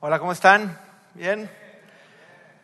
Hola, 0.00 0.18
¿cómo 0.18 0.32
están? 0.32 0.78
¿Bien? 1.14 1.50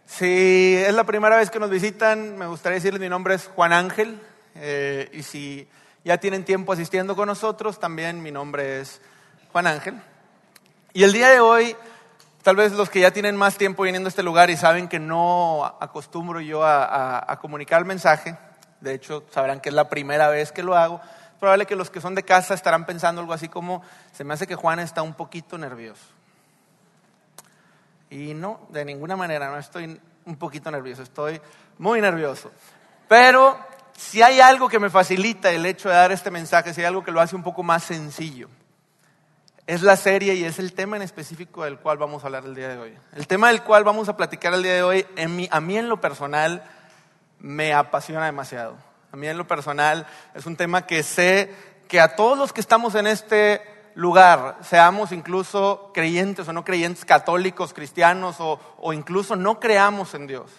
Si 0.07 0.75
es 0.77 0.95
la 0.95 1.05
primera 1.05 1.37
vez 1.37 1.51
que 1.51 1.59
nos 1.59 1.71
visitan, 1.71 2.39
me 2.39 2.47
gustaría 2.47 2.77
decirles 2.77 3.01
mi 3.01 3.09
nombre 3.09 3.35
es 3.35 3.49
Juan 3.55 3.73
Ángel. 3.73 4.21
eh, 4.55 5.11
y 5.13 5.23
si 5.23 5.69
ya 6.05 6.19
tienen 6.19 6.45
tiempo 6.45 6.73
asistiendo 6.73 7.15
con 7.17 7.27
nosotros, 7.27 7.79
también 7.79 8.23
mi 8.23 8.31
nombre 8.31 8.81
es 8.81 9.01
Juan 9.53 9.67
Ángel. 9.67 10.01
Y 10.95 11.03
el 11.03 11.13
día 11.13 11.29
de 11.29 11.41
hoy, 11.41 11.77
tal 12.43 12.57
vez 12.57 12.73
los 12.73 12.89
que 12.89 13.01
ya 13.01 13.11
tienen 13.11 13.37
más 13.37 13.59
tiempo 13.59 13.83
viniendo 13.83 14.07
a 14.07 14.11
este 14.11 14.23
lugar 14.23 14.49
y 14.49 14.57
saben 14.57 14.89
que 14.89 14.99
no 14.99 15.65
acostumbro 15.81 16.41
yo 16.41 16.65
a, 16.65 17.19
a- 17.31 17.39
comunicar 17.39 17.81
el 17.81 17.85
mensaje, 17.85 18.39
de 18.81 18.95
hecho 18.95 19.25
sabrán 19.31 19.61
que 19.61 19.69
es 19.69 19.75
la 19.75 19.91
primera 19.91 20.29
vez 20.29 20.53
que 20.53 20.63
lo 20.63 20.75
hago, 20.75 21.03
probable 21.39 21.67
que 21.67 21.77
los 21.77 21.91
que 21.91 22.01
son 22.01 22.15
de 22.15 22.23
casa 22.23 22.55
estarán 22.55 22.87
pensando 22.87 23.21
algo 23.21 23.35
así 23.35 23.49
como, 23.49 23.83
se 24.13 24.25
me 24.25 24.33
hace 24.33 24.47
que 24.47 24.55
Juan 24.55 24.79
está 24.79 25.03
un 25.03 25.13
poquito 25.13 25.59
nervioso. 25.59 26.16
Y 28.11 28.35
no, 28.35 28.67
de 28.71 28.85
ninguna 28.85 29.17
manera, 29.17 29.51
no 29.51 29.59
estoy 29.59 30.01
un 30.25 30.37
poquito 30.37 30.71
nervioso, 30.71 31.03
estoy 31.03 31.41
muy 31.79 32.01
nervioso. 32.01 32.51
Pero 33.09 33.59
si 33.97 34.23
hay 34.23 34.41
algo 34.41 34.69
que 34.69 34.79
me 34.79 34.91
facilita 34.91 35.51
el 35.51 35.67
hecho 35.67 35.89
de 35.89 35.95
dar 35.95 36.13
este 36.13 36.31
mensaje, 36.31 36.75
si 36.75 36.81
hay 36.81 36.87
algo 36.87 37.05
que 37.05 37.13
lo 37.13 37.21
hace 37.21 37.37
un 37.37 37.43
poco 37.43 37.63
más 37.63 37.85
sencillo, 37.85 38.49
es 39.67 39.83
la 39.83 39.97
serie 39.97 40.35
y 40.35 40.45
es 40.45 40.59
el 40.59 40.73
tema 40.75 40.97
en 40.97 41.03
específico 41.03 41.65
del 41.65 41.79
cual 41.79 41.99
vamos 41.99 42.23
a 42.23 42.27
hablar 42.27 42.45
el 42.45 42.55
día 42.55 42.69
de 42.69 42.79
hoy. 42.79 42.95
El 43.13 43.27
tema 43.27 43.49
del 43.49 43.63
cual 43.63 43.83
vamos 43.83 44.09
a 44.09 44.17
platicar 44.17 44.55
el 44.55 44.63
día 44.63 44.75
de 44.75 44.83
hoy, 44.83 45.07
a 45.51 45.61
mí 45.61 45.77
en 45.77 45.89
lo 45.89 46.01
personal, 46.01 46.63
me 47.41 47.75
apasiona 47.75 48.27
demasiado. 48.27 48.77
A 49.13 49.17
mí 49.17 49.27
en 49.27 49.39
lo 49.39 49.47
personal 49.47 50.07
es 50.35 50.47
un 50.47 50.57
tema 50.57 50.87
que 50.87 51.03
sé 51.03 51.55
que 51.89 52.01
a 52.01 52.15
todos 52.17 52.39
los 52.39 52.53
que 52.53 52.61
estamos 52.61 52.95
en 52.95 53.07
este 53.07 53.63
lugar, 53.97 54.59
seamos 54.63 55.11
incluso 55.11 55.91
creyentes 55.93 56.47
o 56.47 56.53
no 56.53 56.65
creyentes, 56.65 57.05
católicos, 57.05 57.73
cristianos 57.75 58.37
o, 58.39 58.61
o 58.79 58.93
incluso 58.93 59.35
no 59.35 59.59
creamos 59.59 60.15
en 60.15 60.29
Dios, 60.29 60.53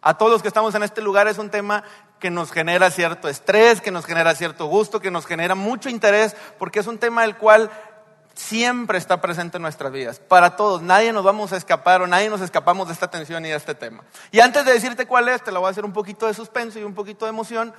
a 0.00 0.16
todos 0.16 0.32
los 0.32 0.42
que 0.42 0.48
estamos 0.48 0.74
en 0.74 0.82
este 0.82 1.00
lugar 1.00 1.26
es 1.28 1.38
un 1.38 1.50
tema 1.50 1.82
que 2.20 2.30
nos 2.30 2.52
genera 2.52 2.90
cierto 2.90 3.28
estrés, 3.28 3.80
que 3.80 3.90
nos 3.90 4.04
genera 4.04 4.34
cierto 4.34 4.66
gusto, 4.66 5.00
que 5.00 5.10
nos 5.10 5.26
genera 5.26 5.54
mucho 5.54 5.88
interés, 5.88 6.36
porque 6.58 6.80
es 6.80 6.86
un 6.86 6.98
tema 6.98 7.22
del 7.22 7.36
cual 7.36 7.70
siempre 8.34 8.98
está 8.98 9.20
presente 9.20 9.56
en 9.56 9.62
nuestras 9.62 9.90
vidas. 9.90 10.20
Para 10.20 10.54
todos, 10.54 10.80
nadie 10.82 11.12
nos 11.12 11.24
vamos 11.24 11.52
a 11.52 11.56
escapar 11.56 12.02
o 12.02 12.06
nadie 12.06 12.30
nos 12.30 12.40
escapamos 12.40 12.86
de 12.86 12.94
esta 12.94 13.06
atención 13.06 13.44
y 13.44 13.48
de 13.48 13.56
este 13.56 13.74
tema. 13.74 14.04
Y 14.30 14.40
antes 14.40 14.64
de 14.64 14.72
decirte 14.72 15.06
cuál 15.06 15.28
es, 15.28 15.42
te 15.42 15.50
lo 15.50 15.60
voy 15.60 15.68
a 15.68 15.70
hacer 15.70 15.84
un 15.84 15.92
poquito 15.92 16.26
de 16.26 16.34
suspenso 16.34 16.78
y 16.78 16.84
un 16.84 16.94
poquito 16.94 17.24
de 17.24 17.30
emoción. 17.30 17.74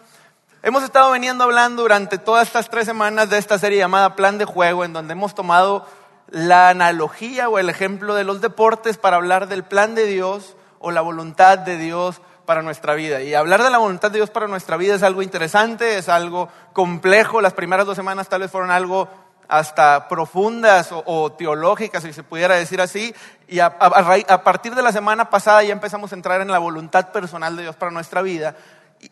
Hemos 0.61 0.83
estado 0.83 1.11
veniendo 1.11 1.45
hablando 1.45 1.83
durante 1.83 2.17
todas 2.17 2.47
estas 2.47 2.69
tres 2.69 2.85
semanas 2.85 3.29
de 3.29 3.37
esta 3.37 3.57
serie 3.57 3.77
llamada 3.77 4.15
Plan 4.15 4.37
de 4.37 4.43
Juego, 4.45 4.83
en 4.83 4.91
donde 4.91 5.13
hemos 5.13 5.33
tomado 5.33 5.85
la 6.27 6.69
analogía 6.69 7.47
o 7.47 7.59
el 7.59 7.69
ejemplo 7.69 8.13
de 8.13 8.25
los 8.25 8.41
deportes 8.41 8.97
para 8.97 9.15
hablar 9.15 9.47
del 9.47 9.63
plan 9.63 9.95
de 9.95 10.05
Dios 10.05 10.55
o 10.79 10.91
la 10.91 10.99
voluntad 11.01 11.59
de 11.59 11.77
Dios 11.77 12.21
para 12.45 12.61
nuestra 12.61 12.93
vida. 12.93 13.21
Y 13.21 13.35
hablar 13.35 13.63
de 13.63 13.69
la 13.69 13.77
voluntad 13.77 14.11
de 14.11 14.17
Dios 14.17 14.29
para 14.31 14.47
nuestra 14.47 14.75
vida 14.75 14.95
es 14.95 15.03
algo 15.03 15.21
interesante, 15.21 15.97
es 15.97 16.09
algo 16.09 16.49
complejo. 16.73 17.39
Las 17.41 17.53
primeras 17.53 17.85
dos 17.85 17.95
semanas 17.95 18.27
tal 18.27 18.41
vez 18.41 18.51
fueron 18.51 18.69
algo 18.69 19.07
hasta 19.47 20.07
profundas 20.09 20.91
o, 20.91 21.01
o 21.05 21.31
teológicas, 21.31 22.03
si 22.03 22.11
se 22.11 22.23
pudiera 22.23 22.55
decir 22.55 22.81
así. 22.81 23.15
Y 23.47 23.59
a, 23.59 23.67
a- 23.79 24.17
a 24.27 24.43
partir 24.43 24.75
de 24.75 24.81
la 24.81 24.91
semana 24.91 25.29
pasada 25.29 25.63
ya 25.63 25.71
empezamos 25.71 26.11
a 26.11 26.15
entrar 26.15 26.41
en 26.41 26.51
la 26.51 26.59
voluntad 26.59 27.11
personal 27.13 27.55
de 27.55 27.61
Dios 27.63 27.77
para 27.77 27.91
nuestra 27.91 28.21
vida 28.21 28.55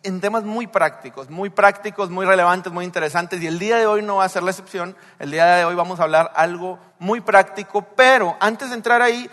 en 0.03 0.19
temas 0.19 0.43
muy 0.43 0.67
prácticos, 0.67 1.29
muy 1.29 1.49
prácticos, 1.49 2.09
muy 2.09 2.25
relevantes, 2.25 2.71
muy 2.73 2.85
interesantes. 2.85 3.41
Y 3.41 3.47
el 3.47 3.59
día 3.59 3.77
de 3.77 3.85
hoy 3.85 4.01
no 4.01 4.17
va 4.17 4.25
a 4.25 4.29
ser 4.29 4.43
la 4.43 4.51
excepción. 4.51 4.95
El 5.19 5.31
día 5.31 5.45
de 5.45 5.65
hoy 5.65 5.75
vamos 5.75 5.99
a 5.99 6.03
hablar 6.03 6.31
algo 6.35 6.79
muy 6.99 7.21
práctico, 7.21 7.81
pero 7.95 8.35
antes 8.39 8.69
de 8.69 8.75
entrar 8.75 9.01
ahí, 9.01 9.29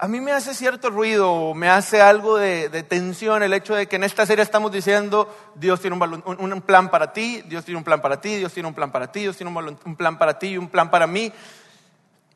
a 0.00 0.06
mí 0.06 0.20
me 0.20 0.32
hace 0.32 0.54
cierto 0.54 0.90
ruido, 0.90 1.54
me 1.54 1.68
hace 1.68 2.00
algo 2.00 2.38
de, 2.38 2.68
tensión 2.84 3.42
el 3.42 3.52
hecho 3.52 3.74
de 3.74 3.88
que 3.88 3.96
en 3.96 4.04
esta 4.04 4.24
serie 4.26 4.44
estamos 4.44 4.70
diciendo, 4.70 5.34
Dios 5.56 5.80
tiene 5.80 5.96
un, 5.96 6.62
plan 6.62 6.88
para 6.88 7.12
ti, 7.12 7.42
Dios 7.46 7.64
tiene 7.64 7.78
un 7.78 7.84
plan 7.84 8.00
para 8.00 8.20
ti, 8.20 8.36
Dios 8.36 8.52
tiene 8.52 8.68
un 8.68 8.74
plan 8.74 8.92
para 8.92 9.10
ti, 9.10 9.20
Dios 9.20 9.36
tiene 9.36 9.50
un, 9.50 9.78
un 9.84 9.96
plan 9.96 10.16
para 10.16 10.38
ti 10.38 10.48
y 10.48 10.58
un 10.58 10.68
plan 10.68 10.88
para 10.88 11.06
mí. 11.08 11.32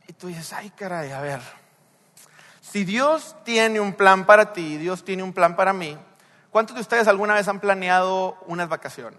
Y 0.09 0.13
tú 0.15 0.27
dices, 0.27 0.53
ay 0.53 0.71
caray, 0.71 1.13
a 1.13 1.21
ver, 1.21 1.41
si 2.61 2.85
Dios 2.85 3.37
tiene 3.45 3.79
un 3.79 3.93
plan 3.93 4.27
para 4.27 4.53
ti, 4.53 4.77
Dios 4.77 5.05
tiene 5.05 5.23
un 5.23 5.33
plan 5.33 5.55
para 5.55 5.73
mí, 5.73 5.97
¿cuántos 6.53 6.77
de 6.77 6.83
ustedes 6.83 7.09
alguna 7.09 7.35
vez 7.35 7.49
han 7.49 7.59
planeado 7.59 8.39
unas 8.47 8.69
vacaciones? 8.69 9.19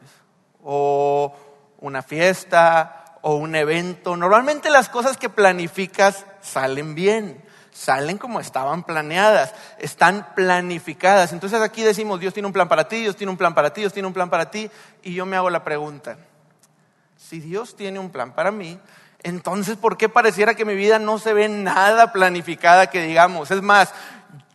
O 0.64 1.36
una 1.80 2.02
fiesta, 2.02 3.04
o 3.24 3.36
un 3.36 3.56
evento. 3.56 4.16
Normalmente 4.16 4.70
las 4.70 4.90
cosas 4.90 5.18
que 5.18 5.30
planificas 5.30 6.26
salen 6.42 6.94
bien, 6.94 7.44
salen 7.72 8.18
como 8.18 8.40
estaban 8.40 8.84
planeadas, 8.84 9.54
están 9.80 10.28
planificadas. 10.36 11.34
Entonces 11.34 11.62
aquí 11.62 11.82
decimos, 11.82 12.20
Dios 12.20 12.34
tiene 12.34 12.48
un 12.48 12.54
plan 12.54 12.68
para 12.68 12.88
ti, 12.88 12.98
Dios 12.98 13.16
tiene 13.16 13.32
un 13.32 13.38
plan 13.38 13.56
para 13.56 13.74
ti, 13.74 13.82
Dios 13.82 13.94
tiene 13.94 14.08
un 14.08 14.14
plan 14.14 14.30
para 14.30 14.52
ti. 14.52 14.70
Y 15.02 15.14
yo 15.14 15.26
me 15.26 15.38
hago 15.38 15.50
la 15.50 15.64
pregunta, 15.64 16.18
si 17.18 17.40
Dios 17.40 17.76
tiene 17.76 17.98
un 17.98 18.12
plan 18.12 18.34
para 18.34 18.52
mí, 18.52 18.78
entonces 19.24 19.78
¿por 19.78 19.96
qué 19.96 20.10
pareciera 20.10 20.54
que 20.54 20.66
mi 20.66 20.76
vida 20.76 21.00
no 21.00 21.18
se 21.18 21.34
ve 21.34 21.48
nada 21.48 22.12
planificada 22.12 22.88
que 22.88 23.02
digamos? 23.02 23.52
Es 23.52 23.62
más, 23.62 23.94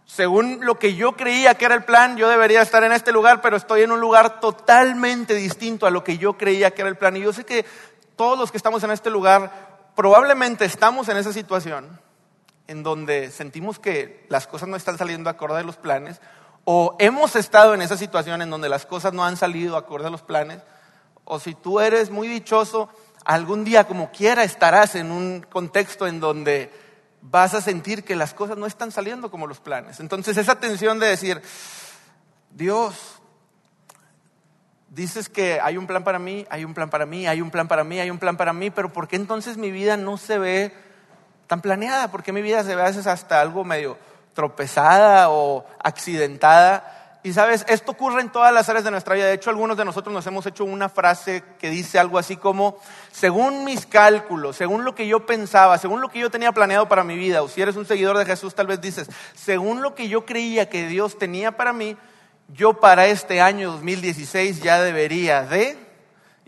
según 0.09 0.61
lo 0.63 0.79
que 0.79 0.95
yo 0.95 1.13
creía 1.13 1.55
que 1.55 1.67
era 1.67 1.75
el 1.75 1.85
plan, 1.85 2.17
yo 2.17 2.31
debería 2.31 2.63
estar 2.63 2.83
en 2.83 2.93
este 2.93 3.13
lugar, 3.13 3.43
pero 3.43 3.59
estoy 3.59 3.83
en 3.83 3.93
un 3.93 4.01
lugar 4.01 4.41
totalmente 4.41 5.35
distinto 5.35 5.87
a 5.87 5.91
lo 5.91 6.03
que 6.03 6.17
yo 6.17 6.39
creía 6.39 6.71
que 6.71 6.81
era 6.81 6.89
el 6.89 6.97
plan. 6.97 7.15
Y 7.15 7.21
yo 7.21 7.33
sé 7.35 7.45
que 7.45 7.67
todos 8.17 8.39
los 8.39 8.51
que 8.51 8.57
estamos 8.57 8.83
en 8.83 8.91
este 8.91 9.11
lugar 9.11 9.69
probablemente 9.95 10.65
estamos 10.65 11.11
en 11.11 11.19
esa 11.19 11.35
situación 11.35 12.01
en 12.69 12.83
donde 12.83 13.31
sentimos 13.31 13.79
que 13.79 14.25
las 14.31 14.47
cosas 14.47 14.67
no 14.71 14.77
están 14.77 14.97
saliendo 14.97 15.29
acorde 15.29 15.61
a 15.61 15.63
los 15.63 15.77
planes, 15.77 16.23
o 16.65 16.97
hemos 16.99 17.37
estado 17.37 17.75
en 17.75 17.83
esa 17.83 17.99
situación 17.99 18.41
en 18.41 18.49
donde 18.49 18.71
las 18.71 18.87
cosas 18.87 19.13
no 19.13 19.25
han 19.25 19.37
salido 19.37 19.77
acorde 19.77 20.07
a 20.07 20.11
los 20.11 20.23
planes, 20.23 20.63
o 21.25 21.39
si 21.39 21.55
tú 21.55 21.81
eres 21.81 22.11
muy 22.11 22.29
dichoso, 22.29 22.89
algún 23.27 23.63
día 23.63 23.85
como 23.85 24.11
quiera 24.11 24.43
estarás 24.43 24.95
en 24.95 25.11
un 25.11 25.43
contexto 25.43 26.07
en 26.07 26.19
donde 26.19 26.88
vas 27.31 27.55
a 27.55 27.61
sentir 27.61 28.05
que 28.05 28.17
las 28.17 28.35
cosas 28.35 28.57
no 28.57 28.67
están 28.67 28.93
saliendo 28.93 29.31
como 29.31 29.47
los 29.47 29.61
planes. 29.61 30.01
Entonces 30.01 30.37
esa 30.37 30.59
tensión 30.61 30.99
de 30.99 31.09
decir, 31.09 31.43
Dios, 32.51 33.21
dices 34.89 35.29
que 35.29 35.61
hay 35.61 35.77
un 35.77 35.87
plan 35.87 36.05
para 36.05 36.19
mí, 36.19 36.47
hay 36.51 36.65
un 36.65 36.75
plan 36.75 36.91
para 36.91 37.07
mí, 37.07 37.27
hay 37.27 37.41
un 37.41 37.51
plan 37.51 37.69
para 37.69 37.85
mí, 37.85 38.01
hay 38.01 38.11
un 38.11 38.19
plan 38.19 38.37
para 38.37 38.53
mí, 38.53 38.71
pero 38.71 38.93
¿por 38.93 39.09
qué 39.09 39.17
entonces 39.17 39.57
mi 39.57 39.71
vida 39.71 39.97
no 39.97 40.17
se 40.17 40.39
ve 40.39 40.73
tan 41.47 41.61
planeada? 41.61 42.11
¿Por 42.11 42.23
qué 42.23 42.33
mi 42.33 42.43
vida 42.43 42.65
se 42.65 42.75
ve 42.75 42.83
a 42.83 42.87
veces 42.87 43.07
hasta 43.07 43.41
algo 43.41 43.65
medio 43.65 43.99
tropezada 44.35 45.31
o 45.31 45.67
accidentada? 45.83 46.98
Y 47.29 47.33
sabes, 47.35 47.67
esto 47.69 47.93
ocurre 47.93 48.23
en 48.23 48.33
todas 48.33 48.55
las 48.55 48.71
áreas 48.71 48.87
de 48.87 48.91
nuestra 48.91 49.15
vida. 49.15 49.27
De 49.27 49.35
hecho, 49.35 49.51
algunos 49.51 49.77
de 49.77 49.85
nosotros 49.85 50.15
nos 50.15 50.27
hemos 50.27 50.47
hecho 50.47 50.65
una 50.65 50.89
frase 50.89 51.45
que 51.59 51.69
dice 51.69 51.99
algo 51.99 52.17
así 52.17 52.39
como, 52.39 52.79
según 53.13 53.65
mis 53.65 53.85
cálculos, 53.85 54.57
según 54.57 54.83
lo 54.83 54.95
que 54.95 55.07
yo 55.07 55.27
pensaba, 55.27 55.77
según 55.77 56.01
lo 56.01 56.09
que 56.09 56.21
yo 56.21 56.31
tenía 56.31 56.53
planeado 56.53 56.89
para 56.89 57.05
mi 57.05 57.19
vida, 57.19 57.43
o 57.43 57.49
si 57.49 57.61
eres 57.61 57.77
un 57.77 57.85
seguidor 57.85 58.17
de 58.17 58.25
Jesús, 58.25 58.55
tal 58.55 58.67
vez 58.67 58.81
dices, 58.81 59.11
según 59.35 59.83
lo 59.83 59.95
que 59.95 60.09
yo 60.09 60.25
creía 60.25 60.71
que 60.71 60.87
Dios 60.87 61.19
tenía 61.19 61.55
para 61.55 61.75
mí, 61.75 61.99
yo 62.49 62.81
para 62.81 63.07
este 63.09 63.43
año 63.43 63.73
2016 63.73 64.63
ya 64.63 64.81
debería 64.81 65.43
de, 65.43 65.77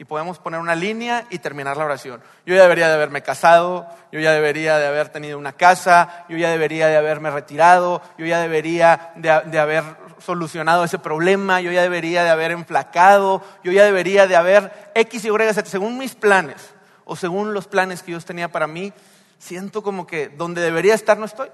y 0.01 0.05
podemos 0.05 0.39
poner 0.39 0.61
una 0.61 0.75
línea 0.75 1.27
y 1.29 1.41
terminar 1.41 1.77
la 1.77 1.85
oración. 1.85 2.23
Yo 2.47 2.55
ya 2.55 2.63
debería 2.63 2.89
de 2.89 2.95
haberme 2.95 3.21
casado, 3.23 3.87
yo 4.11 4.19
ya 4.19 4.33
debería 4.33 4.79
de 4.79 4.87
haber 4.87 5.11
tenido 5.11 5.37
una 5.37 5.53
casa, 5.53 6.25
yo 6.27 6.39
ya 6.39 6.49
debería 6.49 6.87
de 6.87 6.97
haberme 6.97 7.31
retirado, 7.31 8.01
yo 8.17 8.25
ya 8.25 8.41
debería 8.41 9.13
de, 9.17 9.59
haber 9.59 9.85
solucionado 10.19 10.85
ese 10.85 10.99
problema, 10.99 11.61
yo 11.61 11.71
ya 11.71 11.83
debería 11.83 12.25
de 12.25 12.31
haber 12.31 12.51
enflacado, 12.51 13.43
yo 13.63 13.73
ya 13.73 13.85
debería 13.85 14.27
de 14.27 14.37
haber 14.37 14.91
X, 14.95 15.23
Y, 15.23 15.29
Z, 15.29 15.67
según 15.67 15.99
mis 15.99 16.15
planes 16.15 16.71
o 17.05 17.15
según 17.15 17.53
los 17.53 17.69
planes 17.69 18.03
que 18.03 18.13
Dios 18.13 18.25
tenía 18.25 18.51
para 18.51 18.67
mí, 18.67 18.95
siento 19.39 19.83
como 19.83 20.07
que 20.07 20.31
donde 20.31 20.63
debería 20.63 20.95
estar 20.95 21.19
no 21.19 21.27
estoy. 21.27 21.51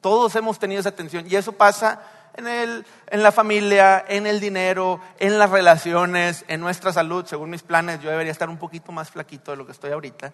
Todos 0.00 0.34
hemos 0.36 0.58
tenido 0.58 0.80
esa 0.80 0.92
tensión 0.92 1.26
y 1.28 1.36
eso 1.36 1.52
pasa 1.52 2.00
en, 2.34 2.46
el, 2.46 2.86
en 3.08 3.22
la 3.22 3.32
familia, 3.32 4.04
en 4.08 4.26
el 4.26 4.40
dinero, 4.40 5.00
en 5.18 5.38
las 5.38 5.50
relaciones, 5.50 6.44
en 6.48 6.60
nuestra 6.60 6.92
salud. 6.92 7.26
Según 7.26 7.50
mis 7.50 7.62
planes, 7.62 8.00
yo 8.00 8.10
debería 8.10 8.32
estar 8.32 8.48
un 8.48 8.58
poquito 8.58 8.92
más 8.92 9.10
flaquito 9.10 9.50
de 9.50 9.56
lo 9.56 9.66
que 9.66 9.72
estoy 9.72 9.92
ahorita. 9.92 10.32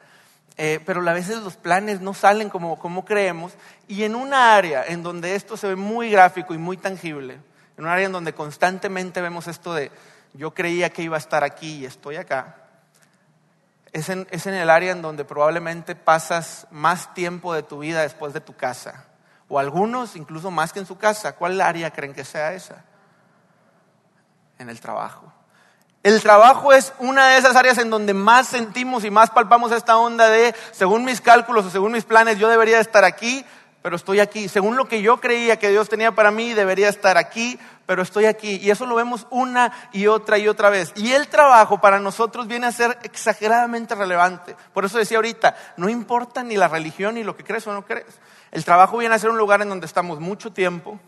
Eh, 0.57 0.81
pero 0.85 1.09
a 1.09 1.13
veces 1.13 1.39
los 1.39 1.57
planes 1.57 2.01
no 2.01 2.15
salen 2.15 2.51
como, 2.51 2.79
como 2.79 3.05
creemos. 3.05 3.53
Y 3.87 4.03
en 4.03 4.15
una 4.15 4.57
área 4.57 4.85
en 4.87 5.03
donde 5.03 5.35
esto 5.35 5.57
se 5.57 5.69
ve 5.69 5.77
muy 5.77 6.11
gráfico 6.11 6.55
y 6.55 6.59
muy 6.59 6.77
tangible, 6.77 7.39
en 7.77 7.85
un 7.85 7.91
área 7.91 8.07
en 8.07 8.13
donde 8.13 8.35
constantemente 8.35 9.21
vemos 9.21 9.47
esto 9.47 9.73
de 9.73 9.93
yo 10.35 10.53
creía 10.53 10.91
que 10.91 11.03
iba 11.03 11.17
a 11.17 11.21
estar 11.21 11.45
aquí 11.45 11.79
y 11.79 11.87
estoy 11.87 12.17
acá, 12.17 12.57
es 13.93 14.09
en, 14.09 14.27
es 14.31 14.47
en 14.47 14.55
el 14.55 14.69
área 14.71 14.93
en 14.93 15.03
donde 15.03 15.25
probablemente 15.25 15.95
pasas 15.95 16.67
más 16.71 17.15
tiempo 17.15 17.55
de 17.55 17.63
tu 17.63 17.79
vida 17.79 18.03
después 18.03 18.33
de 18.33 18.41
tu 18.41 18.55
casa. 18.55 19.08
O 19.49 19.59
algunos 19.59 20.17
incluso 20.17 20.51
más 20.51 20.73
que 20.73 20.79
en 20.79 20.87
su 20.87 20.99
casa. 20.99 21.35
¿Cuál 21.35 21.61
área 21.61 21.91
creen 21.91 22.15
que 22.15 22.25
sea 22.25 22.53
esa? 22.53 22.85
En 24.59 24.69
el 24.69 24.81
trabajo. 24.81 25.33
El 26.03 26.23
trabajo 26.23 26.73
es 26.73 26.93
una 27.01 27.29
de 27.29 27.39
esas 27.39 27.57
áreas 27.57 27.77
en 27.79 27.91
donde 27.91 28.15
más 28.15 28.47
sentimos 28.47 29.05
y 29.05 29.11
más 29.11 29.31
palpamos 29.31 29.73
esta 29.73 29.97
onda 29.97 30.29
de, 30.29 30.55
según 30.71 31.05
mis 31.05 31.21
cálculos 31.21 31.67
o 31.67 31.71
según 31.71 31.93
mis 31.93 32.05
planes, 32.05 32.39
yo 32.39 32.49
debería 32.49 32.79
estar 32.79 33.05
aquí, 33.05 33.45
pero 33.83 33.97
estoy 33.97 34.21
aquí. 34.21 34.49
Según 34.49 34.77
lo 34.77 34.89
que 34.89 35.03
yo 35.03 35.21
creía 35.21 35.59
que 35.59 35.71
Dios 35.71 35.89
tenía 35.89 36.13
para 36.13 36.31
mí, 36.31 36.53
debería 36.55 36.89
estar 36.89 37.17
aquí, 37.17 37.59
pero 37.87 38.03
estoy 38.03 38.27
aquí. 38.27 38.57
Y 38.57 38.71
eso 38.71 38.87
lo 38.87 38.95
vemos 38.95 39.27
una 39.31 39.73
y 39.93 40.07
otra 40.07 40.39
y 40.39 40.49
otra 40.49 40.71
vez. 40.71 40.93
Y 40.97 41.13
el 41.13 41.29
trabajo 41.29 41.81
para 41.81 42.01
nosotros 42.01 42.49
viene 42.49 42.67
a 42.67 42.73
ser 42.73 42.99
exageradamente 43.03 43.95
relevante. 43.95 44.57
Por 44.73 44.85
eso 44.85 44.99
decía 44.99 45.19
ahorita, 45.19 45.57
no 45.77 45.89
importa 45.89 46.43
ni 46.43 46.57
la 46.57 46.69
religión 46.69 47.15
ni 47.15 47.25
lo 47.25 47.37
que 47.37 47.45
crees 47.45 47.67
o 47.67 47.73
no 47.73 47.85
crees. 47.85 48.19
El 48.51 48.65
trabajo 48.65 48.99
viene 48.99 49.15
a 49.15 49.19
ser 49.19 49.31
un 49.31 49.39
lugar 49.39 49.63
en 49.63 49.69
donde 49.69 49.87
estamos 49.87 50.21
mucho 50.21 50.53
tiempo. 50.53 50.99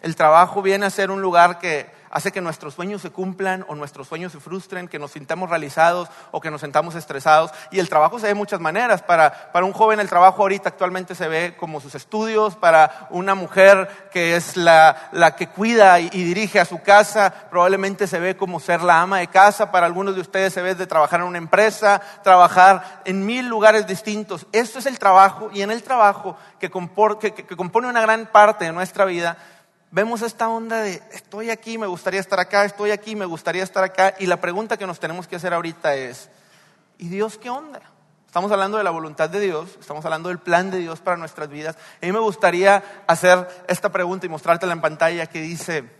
El 0.00 0.16
trabajo 0.16 0.62
viene 0.62 0.86
a 0.86 0.90
ser 0.90 1.10
un 1.10 1.20
lugar 1.20 1.58
que 1.58 1.99
hace 2.10 2.32
que 2.32 2.40
nuestros 2.40 2.74
sueños 2.74 3.02
se 3.02 3.10
cumplan 3.10 3.64
o 3.68 3.74
nuestros 3.74 4.08
sueños 4.08 4.32
se 4.32 4.40
frustren, 4.40 4.88
que 4.88 4.98
nos 4.98 5.12
sintamos 5.12 5.48
realizados 5.48 6.08
o 6.32 6.40
que 6.40 6.50
nos 6.50 6.60
sentamos 6.60 6.94
estresados. 6.94 7.52
Y 7.70 7.78
el 7.78 7.88
trabajo 7.88 8.18
se 8.18 8.24
ve 8.24 8.28
de 8.30 8.34
muchas 8.34 8.60
maneras. 8.60 9.02
Para, 9.02 9.52
para 9.52 9.64
un 9.64 9.72
joven 9.72 10.00
el 10.00 10.08
trabajo 10.08 10.42
ahorita 10.42 10.70
actualmente 10.70 11.14
se 11.14 11.28
ve 11.28 11.56
como 11.58 11.80
sus 11.80 11.94
estudios, 11.94 12.56
para 12.56 13.06
una 13.10 13.34
mujer 13.34 13.88
que 14.12 14.36
es 14.36 14.56
la, 14.56 15.08
la 15.12 15.36
que 15.36 15.48
cuida 15.48 16.00
y, 16.00 16.10
y, 16.12 16.24
dirige 16.24 16.60
a 16.60 16.64
su 16.64 16.82
casa, 16.82 17.32
probablemente 17.50 18.06
se 18.06 18.18
ve 18.18 18.36
como 18.36 18.60
ser 18.60 18.82
la 18.82 19.00
ama 19.00 19.18
de 19.18 19.28
casa. 19.28 19.70
Para 19.70 19.86
algunos 19.86 20.14
de 20.14 20.20
ustedes 20.20 20.52
se 20.52 20.62
ve 20.62 20.74
de 20.74 20.86
trabajar 20.86 21.20
en 21.20 21.26
una 21.26 21.38
empresa, 21.38 22.00
trabajar 22.22 23.02
en 23.04 23.24
mil 23.24 23.46
lugares 23.46 23.86
distintos. 23.86 24.46
Esto 24.52 24.78
es 24.80 24.86
el 24.86 24.98
trabajo 24.98 25.50
y 25.52 25.62
en 25.62 25.70
el 25.70 25.82
trabajo 25.82 26.36
que, 26.58 26.70
compor, 26.70 27.18
que, 27.18 27.32
que 27.32 27.56
compone 27.56 27.88
una 27.88 28.00
gran 28.00 28.26
parte 28.26 28.64
de 28.64 28.72
nuestra 28.72 29.04
vida 29.04 29.36
vemos 29.90 30.22
esta 30.22 30.48
onda 30.48 30.80
de 30.80 31.02
estoy 31.12 31.50
aquí, 31.50 31.78
me 31.78 31.86
gustaría 31.86 32.20
estar 32.20 32.38
acá, 32.40 32.64
estoy 32.64 32.90
aquí, 32.90 33.16
me 33.16 33.24
gustaría 33.24 33.62
estar 33.62 33.84
acá. 33.84 34.14
Y 34.18 34.26
la 34.26 34.40
pregunta 34.40 34.76
que 34.76 34.86
nos 34.86 35.00
tenemos 35.00 35.26
que 35.26 35.36
hacer 35.36 35.52
ahorita 35.52 35.94
es, 35.94 36.28
¿y 36.98 37.08
Dios 37.08 37.38
qué 37.38 37.50
onda? 37.50 37.80
Estamos 38.26 38.52
hablando 38.52 38.78
de 38.78 38.84
la 38.84 38.90
voluntad 38.90 39.28
de 39.28 39.40
Dios, 39.40 39.76
estamos 39.80 40.04
hablando 40.04 40.28
del 40.28 40.38
plan 40.38 40.70
de 40.70 40.78
Dios 40.78 41.00
para 41.00 41.16
nuestras 41.16 41.48
vidas. 41.48 41.76
A 42.00 42.06
mí 42.06 42.12
me 42.12 42.20
gustaría 42.20 43.02
hacer 43.08 43.64
esta 43.66 43.90
pregunta 43.90 44.26
y 44.26 44.28
mostrártela 44.28 44.72
en 44.72 44.80
pantalla 44.80 45.26
que 45.26 45.40
dice, 45.40 45.90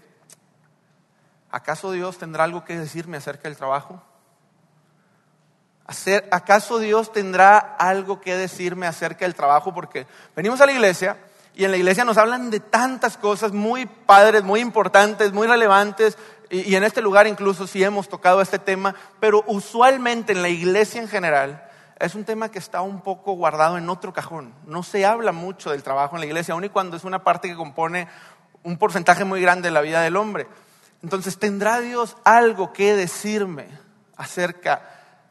¿acaso 1.50 1.90
Dios 1.90 2.18
tendrá 2.18 2.44
algo 2.44 2.64
que 2.64 2.78
decirme 2.78 3.16
acerca 3.16 3.48
del 3.48 3.56
trabajo? 3.56 4.00
¿Acaso 6.30 6.78
Dios 6.78 7.12
tendrá 7.12 7.58
algo 7.58 8.20
que 8.20 8.36
decirme 8.36 8.86
acerca 8.86 9.24
del 9.24 9.34
trabajo? 9.34 9.74
Porque 9.74 10.06
venimos 10.36 10.60
a 10.60 10.66
la 10.66 10.72
iglesia 10.72 11.16
y 11.60 11.64
en 11.66 11.72
la 11.72 11.76
iglesia 11.76 12.06
nos 12.06 12.16
hablan 12.16 12.48
de 12.48 12.58
tantas 12.58 13.18
cosas 13.18 13.52
muy 13.52 13.84
padres, 13.84 14.42
muy 14.42 14.60
importantes, 14.60 15.34
muy 15.34 15.46
relevantes. 15.46 16.16
Y, 16.48 16.74
en 16.74 16.84
este 16.84 17.02
lugar 17.02 17.26
incluso 17.26 17.66
sí 17.66 17.84
hemos 17.84 18.08
tocado 18.08 18.40
este 18.40 18.58
tema, 18.58 18.94
pero 19.20 19.44
usualmente 19.46 20.32
en 20.32 20.40
la 20.40 20.48
iglesia 20.48 21.02
en 21.02 21.06
general 21.06 21.62
es 21.98 22.14
un 22.14 22.24
tema 22.24 22.50
que 22.50 22.58
está 22.58 22.80
un 22.80 23.02
poco 23.02 23.34
guardado 23.34 23.76
en 23.76 23.90
otro 23.90 24.14
cajón. 24.14 24.54
No 24.64 24.82
se 24.82 25.04
habla 25.04 25.32
mucho 25.32 25.70
del 25.70 25.82
trabajo 25.82 26.16
en 26.16 26.20
la 26.20 26.26
iglesia, 26.26 26.54
aun 26.54 26.64
y 26.64 26.70
cuando 26.70 26.96
es 26.96 27.04
una 27.04 27.24
parte 27.24 27.48
que 27.48 27.56
compone 27.56 28.08
un 28.62 28.78
porcentaje 28.78 29.26
muy 29.26 29.42
grande 29.42 29.68
de 29.68 29.74
la 29.74 29.82
vida 29.82 30.00
del 30.00 30.16
hombre. 30.16 30.46
Entonces, 31.02 31.38
¿tendrá 31.38 31.80
Dios 31.80 32.16
algo 32.24 32.72
que 32.72 32.96
decirme 32.96 33.68
acerca 34.16 34.80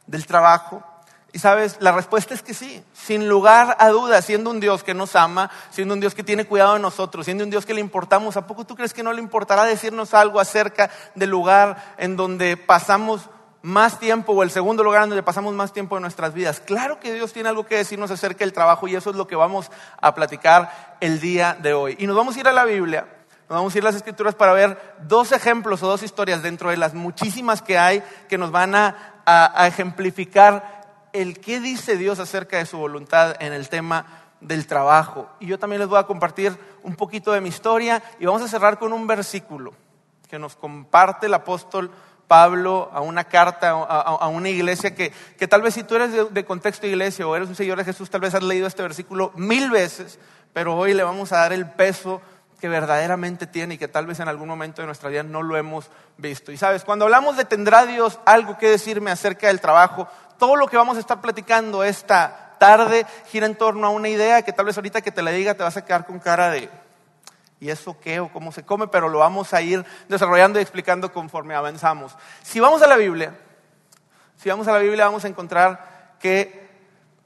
del 0.06 0.26
trabajo? 0.26 0.84
Y 1.32 1.38
sabes, 1.38 1.76
la 1.80 1.92
respuesta 1.92 2.34
es 2.34 2.42
que 2.42 2.54
sí, 2.54 2.82
sin 2.92 3.28
lugar 3.28 3.76
a 3.78 3.88
dudas, 3.90 4.24
siendo 4.24 4.50
un 4.50 4.58
Dios 4.58 4.82
que 4.82 4.94
nos 4.94 5.14
ama, 5.14 5.50
siendo 5.70 5.94
un 5.94 6.00
Dios 6.00 6.14
que 6.14 6.24
tiene 6.24 6.44
cuidado 6.44 6.74
de 6.74 6.80
nosotros, 6.80 7.24
siendo 7.24 7.44
un 7.44 7.50
Dios 7.50 7.64
que 7.64 7.74
le 7.74 7.80
importamos, 7.80 8.36
¿a 8.36 8.46
poco 8.46 8.64
tú 8.64 8.74
crees 8.74 8.92
que 8.92 9.04
no 9.04 9.12
le 9.12 9.22
importará 9.22 9.64
decirnos 9.64 10.12
algo 10.12 10.40
acerca 10.40 10.90
del 11.14 11.30
lugar 11.30 11.94
en 11.98 12.16
donde 12.16 12.56
pasamos 12.56 13.30
más 13.62 14.00
tiempo 14.00 14.32
o 14.32 14.42
el 14.42 14.50
segundo 14.50 14.82
lugar 14.82 15.04
en 15.04 15.10
donde 15.10 15.22
pasamos 15.22 15.54
más 15.54 15.72
tiempo 15.72 15.94
de 15.94 16.00
nuestras 16.00 16.34
vidas? 16.34 16.58
Claro 16.58 16.98
que 16.98 17.12
Dios 17.12 17.32
tiene 17.32 17.48
algo 17.48 17.64
que 17.64 17.76
decirnos 17.76 18.10
acerca 18.10 18.40
del 18.40 18.52
trabajo 18.52 18.88
y 18.88 18.96
eso 18.96 19.10
es 19.10 19.16
lo 19.16 19.28
que 19.28 19.36
vamos 19.36 19.70
a 20.00 20.14
platicar 20.16 20.96
el 21.00 21.20
día 21.20 21.56
de 21.60 21.74
hoy. 21.74 21.96
Y 22.00 22.08
nos 22.08 22.16
vamos 22.16 22.36
a 22.36 22.40
ir 22.40 22.48
a 22.48 22.52
la 22.52 22.64
Biblia. 22.64 23.06
Nos 23.48 23.58
vamos 23.58 23.74
a 23.74 23.78
ir 23.78 23.84
a 23.84 23.86
las 23.86 23.96
escrituras 23.96 24.36
para 24.36 24.52
ver 24.52 24.96
dos 25.02 25.32
ejemplos 25.32 25.82
o 25.82 25.88
dos 25.88 26.02
historias 26.04 26.42
dentro 26.42 26.70
de 26.70 26.76
las 26.76 26.94
muchísimas 26.94 27.62
que 27.62 27.78
hay 27.78 28.02
que 28.28 28.38
nos 28.38 28.52
van 28.52 28.76
a, 28.76 29.20
a, 29.26 29.66
ejemplificar 29.66 30.79
el 31.12 31.40
qué 31.40 31.60
dice 31.60 31.96
Dios 31.96 32.18
acerca 32.18 32.58
de 32.58 32.66
su 32.66 32.78
voluntad 32.78 33.36
en 33.40 33.52
el 33.52 33.68
tema 33.68 34.06
del 34.40 34.66
trabajo. 34.66 35.28
Y 35.40 35.46
yo 35.46 35.58
también 35.58 35.80
les 35.80 35.88
voy 35.88 35.98
a 35.98 36.04
compartir 36.06 36.56
un 36.82 36.96
poquito 36.96 37.32
de 37.32 37.40
mi 37.40 37.48
historia 37.48 38.02
y 38.18 38.26
vamos 38.26 38.42
a 38.42 38.48
cerrar 38.48 38.78
con 38.78 38.92
un 38.92 39.06
versículo 39.06 39.74
que 40.28 40.38
nos 40.38 40.56
comparte 40.56 41.26
el 41.26 41.34
apóstol 41.34 41.90
Pablo 42.28 42.88
a 42.92 43.00
una 43.00 43.24
carta, 43.24 43.70
a, 43.70 44.28
una 44.28 44.48
iglesia 44.48 44.94
que, 44.94 45.12
que, 45.36 45.48
tal 45.48 45.62
vez 45.62 45.74
si 45.74 45.82
tú 45.82 45.96
eres 45.96 46.12
de, 46.12 46.26
de, 46.26 46.44
contexto 46.44 46.82
de 46.86 46.90
iglesia 46.92 47.26
o 47.26 47.34
eres 47.34 47.48
un 47.48 47.56
seguidor 47.56 47.78
de 47.78 47.84
Jesús, 47.84 48.08
tal 48.08 48.20
vez 48.20 48.32
has 48.36 48.44
leído 48.44 48.68
este 48.68 48.82
versículo 48.82 49.32
mil 49.34 49.68
veces, 49.68 50.20
pero 50.52 50.76
hoy 50.76 50.94
le 50.94 51.02
vamos 51.02 51.32
a 51.32 51.38
dar 51.38 51.52
el 51.52 51.68
peso 51.68 52.22
que 52.60 52.68
verdaderamente 52.68 53.48
tiene 53.48 53.74
y 53.74 53.78
que 53.78 53.88
tal 53.88 54.06
vez 54.06 54.20
en 54.20 54.28
algún 54.28 54.46
momento 54.46 54.80
de 54.80 54.86
nuestra 54.86 55.08
vida 55.08 55.24
no 55.24 55.42
lo 55.42 55.56
hemos 55.56 55.90
visto. 56.18 56.52
Y 56.52 56.56
sabes, 56.56 56.84
cuando 56.84 57.06
hablamos 57.06 57.36
de 57.36 57.44
tendrá 57.44 57.84
Dios 57.84 58.20
algo 58.24 58.58
que 58.58 58.68
decirme 58.68 59.10
acerca 59.10 59.48
del 59.48 59.60
trabajo, 59.60 60.06
todo 60.40 60.56
lo 60.56 60.66
que 60.66 60.78
vamos 60.78 60.96
a 60.96 61.00
estar 61.00 61.20
platicando 61.20 61.84
esta 61.84 62.56
tarde 62.58 63.06
gira 63.26 63.46
en 63.46 63.54
torno 63.54 63.86
a 63.86 63.90
una 63.90 64.08
idea 64.08 64.42
que 64.42 64.52
tal 64.52 64.64
vez 64.64 64.76
ahorita 64.76 65.02
que 65.02 65.12
te 65.12 65.22
la 65.22 65.30
diga 65.30 65.54
te 65.54 65.62
vas 65.62 65.76
a 65.76 65.84
quedar 65.84 66.06
con 66.06 66.18
cara 66.18 66.50
de 66.50 66.70
¿y 67.60 67.68
eso 67.68 67.96
qué 68.00 68.20
o 68.20 68.32
cómo 68.32 68.50
se 68.50 68.64
come? 68.64 68.88
Pero 68.88 69.10
lo 69.10 69.18
vamos 69.18 69.52
a 69.52 69.60
ir 69.60 69.84
desarrollando 70.08 70.58
y 70.58 70.62
explicando 70.62 71.12
conforme 71.12 71.54
avanzamos. 71.54 72.16
Si 72.42 72.58
vamos 72.58 72.80
a 72.80 72.86
la 72.86 72.96
Biblia, 72.96 73.38
si 74.38 74.48
vamos 74.48 74.66
a 74.66 74.72
la 74.72 74.78
Biblia 74.78 75.04
vamos 75.04 75.26
a 75.26 75.28
encontrar 75.28 76.16
que 76.18 76.68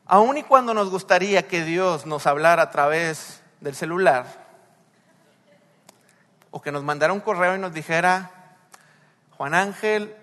aun 0.07 0.37
y 0.37 0.43
cuando 0.43 0.75
nos 0.75 0.91
gustaría 0.91 1.47
que 1.47 1.65
Dios 1.65 2.07
nos 2.07 2.27
hablara 2.27 2.65
a 2.65 2.71
través 2.71 3.41
del 3.61 3.77
celular, 3.77 4.27
o 6.51 6.61
que 6.61 6.73
nos 6.73 6.83
mandara 6.83 7.13
un 7.13 7.21
correo 7.21 7.55
y 7.55 7.61
nos 7.61 7.73
dijera, 7.73 8.31
Juan 9.37 9.55
Ángel, 9.55 10.15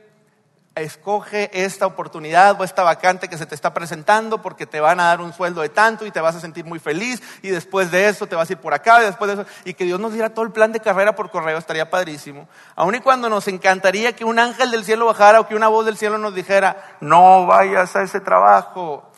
escoge 0.76 1.50
esta 1.54 1.86
oportunidad 1.86 2.60
o 2.60 2.64
esta 2.64 2.84
vacante 2.84 3.28
que 3.28 3.38
se 3.38 3.46
te 3.46 3.56
está 3.56 3.74
presentando 3.74 4.42
porque 4.42 4.66
te 4.66 4.80
van 4.80 5.02
a 5.02 5.06
dar 5.06 5.20
un 5.20 5.34
sueldo 5.34 5.62
de 5.62 5.70
tanto 5.70 6.06
y 6.06 6.12
te 6.12 6.22
vas 6.22 6.36
a 6.36 6.40
sentir 6.40 6.64
muy 6.64 6.80
feliz 6.80 7.22
y 7.42 7.50
después 7.50 7.92
de 7.92 8.08
eso 8.08 8.26
te 8.28 8.36
vas 8.36 8.50
a 8.50 8.54
ir 8.54 8.60
por 8.60 8.74
acá 8.74 9.02
y 9.02 9.06
después 9.06 9.28
de 9.28 9.42
eso 9.42 9.52
y 9.66 9.74
que 9.74 9.84
Dios 9.84 10.00
nos 10.00 10.14
diera 10.14 10.34
todo 10.34 10.46
el 10.46 10.52
plan 10.52 10.72
de 10.72 10.80
carrera 10.80 11.14
por 11.14 11.30
correo 11.30 11.58
estaría 11.58 11.90
padrísimo. 11.90 12.48
Aun 12.76 12.96
y 12.96 13.02
cuando 13.02 13.30
nos 13.30 13.50
encantaría 13.50 14.16
que 14.16 14.24
un 14.24 14.40
ángel 14.40 14.72
del 14.72 14.86
cielo 14.86 15.08
bajara 15.08 15.42
o 15.42 15.48
que 15.48 15.56
una 15.56 15.68
voz 15.68 15.86
del 15.86 15.98
cielo 15.98 16.18
nos 16.18 16.34
dijera, 16.34 16.98
no 17.02 17.46
vayas 17.46 17.96
a 17.98 18.04
ese 18.04 18.22
trabajo. 18.22 19.12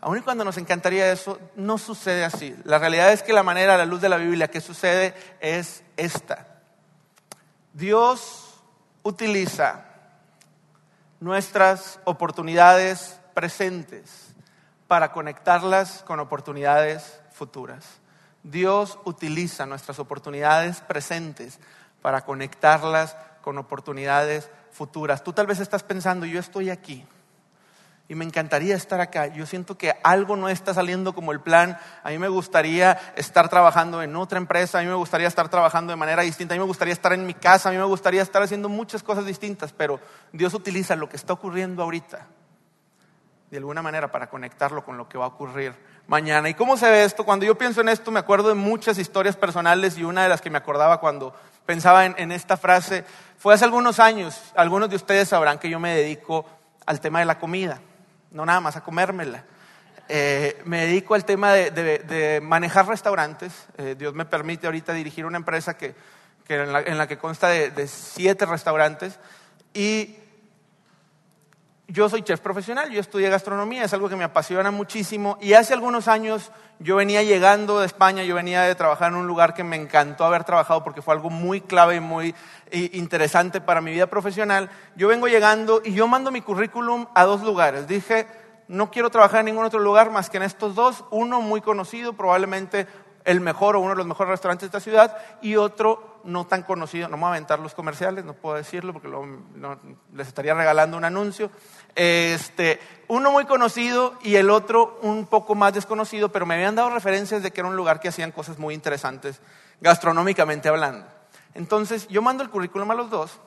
Aun 0.00 0.18
y 0.18 0.20
cuando 0.20 0.44
nos 0.44 0.58
encantaría 0.58 1.10
eso, 1.10 1.38
no 1.56 1.78
sucede 1.78 2.24
así. 2.24 2.54
La 2.64 2.78
realidad 2.78 3.12
es 3.12 3.22
que 3.22 3.32
la 3.32 3.42
manera, 3.42 3.78
la 3.78 3.86
luz 3.86 4.00
de 4.00 4.10
la 4.10 4.18
Biblia, 4.18 4.48
que 4.48 4.60
sucede 4.60 5.14
es 5.40 5.82
esta. 5.96 6.46
Dios 7.72 8.60
utiliza 9.02 9.87
nuestras 11.20 12.00
oportunidades 12.04 13.20
presentes 13.34 14.34
para 14.86 15.12
conectarlas 15.12 16.02
con 16.04 16.20
oportunidades 16.20 17.20
futuras. 17.32 17.84
Dios 18.42 18.98
utiliza 19.04 19.66
nuestras 19.66 19.98
oportunidades 19.98 20.80
presentes 20.80 21.58
para 22.00 22.24
conectarlas 22.24 23.16
con 23.42 23.58
oportunidades 23.58 24.48
futuras. 24.72 25.24
Tú 25.24 25.32
tal 25.32 25.46
vez 25.46 25.60
estás 25.60 25.82
pensando, 25.82 26.26
yo 26.26 26.40
estoy 26.40 26.70
aquí 26.70 27.04
y 28.08 28.14
me 28.14 28.24
encantaría 28.24 28.74
estar 28.74 29.00
acá. 29.00 29.26
Yo 29.26 29.44
siento 29.44 29.76
que 29.76 29.94
algo 30.02 30.34
no 30.34 30.48
está 30.48 30.72
saliendo 30.72 31.14
como 31.14 31.30
el 31.30 31.40
plan. 31.40 31.78
A 32.02 32.08
mí 32.08 32.18
me 32.18 32.28
gustaría 32.28 32.98
estar 33.16 33.50
trabajando 33.50 34.02
en 34.02 34.16
otra 34.16 34.38
empresa, 34.38 34.78
a 34.78 34.82
mí 34.82 34.88
me 34.88 34.94
gustaría 34.94 35.28
estar 35.28 35.50
trabajando 35.50 35.92
de 35.92 35.96
manera 35.96 36.22
distinta, 36.22 36.54
a 36.54 36.56
mí 36.56 36.60
me 36.60 36.66
gustaría 36.66 36.94
estar 36.94 37.12
en 37.12 37.26
mi 37.26 37.34
casa, 37.34 37.68
a 37.68 37.72
mí 37.72 37.76
me 37.78 37.84
gustaría 37.84 38.22
estar 38.22 38.42
haciendo 38.42 38.70
muchas 38.70 39.02
cosas 39.02 39.26
distintas, 39.26 39.74
pero 39.74 40.00
Dios 40.32 40.54
utiliza 40.54 40.96
lo 40.96 41.08
que 41.08 41.16
está 41.16 41.34
ocurriendo 41.34 41.82
ahorita 41.82 42.26
de 43.50 43.56
alguna 43.56 43.80
manera 43.80 44.10
para 44.10 44.28
conectarlo 44.28 44.84
con 44.84 44.98
lo 44.98 45.08
que 45.08 45.16
va 45.16 45.24
a 45.24 45.28
ocurrir 45.28 45.74
mañana. 46.06 46.48
¿Y 46.48 46.54
cómo 46.54 46.76
se 46.76 46.90
ve 46.90 47.04
esto? 47.04 47.24
Cuando 47.24 47.46
yo 47.46 47.56
pienso 47.56 47.80
en 47.82 47.88
esto 47.88 48.10
me 48.10 48.20
acuerdo 48.20 48.48
de 48.48 48.54
muchas 48.54 48.98
historias 48.98 49.36
personales 49.36 49.96
y 49.98 50.04
una 50.04 50.22
de 50.22 50.28
las 50.30 50.40
que 50.40 50.50
me 50.50 50.58
acordaba 50.58 51.00
cuando 51.00 51.34
pensaba 51.64 52.06
en, 52.06 52.14
en 52.18 52.32
esta 52.32 52.56
frase 52.56 53.04
fue 53.38 53.54
hace 53.54 53.64
algunos 53.64 54.00
años. 54.00 54.52
Algunos 54.54 54.88
de 54.90 54.96
ustedes 54.96 55.28
sabrán 55.28 55.58
que 55.58 55.70
yo 55.70 55.78
me 55.78 55.94
dedico 55.94 56.46
al 56.86 57.00
tema 57.00 57.20
de 57.20 57.26
la 57.26 57.38
comida 57.38 57.80
no 58.30 58.46
nada 58.46 58.60
más 58.60 58.76
a 58.76 58.82
comérmela. 58.82 59.44
Eh, 60.08 60.60
me 60.64 60.86
dedico 60.86 61.14
al 61.14 61.24
tema 61.24 61.52
de, 61.52 62.40
manejar 62.42 62.86
restaurantes. 62.86 63.66
Eh, 63.76 63.94
Dios 63.98 64.14
me 64.14 64.24
permite 64.24 64.66
ahorita 64.66 64.92
dirigir 64.92 65.26
una 65.26 65.36
empresa 65.36 65.76
que, 65.76 65.94
en, 66.48 66.98
la, 66.98 67.06
que 67.06 67.18
consta 67.18 67.48
de, 67.48 67.88
siete 67.88 68.46
restaurantes. 68.46 69.18
Y 69.74 70.16
yo 71.90 72.06
soy 72.10 72.22
chef 72.22 72.40
profesional, 72.40 72.90
yo 72.90 73.00
estudié 73.00 73.30
gastronomía, 73.30 73.82
es 73.82 73.94
algo 73.94 74.10
que 74.10 74.16
me 74.16 74.24
apasiona 74.24 74.70
muchísimo. 74.70 75.38
Y 75.40 75.54
hace 75.54 75.72
algunos 75.72 76.06
años 76.06 76.52
yo 76.78 76.96
venía 76.96 77.22
llegando 77.22 77.80
de 77.80 77.86
España, 77.86 78.24
yo 78.24 78.34
venía 78.34 78.60
de 78.62 78.74
trabajar 78.74 79.10
en 79.10 79.16
un 79.16 79.26
lugar 79.26 79.54
que 79.54 79.64
me 79.64 79.76
encantó 79.76 80.26
haber 80.26 80.44
trabajado 80.44 80.84
porque 80.84 81.00
fue 81.00 81.14
algo 81.14 81.30
muy 81.30 81.62
clave 81.62 81.96
y 81.96 82.00
muy 82.00 82.34
interesante 82.70 83.62
para 83.62 83.80
mi 83.80 83.90
vida 83.90 84.06
profesional. 84.06 84.68
Yo 84.96 85.08
vengo 85.08 85.28
llegando 85.28 85.80
y 85.82 85.94
yo 85.94 86.06
mando 86.06 86.30
mi 86.30 86.42
currículum 86.42 87.06
a 87.14 87.24
dos 87.24 87.40
lugares. 87.40 87.88
Dije, 87.88 88.26
no 88.68 88.90
quiero 88.90 89.08
trabajar 89.08 89.40
en 89.40 89.46
ningún 89.46 89.64
otro 89.64 89.80
lugar 89.80 90.10
más 90.10 90.28
que 90.28 90.36
en 90.36 90.42
estos 90.42 90.74
dos. 90.74 91.06
Uno 91.10 91.40
muy 91.40 91.62
conocido, 91.62 92.12
probablemente 92.12 92.86
el 93.28 93.42
mejor 93.42 93.76
o 93.76 93.80
uno 93.80 93.90
de 93.90 93.96
los 93.96 94.06
mejores 94.06 94.30
restaurantes 94.30 94.62
de 94.62 94.78
esta 94.78 94.80
ciudad 94.80 95.18
y 95.42 95.56
otro 95.56 96.20
no 96.24 96.46
tan 96.46 96.62
conocido, 96.62 97.08
no 97.08 97.18
me 97.18 97.24
voy 97.24 97.26
a 97.28 97.32
aventar 97.32 97.58
los 97.58 97.74
comerciales, 97.74 98.24
no 98.24 98.32
puedo 98.32 98.56
decirlo 98.56 98.94
porque 98.94 99.10
les 100.14 100.26
estaría 100.26 100.54
regalando 100.54 100.96
un 100.96 101.04
anuncio. 101.04 101.50
Este, 101.94 102.80
uno 103.06 103.30
muy 103.30 103.44
conocido 103.44 104.14
y 104.22 104.36
el 104.36 104.48
otro 104.48 104.98
un 105.02 105.26
poco 105.26 105.54
más 105.54 105.74
desconocido, 105.74 106.30
pero 106.30 106.46
me 106.46 106.54
habían 106.54 106.74
dado 106.74 106.88
referencias 106.88 107.42
de 107.42 107.50
que 107.50 107.60
era 107.60 107.68
un 107.68 107.76
lugar 107.76 108.00
que 108.00 108.08
hacían 108.08 108.32
cosas 108.32 108.58
muy 108.58 108.74
interesantes 108.74 109.42
gastronómicamente 109.82 110.70
hablando. 110.70 111.06
Entonces 111.52 112.08
yo 112.08 112.22
mando 112.22 112.42
el 112.42 112.48
currículum 112.48 112.90
a 112.90 112.94
los 112.94 113.10
dos 113.10 113.38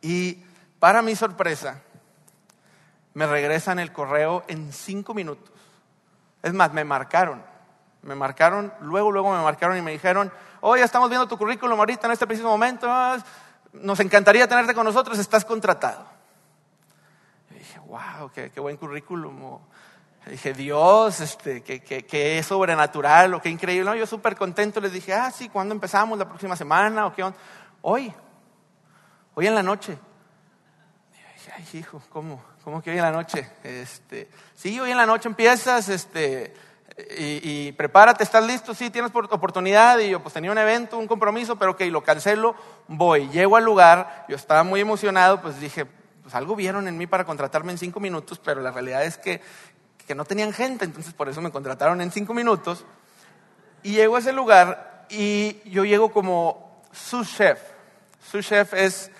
y 0.00 0.42
para 0.80 1.02
mi 1.02 1.14
sorpresa 1.14 1.82
me 3.14 3.28
regresan 3.28 3.78
el 3.78 3.92
correo 3.92 4.42
en 4.48 4.72
cinco 4.72 5.14
minutos. 5.14 5.52
Es 6.42 6.52
más, 6.52 6.72
me 6.72 6.82
marcaron, 6.82 7.51
me 8.02 8.14
marcaron, 8.14 8.72
luego, 8.80 9.12
luego 9.12 9.32
me 9.32 9.42
marcaron 9.42 9.76
y 9.76 9.82
me 9.82 9.92
dijeron, 9.92 10.32
oye, 10.60 10.82
estamos 10.82 11.08
viendo 11.08 11.28
tu 11.28 11.38
currículum 11.38 11.78
ahorita 11.78 12.06
en 12.06 12.12
este 12.12 12.26
preciso 12.26 12.48
momento, 12.48 12.88
nos 13.72 14.00
encantaría 14.00 14.46
tenerte 14.48 14.74
con 14.74 14.84
nosotros, 14.84 15.18
estás 15.18 15.44
contratado. 15.44 16.04
Y 17.50 17.54
dije, 17.54 17.78
wow, 17.80 18.30
qué, 18.34 18.50
buen 18.60 18.76
currículum. 18.76 19.58
dije, 20.26 20.52
Dios, 20.52 21.20
este, 21.20 21.62
que, 21.62 22.38
es 22.38 22.46
sobrenatural, 22.46 23.34
o 23.34 23.40
qué 23.40 23.48
increíble. 23.48 23.98
yo 23.98 24.06
súper 24.06 24.36
contento 24.36 24.80
les 24.80 24.92
dije, 24.92 25.14
ah, 25.14 25.30
sí, 25.30 25.48
¿cuándo 25.48 25.74
empezamos? 25.74 26.18
¿La 26.18 26.28
próxima 26.28 26.56
semana? 26.56 27.06
¿O 27.06 27.14
qué 27.14 27.24
Hoy, 27.82 28.12
hoy 29.34 29.46
en 29.46 29.54
la 29.54 29.62
noche. 29.62 29.96
Y 31.12 31.34
dije, 31.34 31.52
ay, 31.56 31.78
hijo, 31.78 32.02
¿cómo? 32.10 32.42
¿Cómo 32.64 32.80
que 32.80 32.90
hoy 32.90 32.96
en 32.96 33.02
la 33.02 33.10
noche? 33.10 33.48
Este, 33.64 34.28
sí, 34.54 34.78
hoy 34.78 34.92
en 34.92 34.96
la 34.96 35.06
noche 35.06 35.28
empiezas, 35.28 35.88
este, 35.88 36.54
y, 36.98 37.72
prepárate, 37.72 38.22
¿estás 38.22 38.44
listo? 38.44 38.74
Sí, 38.74 38.90
tienes 38.90 39.10
oportunidad. 39.14 39.98
Y 39.98 40.10
yo, 40.10 40.22
pues 40.22 40.34
tenía 40.34 40.52
un 40.52 40.58
evento, 40.58 40.98
un 40.98 41.06
compromiso, 41.06 41.56
pero 41.56 41.72
ok, 41.72 41.80
lo 41.90 42.02
cancelo, 42.02 42.54
voy. 42.88 43.28
Llego 43.28 43.56
al 43.56 43.64
lugar, 43.64 44.26
yo 44.28 44.36
estaba 44.36 44.62
muy 44.62 44.80
emocionado, 44.80 45.40
pues 45.40 45.58
dije, 45.60 45.86
pues 46.22 46.34
algo 46.34 46.54
vieron 46.54 46.88
en 46.88 46.98
mí 46.98 47.06
para 47.06 47.24
contratarme 47.24 47.72
en 47.72 47.78
cinco 47.78 48.00
minutos, 48.00 48.38
pero 48.38 48.60
la 48.60 48.70
realidad 48.70 49.04
es 49.04 49.16
que, 49.16 49.40
que 50.06 50.14
no 50.14 50.24
tenían 50.24 50.52
gente, 50.52 50.84
entonces 50.84 51.14
por 51.14 51.28
eso 51.28 51.40
me 51.40 51.50
contrataron 51.50 52.00
en 52.00 52.10
cinco 52.10 52.34
minutos. 52.34 52.84
Y 53.82 53.92
llego 53.92 54.16
a 54.16 54.18
ese 54.20 54.32
lugar 54.32 55.06
y 55.08 55.68
yo 55.68 55.84
llego 55.84 56.12
como 56.12 56.82
sous 56.92 57.28
chef. 57.36 57.58
Sous 58.30 58.46
chef 58.46 58.74
es, 58.74 59.10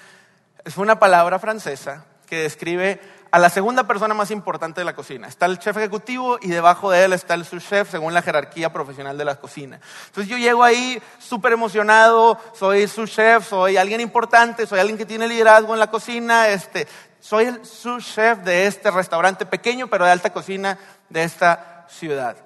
es 0.65 0.77
una 0.77 0.99
palabra 0.99 1.39
francesa 1.39 2.05
que 2.27 2.43
describe 2.43 3.01
a 3.33 3.39
la 3.39 3.49
segunda 3.49 3.85
persona 3.85 4.13
más 4.13 4.31
importante 4.31 4.83
de 4.83 4.85
la 4.85 4.95
cocina. 4.95 5.27
Está 5.27 5.47
el 5.47 5.59
chef 5.59 5.75
ejecutivo 5.79 6.39
y 6.43 6.49
debajo 6.49 6.91
de 6.91 7.03
él 7.03 7.15
está 7.15 7.33
el 7.33 7.47
subchef 7.47 7.91
según 7.91 8.13
la 8.13 8.21
jerarquía 8.21 8.71
profesional 8.75 9.17
de 9.17 9.25
la 9.25 9.37
cocina. 9.37 9.81
Entonces 10.09 10.31
yo 10.31 10.37
llego 10.37 10.63
ahí 10.63 11.03
súper 11.19 11.55
emocionado, 11.55 12.39
soy 12.53 12.87
subchef, 12.87 13.49
soy 13.49 13.79
alguien 13.79 14.03
importante, 14.03 14.67
soy 14.67 14.81
alguien 14.81 14.99
que 14.99 15.07
tiene 15.07 15.27
liderazgo 15.27 15.73
en 15.73 15.81
la 15.81 15.91
cocina, 15.91 16.49
este, 16.49 16.87
soy 17.21 17.47
el 17.47 17.65
subchef 17.65 18.41
de 18.41 18.67
este 18.67 18.91
restaurante 18.91 19.47
pequeño 19.47 19.87
pero 19.87 20.05
de 20.05 20.11
alta 20.11 20.31
cocina 20.31 20.79
de 21.09 21.25
esta 21.25 21.87
ciudad. 21.89 22.37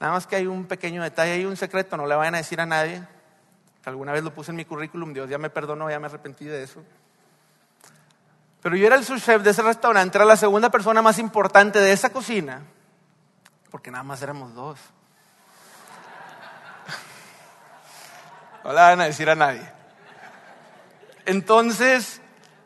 Nada 0.00 0.12
más 0.12 0.26
que 0.26 0.34
hay 0.34 0.48
un 0.48 0.66
pequeño 0.66 1.04
detalle, 1.04 1.34
hay 1.34 1.44
un 1.44 1.56
secreto, 1.56 1.96
no 1.96 2.04
le 2.04 2.16
vayan 2.16 2.34
a 2.34 2.38
decir 2.38 2.60
a 2.60 2.66
nadie. 2.66 3.00
Alguna 3.84 4.10
vez 4.10 4.24
lo 4.24 4.34
puse 4.34 4.50
en 4.50 4.56
mi 4.56 4.64
currículum, 4.64 5.14
Dios 5.14 5.30
ya 5.30 5.38
me 5.38 5.50
perdonó, 5.50 5.88
ya 5.88 6.00
me 6.00 6.06
arrepentí 6.06 6.46
de 6.46 6.64
eso. 6.64 6.82
Pero 8.66 8.76
yo 8.76 8.88
era 8.88 8.96
el 8.96 9.04
subchef 9.04 9.42
de 9.42 9.50
ese 9.50 9.62
restaurante, 9.62 10.18
era 10.18 10.24
la 10.24 10.36
segunda 10.36 10.70
persona 10.70 11.00
más 11.00 11.20
importante 11.20 11.78
de 11.78 11.92
esa 11.92 12.10
cocina, 12.10 12.62
porque 13.70 13.92
nada 13.92 14.02
más 14.02 14.20
éramos 14.22 14.56
dos. 14.56 14.80
No 18.64 18.70
le 18.70 18.80
van 18.80 19.02
a 19.02 19.04
decir 19.04 19.30
a 19.30 19.36
nadie. 19.36 19.62
Entonces, 21.26 22.20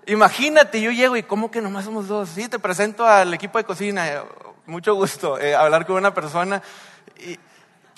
imagínate, 0.06 0.80
yo 0.80 0.90
llego 0.90 1.18
y 1.18 1.22
¿cómo 1.22 1.50
que 1.50 1.60
nomás 1.60 1.84
somos 1.84 2.08
dos? 2.08 2.30
Sí, 2.30 2.48
te 2.48 2.58
presento 2.58 3.06
al 3.06 3.34
equipo 3.34 3.58
de 3.58 3.64
cocina, 3.64 4.24
mucho 4.64 4.94
gusto 4.94 5.38
eh, 5.38 5.54
hablar 5.54 5.84
con 5.84 5.96
una 5.96 6.14
persona. 6.14 6.62
Y, 7.18 7.38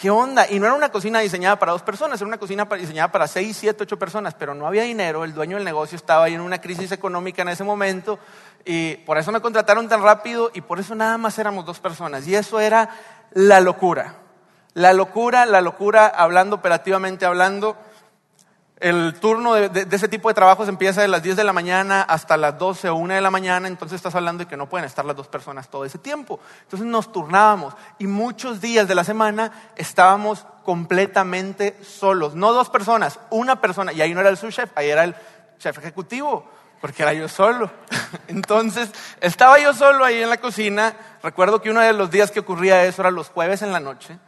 ¿Qué 0.02 0.10
onda? 0.10 0.50
Y 0.50 0.58
no 0.58 0.66
era 0.66 0.74
una 0.74 0.88
cocina 0.88 1.20
diseñada 1.20 1.60
para 1.60 1.70
dos 1.70 1.82
personas, 1.82 2.20
era 2.20 2.26
una 2.26 2.36
cocina 2.36 2.64
diseñada 2.64 3.12
para 3.12 3.28
seis, 3.28 3.56
siete, 3.56 3.84
ocho 3.84 4.00
personas, 4.00 4.34
pero 4.34 4.52
no 4.52 4.66
había 4.66 4.82
dinero, 4.82 5.22
el 5.22 5.32
dueño 5.32 5.54
del 5.54 5.64
negocio 5.64 5.94
estaba 5.94 6.24
ahí 6.24 6.34
en 6.34 6.40
una 6.40 6.60
crisis 6.60 6.90
económica 6.90 7.42
en 7.42 7.50
ese 7.50 7.62
momento 7.62 8.18
y 8.64 8.96
por 9.06 9.16
eso 9.16 9.30
me 9.30 9.40
contrataron 9.40 9.88
tan 9.88 10.02
rápido 10.02 10.50
y 10.54 10.60
por 10.60 10.80
eso 10.80 10.96
nada 10.96 11.18
más 11.18 11.38
éramos 11.38 11.64
dos 11.64 11.78
personas. 11.78 12.26
Y 12.26 12.34
eso 12.34 12.58
era 12.58 12.90
la 13.30 13.60
locura. 13.60 14.16
La 14.74 14.92
locura, 14.92 15.46
la 15.46 15.60
locura, 15.60 16.08
hablando 16.08 16.56
operativamente 16.56 17.24
hablando, 17.24 17.76
el 18.82 19.14
turno 19.20 19.54
de, 19.54 19.86
ese 19.90 20.08
tipo 20.08 20.28
de 20.28 20.34
trabajos 20.34 20.68
empieza 20.68 21.02
de 21.02 21.08
las 21.08 21.22
10 21.22 21.36
de 21.36 21.44
la 21.44 21.52
mañana 21.52 22.02
hasta 22.02 22.36
las 22.36 22.58
12 22.58 22.88
o 22.88 22.96
1 22.96 23.14
de 23.14 23.20
la 23.20 23.30
mañana, 23.30 23.68
entonces 23.68 23.96
estás 23.96 24.16
hablando 24.16 24.42
de 24.42 24.50
que 24.50 24.56
no 24.56 24.68
pueden 24.68 24.84
estar 24.84 25.04
las 25.04 25.14
dos 25.14 25.28
personas 25.28 25.68
todo 25.68 25.84
ese 25.84 25.98
tiempo. 25.98 26.40
Entonces 26.62 26.86
nos 26.86 27.12
turnábamos 27.12 27.74
y 28.00 28.08
muchos 28.08 28.60
días 28.60 28.88
de 28.88 28.96
la 28.96 29.04
semana 29.04 29.52
estábamos 29.76 30.46
completamente 30.64 31.78
solos, 31.84 32.34
no 32.34 32.52
dos 32.52 32.70
personas, 32.70 33.20
una 33.30 33.60
persona, 33.60 33.92
y 33.92 34.02
ahí 34.02 34.14
no 34.14 34.20
era 34.20 34.30
el 34.30 34.36
subchef, 34.36 34.70
ahí 34.74 34.90
era 34.90 35.04
el 35.04 35.14
chef 35.58 35.78
ejecutivo, 35.78 36.50
porque 36.80 37.04
era 37.04 37.12
yo 37.12 37.28
solo. 37.28 37.70
Entonces 38.26 38.90
estaba 39.20 39.60
yo 39.60 39.74
solo 39.74 40.04
ahí 40.04 40.20
en 40.20 40.28
la 40.28 40.38
cocina, 40.38 40.96
recuerdo 41.22 41.62
que 41.62 41.70
uno 41.70 41.80
de 41.80 41.92
los 41.92 42.10
días 42.10 42.32
que 42.32 42.40
ocurría 42.40 42.84
eso 42.84 43.02
era 43.02 43.12
los 43.12 43.28
jueves 43.28 43.62
en 43.62 43.72
la 43.72 43.78
noche, 43.78 44.18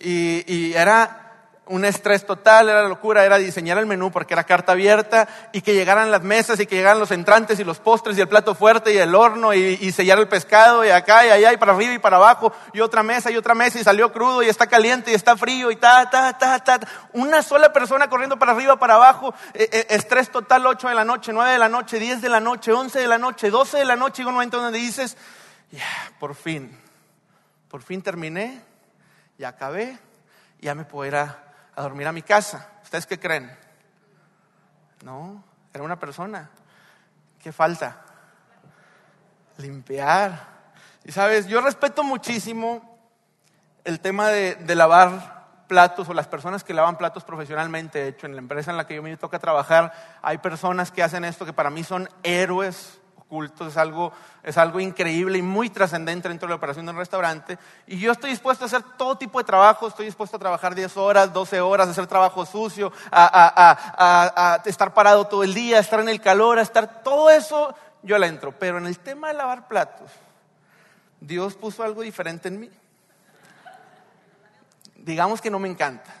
y, 0.00 0.72
era 0.74 1.21
un 1.66 1.84
estrés 1.84 2.26
total, 2.26 2.68
era 2.68 2.88
locura, 2.88 3.24
era 3.24 3.38
diseñar 3.38 3.78
el 3.78 3.86
menú 3.86 4.10
porque 4.10 4.34
era 4.34 4.42
carta 4.42 4.72
abierta 4.72 5.28
y 5.52 5.60
que 5.60 5.74
llegaran 5.74 6.10
las 6.10 6.22
mesas 6.22 6.58
y 6.58 6.66
que 6.66 6.74
llegaran 6.74 6.98
los 6.98 7.12
entrantes 7.12 7.60
y 7.60 7.64
los 7.64 7.78
postres 7.78 8.18
y 8.18 8.20
el 8.20 8.28
plato 8.28 8.56
fuerte 8.56 8.92
y 8.92 8.98
el 8.98 9.14
horno 9.14 9.54
y, 9.54 9.92
sellar 9.92 10.18
el 10.18 10.26
pescado 10.26 10.84
y 10.84 10.90
acá 10.90 11.24
y 11.24 11.30
allá 11.30 11.52
y 11.52 11.56
para 11.56 11.72
arriba 11.72 11.94
y 11.94 11.98
para 12.00 12.16
abajo 12.16 12.52
y 12.72 12.80
otra 12.80 13.04
mesa 13.04 13.30
y 13.30 13.36
otra 13.36 13.54
mesa 13.54 13.78
y 13.78 13.84
salió 13.84 14.12
crudo 14.12 14.42
y 14.42 14.48
está 14.48 14.66
caliente 14.66 15.12
y 15.12 15.14
está 15.14 15.36
frío 15.36 15.70
y 15.70 15.76
ta, 15.76 16.10
ta, 16.10 16.36
ta, 16.36 16.58
ta. 16.58 16.80
Una 17.12 17.42
sola 17.42 17.72
persona 17.72 18.10
corriendo 18.10 18.38
para 18.38 18.52
arriba, 18.52 18.76
para 18.76 18.96
abajo, 18.96 19.32
eh, 19.54 19.68
eh, 19.70 19.86
estrés 19.90 20.30
total 20.30 20.66
8 20.66 20.88
de 20.88 20.94
la 20.94 21.04
noche, 21.04 21.32
9 21.32 21.52
de 21.52 21.58
la 21.58 21.68
noche, 21.68 22.00
10 22.00 22.22
de 22.22 22.28
la 22.28 22.40
noche, 22.40 22.72
11 22.72 22.98
de 22.98 23.06
la 23.06 23.18
noche, 23.18 23.50
12 23.50 23.78
de 23.78 23.84
la 23.84 23.94
noche 23.94 24.22
y 24.22 24.24
un 24.24 24.34
momento 24.34 24.60
donde 24.60 24.78
dices, 24.78 25.16
ya, 25.70 25.86
por 26.18 26.34
fin, 26.34 26.76
por 27.68 27.82
fin 27.82 28.02
terminé, 28.02 28.60
ya 29.38 29.48
acabé, 29.48 29.96
ya 30.60 30.74
me 30.74 30.84
puedo 30.84 31.10
a 31.74 31.82
dormir 31.82 32.06
a 32.06 32.12
mi 32.12 32.22
casa. 32.22 32.70
¿Ustedes 32.82 33.06
qué 33.06 33.18
creen? 33.18 33.50
No, 35.04 35.42
era 35.72 35.82
una 35.82 35.98
persona. 35.98 36.50
¿Qué 37.42 37.52
falta? 37.52 38.02
Limpiar. 39.58 40.52
Y 41.04 41.12
sabes, 41.12 41.46
yo 41.46 41.60
respeto 41.60 42.04
muchísimo 42.04 42.98
el 43.84 44.00
tema 44.00 44.28
de, 44.28 44.54
de 44.54 44.74
lavar 44.74 45.42
platos 45.66 46.08
o 46.08 46.14
las 46.14 46.28
personas 46.28 46.62
que 46.62 46.74
lavan 46.74 46.96
platos 46.96 47.24
profesionalmente. 47.24 47.98
De 47.98 48.08
hecho, 48.08 48.26
en 48.26 48.34
la 48.34 48.40
empresa 48.40 48.70
en 48.70 48.76
la 48.76 48.86
que 48.86 48.94
yo 48.94 49.02
me 49.02 49.16
toca 49.16 49.38
trabajar, 49.38 49.92
hay 50.22 50.38
personas 50.38 50.92
que 50.92 51.02
hacen 51.02 51.24
esto 51.24 51.44
que 51.44 51.52
para 51.52 51.70
mí 51.70 51.82
son 51.82 52.08
héroes 52.22 53.01
es 53.40 53.76
algo, 53.76 54.12
es 54.42 54.58
algo 54.58 54.78
increíble 54.80 55.38
y 55.38 55.42
muy 55.42 55.70
trascendente 55.70 56.28
dentro 56.28 56.46
de 56.46 56.50
la 56.50 56.56
operación 56.56 56.84
de 56.84 56.92
un 56.92 56.98
restaurante. 56.98 57.58
Y 57.86 57.98
yo 57.98 58.12
estoy 58.12 58.30
dispuesto 58.30 58.64
a 58.64 58.66
hacer 58.66 58.82
todo 58.98 59.16
tipo 59.16 59.38
de 59.38 59.44
trabajo, 59.44 59.88
estoy 59.88 60.06
dispuesto 60.06 60.36
a 60.36 60.40
trabajar 60.40 60.74
10 60.74 60.96
horas, 60.98 61.32
12 61.32 61.60
horas, 61.60 61.88
a 61.88 61.90
hacer 61.92 62.06
trabajo 62.06 62.44
sucio, 62.44 62.92
a, 63.10 64.60
estar 64.66 64.92
parado 64.92 65.26
todo 65.26 65.42
el 65.44 65.54
día, 65.54 65.78
a 65.78 65.80
estar 65.80 66.00
en 66.00 66.08
el 66.08 66.20
calor, 66.20 66.58
a 66.58 66.62
estar, 66.62 67.02
todo 67.02 67.30
eso 67.30 67.74
yo 68.02 68.18
le 68.18 68.26
entro. 68.26 68.52
Pero 68.52 68.78
en 68.78 68.86
el 68.86 68.98
tema 68.98 69.28
de 69.28 69.34
lavar 69.34 69.66
platos, 69.66 70.10
Dios 71.20 71.54
puso 71.54 71.82
algo 71.82 72.02
diferente 72.02 72.48
en 72.48 72.60
mí. 72.60 72.70
Digamos 74.96 75.40
que 75.40 75.50
no 75.50 75.58
me 75.58 75.68
encanta. 75.68 76.12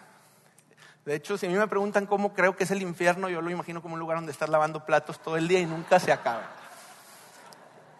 De 1.04 1.16
hecho, 1.16 1.36
si 1.36 1.46
a 1.46 1.48
mí 1.48 1.56
me 1.56 1.66
preguntan 1.66 2.06
cómo 2.06 2.32
creo 2.32 2.56
que 2.56 2.64
es 2.64 2.70
el 2.70 2.80
infierno, 2.80 3.28
yo 3.28 3.42
lo 3.42 3.50
imagino 3.50 3.82
como 3.82 3.94
un 3.94 4.00
lugar 4.00 4.16
donde 4.16 4.32
estar 4.32 4.48
lavando 4.48 4.86
platos 4.86 5.18
todo 5.18 5.36
el 5.36 5.48
día 5.48 5.58
y 5.58 5.66
nunca 5.66 5.98
se 5.98 6.12
acaba. 6.12 6.61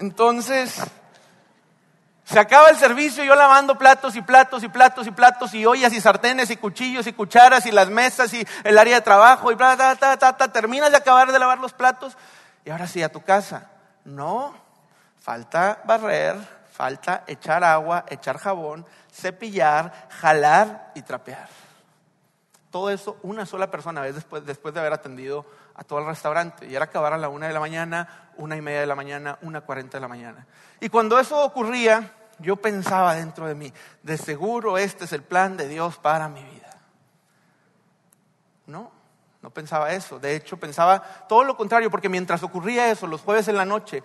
Entonces, 0.02 0.82
se 2.24 2.40
acaba 2.40 2.70
el 2.70 2.76
servicio, 2.76 3.22
yo 3.22 3.36
lavando 3.36 3.78
platos 3.78 4.16
y 4.16 4.22
platos 4.22 4.64
y 4.64 4.68
platos 4.68 5.06
y 5.06 5.12
platos 5.12 5.54
y 5.54 5.64
ollas 5.64 5.92
y 5.92 6.00
sartenes 6.00 6.50
y 6.50 6.56
cuchillos 6.56 7.06
y 7.06 7.12
cucharas 7.12 7.66
y 7.66 7.70
las 7.70 7.88
mesas 7.88 8.34
y 8.34 8.44
el 8.64 8.78
área 8.78 8.96
de 8.96 9.02
trabajo 9.02 9.52
y 9.52 9.54
bla, 9.54 9.76
bla, 9.76 9.94
bla, 9.94 10.16
bla, 10.16 10.32
bla. 10.32 10.48
Terminas 10.48 10.90
de 10.90 10.96
acabar 10.96 11.30
de 11.30 11.38
lavar 11.38 11.60
los 11.60 11.72
platos 11.72 12.16
y 12.64 12.70
ahora 12.70 12.88
sí 12.88 13.00
a 13.00 13.12
tu 13.12 13.22
casa. 13.22 13.70
No, 14.04 14.56
falta 15.20 15.80
barrer, 15.84 16.36
falta 16.72 17.22
echar 17.28 17.62
agua, 17.62 18.04
echar 18.08 18.38
jabón, 18.38 18.84
cepillar, 19.12 20.08
jalar 20.20 20.90
y 20.96 21.02
trapear. 21.02 21.46
Todo 22.72 22.90
eso 22.90 23.18
una 23.22 23.46
sola 23.46 23.70
persona, 23.70 24.02
después, 24.02 24.44
después 24.44 24.74
de 24.74 24.80
haber 24.80 24.94
atendido 24.94 25.46
a 25.76 25.84
todo 25.84 26.00
el 26.00 26.06
restaurante. 26.06 26.66
Y 26.66 26.74
era 26.74 26.86
acabar 26.86 27.12
a 27.12 27.18
la 27.18 27.28
una 27.28 27.46
de 27.46 27.52
la 27.52 27.60
mañana, 27.60 28.21
una 28.36 28.56
y 28.56 28.60
media 28.60 28.80
de 28.80 28.86
la 28.86 28.94
mañana, 28.94 29.38
una 29.42 29.60
cuarenta 29.60 29.98
de 29.98 30.02
la 30.02 30.08
mañana. 30.08 30.46
Y 30.80 30.88
cuando 30.88 31.18
eso 31.18 31.42
ocurría, 31.44 32.12
yo 32.38 32.56
pensaba 32.56 33.14
dentro 33.14 33.46
de 33.46 33.54
mí, 33.54 33.72
de 34.02 34.18
seguro 34.18 34.78
este 34.78 35.04
es 35.04 35.12
el 35.12 35.22
plan 35.22 35.56
de 35.56 35.68
Dios 35.68 35.96
para 35.98 36.28
mi 36.28 36.42
vida. 36.42 36.76
No, 38.66 38.90
no 39.42 39.50
pensaba 39.50 39.92
eso. 39.92 40.18
De 40.18 40.36
hecho, 40.36 40.56
pensaba 40.56 41.02
todo 41.28 41.44
lo 41.44 41.56
contrario, 41.56 41.90
porque 41.90 42.08
mientras 42.08 42.42
ocurría 42.42 42.90
eso, 42.90 43.06
los 43.06 43.20
jueves 43.20 43.48
en 43.48 43.56
la 43.56 43.64
noche, 43.64 44.02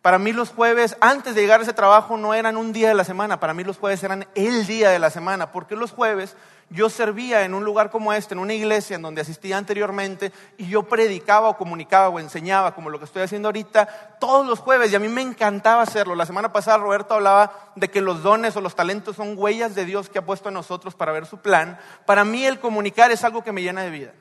para 0.00 0.18
mí 0.18 0.32
los 0.32 0.50
jueves, 0.50 0.96
antes 1.00 1.34
de 1.34 1.40
llegar 1.40 1.60
a 1.60 1.62
ese 1.62 1.72
trabajo, 1.72 2.16
no 2.16 2.34
eran 2.34 2.56
un 2.56 2.72
día 2.72 2.88
de 2.88 2.94
la 2.94 3.04
semana, 3.04 3.40
para 3.40 3.54
mí 3.54 3.64
los 3.64 3.78
jueves 3.78 4.02
eran 4.02 4.26
el 4.34 4.66
día 4.66 4.90
de 4.90 4.98
la 4.98 5.10
semana, 5.10 5.50
porque 5.50 5.76
los 5.76 5.92
jueves 5.92 6.36
yo 6.70 6.88
servía 6.90 7.44
en 7.44 7.54
un 7.54 7.64
lugar 7.64 7.90
como 7.90 8.12
este, 8.12 8.34
en 8.34 8.40
una 8.40 8.54
iglesia 8.54 8.96
en 8.96 9.02
donde 9.02 9.20
asistía 9.20 9.56
anteriormente, 9.56 10.32
y 10.56 10.68
yo 10.68 10.84
predicaba 10.84 11.48
o 11.48 11.56
comunicaba 11.56 12.08
o 12.08 12.18
enseñaba, 12.18 12.74
como 12.74 12.90
lo 12.90 12.98
que 12.98 13.04
estoy 13.04 13.22
haciendo 13.22 13.48
ahorita, 13.48 14.16
todos 14.18 14.46
los 14.46 14.58
jueves, 14.58 14.92
y 14.92 14.96
a 14.96 14.98
mí 14.98 15.08
me 15.08 15.22
encantaba 15.22 15.82
hacerlo. 15.82 16.14
La 16.14 16.26
semana 16.26 16.52
pasada 16.52 16.78
Roberto 16.78 17.14
hablaba 17.14 17.52
de 17.76 17.90
que 17.90 18.00
los 18.00 18.22
dones 18.22 18.56
o 18.56 18.60
los 18.60 18.74
talentos 18.74 19.16
son 19.16 19.34
huellas 19.36 19.74
de 19.74 19.84
Dios 19.84 20.08
que 20.08 20.18
ha 20.18 20.26
puesto 20.26 20.48
en 20.48 20.54
nosotros 20.54 20.94
para 20.94 21.12
ver 21.12 21.26
su 21.26 21.38
plan. 21.38 21.78
Para 22.06 22.24
mí 22.24 22.44
el 22.44 22.58
comunicar 22.58 23.10
es 23.10 23.24
algo 23.24 23.44
que 23.44 23.52
me 23.52 23.62
llena 23.62 23.82
de 23.82 23.90
vida. 23.90 24.12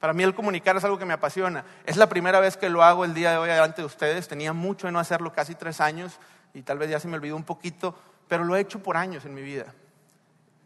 Para 0.00 0.12
mí 0.12 0.22
el 0.22 0.34
comunicar 0.34 0.76
es 0.76 0.84
algo 0.84 0.98
que 0.98 1.06
me 1.06 1.14
apasiona. 1.14 1.64
Es 1.86 1.96
la 1.96 2.08
primera 2.08 2.40
vez 2.40 2.56
que 2.56 2.68
lo 2.68 2.82
hago 2.82 3.04
el 3.04 3.14
día 3.14 3.30
de 3.30 3.38
hoy 3.38 3.48
delante 3.48 3.80
de 3.80 3.86
ustedes. 3.86 4.28
Tenía 4.28 4.52
mucho 4.52 4.86
de 4.86 4.92
no 4.92 4.98
hacerlo, 4.98 5.32
casi 5.32 5.54
tres 5.54 5.80
años, 5.80 6.18
y 6.52 6.62
tal 6.62 6.78
vez 6.78 6.90
ya 6.90 7.00
se 7.00 7.08
me 7.08 7.16
olvidó 7.16 7.36
un 7.36 7.44
poquito, 7.44 7.94
pero 8.28 8.44
lo 8.44 8.54
he 8.56 8.60
hecho 8.60 8.82
por 8.82 8.96
años 8.96 9.24
en 9.24 9.34
mi 9.34 9.42
vida. 9.42 9.74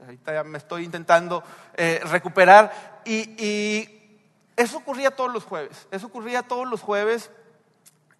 Ahorita 0.00 0.32
ya 0.32 0.44
me 0.44 0.58
estoy 0.58 0.84
intentando 0.84 1.42
eh, 1.74 2.00
recuperar. 2.04 3.00
Y, 3.04 3.34
y 3.42 4.20
eso 4.56 4.78
ocurría 4.78 5.10
todos 5.10 5.32
los 5.32 5.44
jueves. 5.44 5.86
Eso 5.90 6.06
ocurría 6.06 6.42
todos 6.42 6.68
los 6.68 6.82
jueves. 6.82 7.30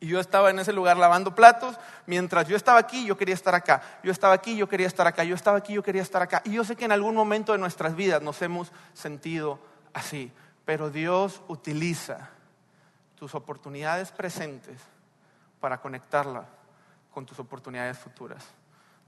Y 0.01 0.07
yo 0.07 0.21
estaba 0.21 0.51
en 0.51 0.59
ese 0.59 0.73
lugar 0.73 0.97
lavando 0.97 1.35
platos. 1.35 1.77
Mientras 2.07 2.47
yo 2.47 2.57
estaba 2.57 2.79
aquí, 2.79 3.05
yo 3.05 3.17
quería 3.17 3.35
estar 3.35 3.55
acá. 3.55 3.83
Yo 4.03 4.13
estaba 4.13 4.35
aquí, 4.35 4.57
yo 4.57 4.69
quería 4.69 4.87
estar 4.87 5.07
acá. 5.07 5.25
Yo 5.25 5.35
estaba 5.35 5.59
aquí, 5.59 5.75
yo 5.75 5.83
quería 5.83 6.03
estar 6.03 6.23
acá. 6.23 6.43
Y 6.45 6.53
yo 6.53 6.65
sé 6.65 6.77
que 6.77 6.85
en 6.85 6.93
algún 6.93 7.15
momento 7.15 7.53
de 7.53 7.59
nuestras 7.59 7.97
vidas 7.97 8.23
nos 8.23 8.41
hemos 8.43 8.71
sentido 8.95 9.59
así. 9.93 10.33
Pero 10.65 10.91
Dios 10.91 11.43
utiliza 11.49 12.31
tus 13.17 13.35
oportunidades 13.35 14.13
presentes 14.13 14.81
para 15.59 15.81
conectarla 15.81 16.45
con 17.13 17.27
tus 17.27 17.39
oportunidades 17.41 17.99
futuras. 17.99 18.45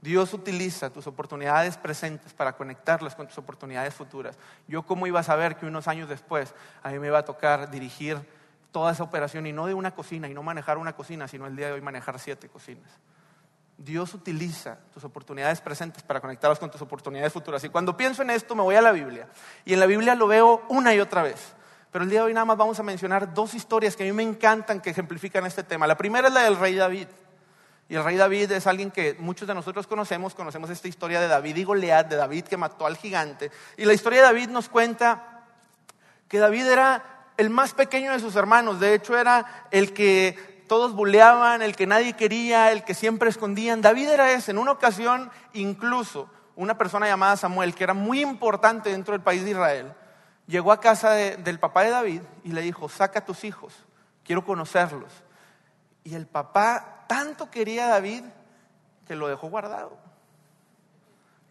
Dios 0.01 0.33
utiliza 0.33 0.89
tus 0.89 1.05
oportunidades 1.05 1.77
presentes 1.77 2.33
para 2.33 2.53
conectarlas 2.53 3.15
con 3.15 3.27
tus 3.27 3.37
oportunidades 3.37 3.93
futuras. 3.93 4.35
Yo 4.67 4.81
cómo 4.83 5.05
iba 5.05 5.19
a 5.19 5.23
saber 5.23 5.55
que 5.55 5.67
unos 5.67 5.87
años 5.87 6.09
después 6.09 6.55
a 6.81 6.89
mí 6.89 6.97
me 6.97 7.07
iba 7.07 7.19
a 7.19 7.25
tocar 7.25 7.69
dirigir 7.69 8.19
toda 8.71 8.91
esa 8.91 9.03
operación 9.03 9.45
y 9.45 9.53
no 9.53 9.67
de 9.67 9.75
una 9.75 9.91
cocina 9.91 10.27
y 10.27 10.33
no 10.33 10.41
manejar 10.41 10.79
una 10.79 10.93
cocina, 10.93 11.27
sino 11.27 11.45
el 11.45 11.55
día 11.55 11.67
de 11.67 11.73
hoy 11.73 11.81
manejar 11.81 12.19
siete 12.19 12.49
cocinas. 12.49 12.89
Dios 13.77 14.13
utiliza 14.13 14.77
tus 14.93 15.03
oportunidades 15.03 15.61
presentes 15.61 16.03
para 16.03 16.19
conectarlas 16.19 16.59
con 16.59 16.71
tus 16.71 16.81
oportunidades 16.81 17.33
futuras. 17.33 17.63
Y 17.63 17.69
cuando 17.69 17.95
pienso 17.95 18.21
en 18.21 18.31
esto, 18.31 18.55
me 18.55 18.61
voy 18.61 18.75
a 18.75 18.81
la 18.81 18.91
Biblia. 18.91 19.27
Y 19.65 19.73
en 19.73 19.79
la 19.79 19.85
Biblia 19.85 20.15
lo 20.15 20.27
veo 20.27 20.63
una 20.69 20.93
y 20.93 20.99
otra 20.99 21.23
vez. 21.23 21.53
Pero 21.91 22.03
el 22.03 22.09
día 22.09 22.21
de 22.21 22.27
hoy 22.27 22.33
nada 22.33 22.45
más 22.45 22.57
vamos 22.57 22.79
a 22.79 22.83
mencionar 22.83 23.33
dos 23.33 23.53
historias 23.53 23.95
que 23.95 24.03
a 24.03 24.05
mí 24.05 24.13
me 24.13 24.23
encantan 24.23 24.81
que 24.81 24.91
ejemplifican 24.91 25.45
este 25.45 25.63
tema. 25.63 25.87
La 25.87 25.97
primera 25.97 26.27
es 26.27 26.33
la 26.33 26.43
del 26.43 26.57
rey 26.57 26.75
David. 26.75 27.07
Y 27.91 27.95
el 27.97 28.05
rey 28.05 28.15
David 28.15 28.53
es 28.53 28.67
alguien 28.67 28.89
que 28.89 29.17
muchos 29.19 29.49
de 29.49 29.53
nosotros 29.53 29.85
conocemos, 29.85 30.33
conocemos 30.33 30.69
esta 30.69 30.87
historia 30.87 31.19
de 31.19 31.27
David 31.27 31.57
y 31.57 31.65
Goliat, 31.65 32.07
de 32.07 32.15
David 32.15 32.45
que 32.45 32.55
mató 32.55 32.85
al 32.85 32.95
gigante. 32.95 33.51
Y 33.75 33.83
la 33.83 33.91
historia 33.91 34.21
de 34.21 34.27
David 34.27 34.47
nos 34.47 34.69
cuenta 34.69 35.43
que 36.29 36.39
David 36.39 36.67
era 36.67 37.03
el 37.35 37.49
más 37.49 37.73
pequeño 37.73 38.13
de 38.13 38.21
sus 38.21 38.37
hermanos, 38.37 38.79
de 38.79 38.93
hecho 38.93 39.17
era 39.17 39.67
el 39.71 39.91
que 39.91 40.63
todos 40.69 40.93
buleaban, 40.93 41.61
el 41.61 41.75
que 41.75 41.85
nadie 41.85 42.13
quería, 42.13 42.71
el 42.71 42.85
que 42.85 42.93
siempre 42.93 43.29
escondían. 43.29 43.81
David 43.81 44.07
era 44.07 44.31
ese. 44.31 44.51
En 44.51 44.57
una 44.57 44.71
ocasión, 44.71 45.29
incluso, 45.51 46.29
una 46.55 46.77
persona 46.77 47.07
llamada 47.07 47.35
Samuel, 47.35 47.75
que 47.75 47.83
era 47.83 47.93
muy 47.93 48.21
importante 48.21 48.89
dentro 48.89 49.11
del 49.11 49.21
país 49.21 49.43
de 49.43 49.51
Israel, 49.51 49.93
llegó 50.47 50.71
a 50.71 50.79
casa 50.79 51.11
del 51.11 51.59
papá 51.59 51.83
de 51.83 51.89
David 51.89 52.21
y 52.45 52.53
le 52.53 52.61
dijo, 52.61 52.87
saca 52.87 53.19
a 53.19 53.25
tus 53.25 53.43
hijos, 53.43 53.73
quiero 54.23 54.45
conocerlos. 54.45 55.11
Y 56.03 56.15
el 56.15 56.27
papá 56.27 57.05
tanto 57.07 57.49
quería 57.49 57.85
a 57.85 57.89
David 57.89 58.23
que 59.07 59.15
lo 59.15 59.27
dejó 59.27 59.49
guardado. 59.49 59.97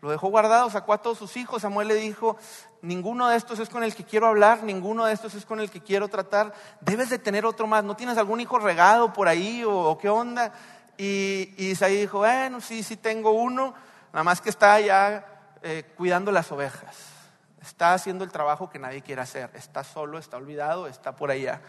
Lo 0.01 0.11
dejó 0.11 0.29
guardado, 0.29 0.71
sacó 0.71 0.95
a 0.95 1.03
todos 1.03 1.19
sus 1.19 1.37
hijos. 1.37 1.63
Samuel 1.63 1.89
le 1.89 1.95
dijo, 1.95 2.37
ninguno 2.81 3.29
de 3.29 3.37
estos 3.37 3.59
es 3.59 3.69
con 3.69 3.85
el 3.85 3.95
que 3.95 4.05
quiero 4.05 4.27
hablar, 4.27 4.63
ninguno 4.63 5.05
de 5.05 5.13
estos 5.13 5.35
es 5.35 5.45
con 5.45 5.61
el 5.61 5.71
que 5.71 5.83
quiero 5.83 6.09
tratar. 6.09 6.55
Debes 6.81 7.11
de 7.11 7.19
tener 7.19 7.45
otro 7.45 7.67
más. 7.67 7.85
¿No 7.85 7.97
tienes 7.97 8.17
algún 8.17 8.41
hijo 8.41 8.59
regado 8.59 9.13
por 9.13 9.29
ahí 9.29 9.63
o, 9.67 9.99
qué 9.99 10.09
onda? 10.09 10.53
Y, 10.97 11.55
y, 11.59 11.75
dijo, 11.75 12.19
bueno, 12.19 12.61
sí, 12.61 12.83
sí 12.83 12.97
tengo 12.97 13.33
uno, 13.33 13.75
nada 14.13 14.25
más 14.25 14.41
que 14.41 14.51
está 14.51 14.75
allá 14.75 15.25
eh, 15.63 15.93
cuidando 15.97 16.33
las 16.33 16.51
ovejas. 16.51 16.97
Está 17.61 17.93
haciendo 17.93 18.25
el 18.25 18.33
trabajo 18.33 18.71
que 18.71 18.79
nadie 18.79 19.03
quiere 19.03 19.21
hacer. 19.21 19.51
Está 19.53 19.85
solo, 19.85 20.19
está 20.19 20.39
olvidado, 20.39 20.87
está 20.87 21.15
por 21.15 21.31
allá. 21.31 21.61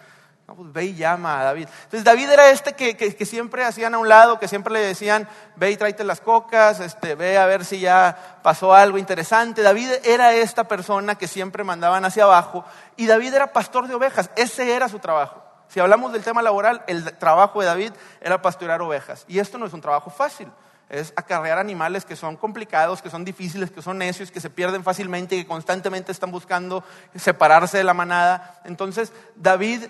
Pues 0.55 0.73
ve 0.73 0.85
y 0.85 0.95
llama 0.95 1.39
a 1.39 1.43
David. 1.43 1.67
Entonces 1.83 2.03
David 2.03 2.29
era 2.29 2.49
este 2.49 2.73
que, 2.73 3.25
siempre 3.25 3.63
hacían 3.63 3.93
a 3.93 3.97
un 3.97 4.09
lado, 4.09 4.39
que 4.39 4.47
siempre 4.47 4.73
le 4.73 4.79
decían, 4.79 5.27
ve 5.55 5.71
y 5.71 5.77
tráete 5.77 6.03
las 6.03 6.21
cocas, 6.21 6.79
este, 6.79 7.15
ve 7.15 7.37
a 7.37 7.45
ver 7.45 7.65
si 7.65 7.79
ya 7.79 8.39
pasó 8.43 8.73
algo 8.73 8.97
interesante. 8.97 9.61
David 9.61 9.89
era 10.03 10.33
esta 10.33 10.65
persona 10.65 11.15
que 11.15 11.27
siempre 11.27 11.63
mandaban 11.63 12.05
hacia 12.05 12.23
abajo 12.23 12.65
y 12.97 13.07
David 13.07 13.33
era 13.33 13.53
pastor 13.53 13.87
de 13.87 13.95
ovejas, 13.95 14.29
ese 14.35 14.75
era 14.75 14.89
su 14.89 14.99
trabajo. 14.99 15.43
Si 15.67 15.79
hablamos 15.79 16.11
del 16.11 16.23
tema 16.23 16.41
laboral, 16.41 16.83
el 16.87 17.17
trabajo 17.17 17.61
de 17.61 17.67
David 17.67 17.91
era 18.19 18.41
pastorear 18.41 18.81
ovejas. 18.81 19.23
Y 19.27 19.39
esto 19.39 19.57
no 19.57 19.65
es 19.65 19.73
un 19.73 19.81
trabajo 19.81 20.09
fácil 20.09 20.51
es 20.91 21.13
acarrear 21.15 21.57
animales 21.57 22.03
que 22.03 22.17
son 22.17 22.35
complicados, 22.35 23.01
que 23.01 23.09
son 23.09 23.23
difíciles, 23.23 23.71
que 23.71 23.81
son 23.81 23.97
necios, 23.97 24.29
que 24.29 24.41
se 24.41 24.49
pierden 24.49 24.83
fácilmente 24.83 25.35
y 25.35 25.43
que 25.43 25.47
constantemente 25.47 26.11
están 26.11 26.31
buscando 26.31 26.83
separarse 27.15 27.77
de 27.77 27.85
la 27.85 27.93
manada. 27.93 28.61
Entonces, 28.65 29.13
David 29.37 29.85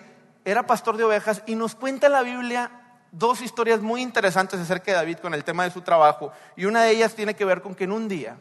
era 0.45 0.65
pastor 0.65 0.97
de 0.97 1.03
ovejas 1.03 1.43
y 1.45 1.55
nos 1.55 1.75
cuenta 1.75 2.09
la 2.09 2.21
Biblia 2.23 2.71
dos 3.11 3.41
historias 3.41 3.81
muy 3.81 4.01
interesantes 4.01 4.59
acerca 4.59 4.91
de 4.91 4.97
David 4.97 5.17
con 5.17 5.33
el 5.33 5.43
tema 5.43 5.63
de 5.63 5.71
su 5.71 5.81
trabajo. 5.81 6.31
Y 6.55 6.65
una 6.65 6.83
de 6.83 6.91
ellas 6.91 7.13
tiene 7.13 7.35
que 7.35 7.45
ver 7.45 7.61
con 7.61 7.75
que 7.75 7.83
en 7.83 7.91
un 7.91 8.07
día 8.07 8.37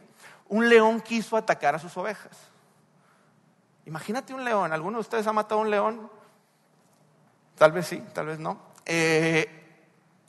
un 0.48 0.68
león 0.68 1.00
quiso 1.00 1.36
atacar 1.36 1.74
a 1.74 1.78
sus 1.78 1.96
ovejas. 1.96 2.36
Imagínate 3.86 4.34
un 4.34 4.44
león. 4.44 4.72
¿Alguno 4.72 4.98
de 4.98 5.02
ustedes 5.02 5.26
ha 5.26 5.32
matado 5.32 5.60
a 5.60 5.64
un 5.64 5.70
león? 5.70 6.10
Tal 7.56 7.72
vez 7.72 7.86
sí, 7.86 8.02
tal 8.12 8.26
vez 8.26 8.38
no. 8.38 8.58
Eh, 8.86 9.48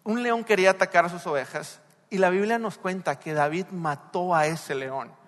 un 0.03 0.21
león 0.23 0.43
quería 0.43 0.71
atacar 0.71 1.05
a 1.05 1.09
sus 1.09 1.25
ovejas 1.27 1.79
y 2.09 2.17
la 2.17 2.29
Biblia 2.29 2.59
nos 2.59 2.77
cuenta 2.77 3.19
que 3.19 3.33
David 3.33 3.67
mató 3.71 4.35
a 4.35 4.47
ese 4.47 4.75
león 4.75 5.20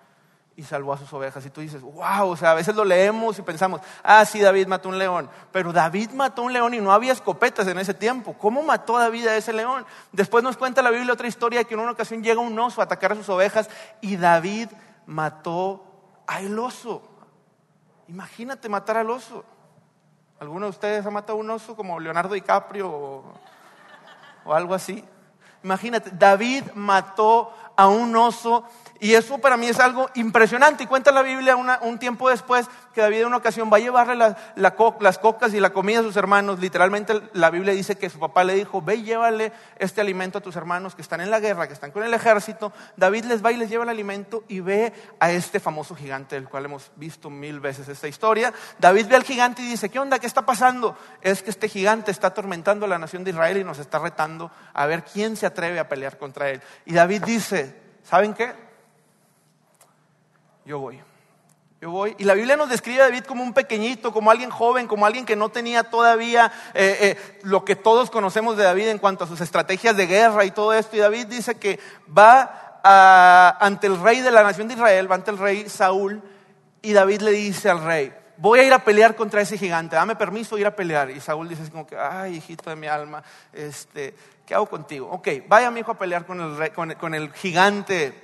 y 0.56 0.62
salvó 0.62 0.92
a 0.92 0.98
sus 0.98 1.12
ovejas. 1.12 1.44
Y 1.44 1.50
tú 1.50 1.60
dices, 1.60 1.82
wow, 1.82 2.28
o 2.28 2.36
sea, 2.36 2.52
a 2.52 2.54
veces 2.54 2.74
lo 2.74 2.84
leemos 2.84 3.38
y 3.38 3.42
pensamos, 3.42 3.80
ah, 4.02 4.24
sí, 4.24 4.40
David 4.40 4.66
mató 4.66 4.88
un 4.88 4.98
león. 4.98 5.28
Pero 5.50 5.72
David 5.72 6.10
mató 6.10 6.42
un 6.42 6.52
león 6.52 6.74
y 6.74 6.80
no 6.80 6.92
había 6.92 7.12
escopetas 7.12 7.66
en 7.66 7.78
ese 7.78 7.94
tiempo. 7.94 8.34
¿Cómo 8.34 8.62
mató 8.62 8.98
David 8.98 9.26
a 9.26 9.36
ese 9.36 9.52
león? 9.52 9.84
Después 10.12 10.44
nos 10.44 10.56
cuenta 10.56 10.82
la 10.82 10.90
Biblia 10.90 11.12
otra 11.12 11.26
historia 11.26 11.64
que 11.64 11.74
en 11.74 11.80
una 11.80 11.92
ocasión 11.92 12.22
llega 12.22 12.40
un 12.40 12.58
oso 12.58 12.80
a 12.80 12.84
atacar 12.84 13.12
a 13.12 13.16
sus 13.16 13.28
ovejas 13.28 13.68
y 14.00 14.16
David 14.16 14.68
mató 15.06 15.84
al 16.26 16.58
oso. 16.58 17.02
Imagínate 18.08 18.68
matar 18.68 18.96
al 18.96 19.10
oso. 19.10 19.44
¿Alguno 20.38 20.66
de 20.66 20.70
ustedes 20.70 21.06
ha 21.06 21.10
matado 21.10 21.38
a 21.38 21.40
un 21.40 21.50
oso 21.50 21.74
como 21.74 21.98
Leonardo 21.98 22.34
DiCaprio 22.34 23.24
o 24.44 24.54
algo 24.54 24.74
así? 24.74 25.04
Imagínate, 25.64 26.10
David 26.12 26.64
mató 26.74 27.50
a 27.74 27.88
un 27.88 28.14
oso 28.14 28.64
y 29.04 29.14
eso 29.14 29.36
para 29.36 29.58
mí 29.58 29.66
es 29.66 29.80
algo 29.80 30.08
impresionante. 30.14 30.84
Y 30.84 30.86
cuenta 30.86 31.12
la 31.12 31.20
Biblia 31.20 31.56
un 31.56 31.98
tiempo 31.98 32.30
después 32.30 32.70
que 32.94 33.02
David 33.02 33.20
en 33.20 33.26
una 33.26 33.36
ocasión 33.36 33.68
va 33.70 33.76
a 33.76 33.80
llevarle 33.80 34.34
las 34.56 35.18
cocas 35.18 35.52
y 35.52 35.60
la 35.60 35.74
comida 35.74 36.00
a 36.00 36.02
sus 36.02 36.16
hermanos. 36.16 36.58
Literalmente 36.58 37.20
la 37.34 37.50
Biblia 37.50 37.74
dice 37.74 37.98
que 37.98 38.08
su 38.08 38.18
papá 38.18 38.44
le 38.44 38.54
dijo, 38.54 38.80
ve 38.80 38.94
y 38.94 39.02
llévale 39.02 39.52
este 39.76 40.00
alimento 40.00 40.38
a 40.38 40.40
tus 40.40 40.56
hermanos 40.56 40.94
que 40.94 41.02
están 41.02 41.20
en 41.20 41.30
la 41.30 41.38
guerra, 41.38 41.66
que 41.66 41.74
están 41.74 41.90
con 41.90 42.02
el 42.02 42.14
ejército. 42.14 42.72
David 42.96 43.26
les 43.26 43.44
va 43.44 43.52
y 43.52 43.58
les 43.58 43.68
lleva 43.68 43.84
el 43.84 43.90
alimento 43.90 44.42
y 44.48 44.60
ve 44.60 44.94
a 45.20 45.30
este 45.32 45.60
famoso 45.60 45.94
gigante 45.94 46.36
del 46.36 46.48
cual 46.48 46.64
hemos 46.64 46.90
visto 46.96 47.28
mil 47.28 47.60
veces 47.60 47.86
esta 47.86 48.08
historia. 48.08 48.54
David 48.78 49.08
ve 49.10 49.16
al 49.16 49.24
gigante 49.24 49.60
y 49.60 49.66
dice, 49.66 49.90
¿qué 49.90 49.98
onda? 49.98 50.18
¿Qué 50.18 50.26
está 50.26 50.46
pasando? 50.46 50.96
Es 51.20 51.42
que 51.42 51.50
este 51.50 51.68
gigante 51.68 52.10
está 52.10 52.28
atormentando 52.28 52.86
a 52.86 52.88
la 52.88 52.98
nación 52.98 53.22
de 53.22 53.32
Israel 53.32 53.58
y 53.58 53.64
nos 53.64 53.78
está 53.80 53.98
retando 53.98 54.50
a 54.72 54.86
ver 54.86 55.04
quién 55.04 55.36
se 55.36 55.44
atreve 55.44 55.78
a 55.78 55.90
pelear 55.90 56.16
contra 56.16 56.48
él. 56.48 56.62
Y 56.86 56.94
David 56.94 57.24
dice, 57.24 57.78
¿saben 58.02 58.32
qué? 58.32 58.72
Yo 60.64 60.78
voy. 60.78 61.00
Yo 61.80 61.90
voy. 61.90 62.14
Y 62.18 62.24
la 62.24 62.34
Biblia 62.34 62.56
nos 62.56 62.70
describe 62.70 63.02
a 63.02 63.04
David 63.04 63.24
como 63.24 63.42
un 63.42 63.52
pequeñito, 63.52 64.12
como 64.12 64.30
alguien 64.30 64.50
joven, 64.50 64.86
como 64.86 65.04
alguien 65.04 65.26
que 65.26 65.36
no 65.36 65.50
tenía 65.50 65.84
todavía 65.84 66.50
eh, 66.72 66.96
eh, 67.00 67.40
lo 67.42 67.64
que 67.64 67.76
todos 67.76 68.10
conocemos 68.10 68.56
de 68.56 68.64
David 68.64 68.88
en 68.88 68.98
cuanto 68.98 69.24
a 69.24 69.26
sus 69.26 69.40
estrategias 69.40 69.96
de 69.96 70.06
guerra 70.06 70.44
y 70.44 70.50
todo 70.50 70.72
esto. 70.72 70.96
Y 70.96 71.00
David 71.00 71.26
dice 71.26 71.56
que 71.56 71.78
va 72.16 72.60
ante 73.60 73.86
el 73.86 74.00
rey 74.00 74.20
de 74.20 74.30
la 74.30 74.42
nación 74.42 74.68
de 74.68 74.74
Israel, 74.74 75.10
va 75.10 75.16
ante 75.16 75.30
el 75.30 75.38
rey 75.38 75.68
Saúl, 75.68 76.22
y 76.82 76.92
David 76.92 77.22
le 77.22 77.30
dice 77.32 77.70
al 77.70 77.82
rey, 77.82 78.12
voy 78.36 78.60
a 78.60 78.64
ir 78.64 78.72
a 78.72 78.78
pelear 78.78 79.16
contra 79.16 79.40
ese 79.40 79.56
gigante, 79.56 79.96
dame 79.96 80.16
permiso 80.16 80.54
de 80.54 80.62
ir 80.62 80.66
a 80.66 80.76
pelear. 80.76 81.10
Y 81.10 81.20
Saúl 81.20 81.48
dice 81.48 81.70
como 81.70 81.86
que, 81.86 81.96
ay, 81.96 82.36
hijito 82.36 82.68
de 82.68 82.76
mi 82.76 82.86
alma, 82.86 83.22
este, 83.52 84.14
¿qué 84.44 84.54
hago 84.54 84.66
contigo? 84.66 85.08
Ok, 85.10 85.28
vaya 85.48 85.70
mi 85.70 85.80
hijo 85.80 85.92
a 85.92 85.98
pelear 85.98 86.26
con 86.26 86.40
el, 86.40 86.96
con 86.96 87.14
el 87.14 87.32
gigante 87.32 88.23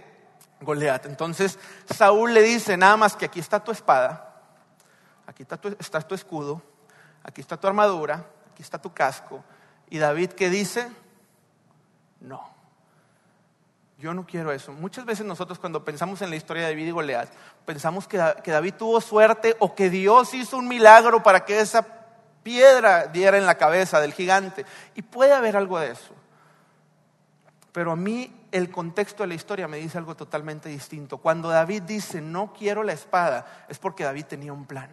Goliat. 0.60 1.06
Entonces 1.06 1.58
Saúl 1.94 2.34
le 2.34 2.42
dice, 2.42 2.76
nada 2.76 2.96
más 2.96 3.16
que 3.16 3.26
aquí 3.26 3.40
está 3.40 3.62
tu 3.62 3.72
espada, 3.72 4.42
aquí 5.26 5.42
está 5.42 5.56
tu, 6.00 6.14
escudo, 6.14 6.62
aquí 7.22 7.40
está 7.40 7.56
tu 7.56 7.66
armadura, 7.66 8.26
aquí 8.52 8.62
está 8.62 8.80
tu 8.80 8.92
casco. 8.92 9.42
Y 9.88 9.98
David, 9.98 10.30
¿qué 10.30 10.50
dice? 10.50 10.90
No. 12.20 12.48
Yo 13.98 14.14
no 14.14 14.26
quiero 14.26 14.52
eso. 14.52 14.72
Muchas 14.72 15.04
veces 15.04 15.26
nosotros 15.26 15.58
cuando 15.58 15.84
pensamos 15.84 16.22
en 16.22 16.30
la 16.30 16.36
historia 16.36 16.62
de 16.62 16.70
David 16.70 16.86
y 16.86 16.90
Goliat, 16.90 17.28
pensamos 17.66 18.06
que, 18.06 18.22
que 18.42 18.50
David 18.50 18.74
tuvo 18.74 19.00
suerte 19.00 19.56
o 19.58 19.74
que 19.74 19.90
Dios 19.90 20.32
hizo 20.34 20.56
un 20.56 20.68
milagro 20.68 21.22
para 21.22 21.44
que 21.44 21.60
esa 21.60 21.86
piedra 22.42 23.06
diera 23.08 23.36
en 23.36 23.46
la 23.46 23.56
cabeza 23.56 24.00
del 24.00 24.14
gigante. 24.14 24.64
Y 24.94 25.02
puede 25.02 25.34
haber 25.34 25.56
algo 25.56 25.78
de 25.78 25.90
eso. 25.90 26.14
Pero 27.72 27.92
a 27.92 27.96
mí 27.96 28.39
el 28.52 28.70
contexto 28.70 29.22
de 29.22 29.28
la 29.28 29.34
historia 29.34 29.68
me 29.68 29.78
dice 29.78 29.98
algo 29.98 30.16
totalmente 30.16 30.68
distinto. 30.68 31.18
Cuando 31.18 31.48
David 31.48 31.82
dice, 31.82 32.20
no 32.20 32.52
quiero 32.52 32.82
la 32.82 32.92
espada, 32.92 33.66
es 33.68 33.78
porque 33.78 34.04
David 34.04 34.24
tenía 34.26 34.52
un 34.52 34.66
plan. 34.66 34.90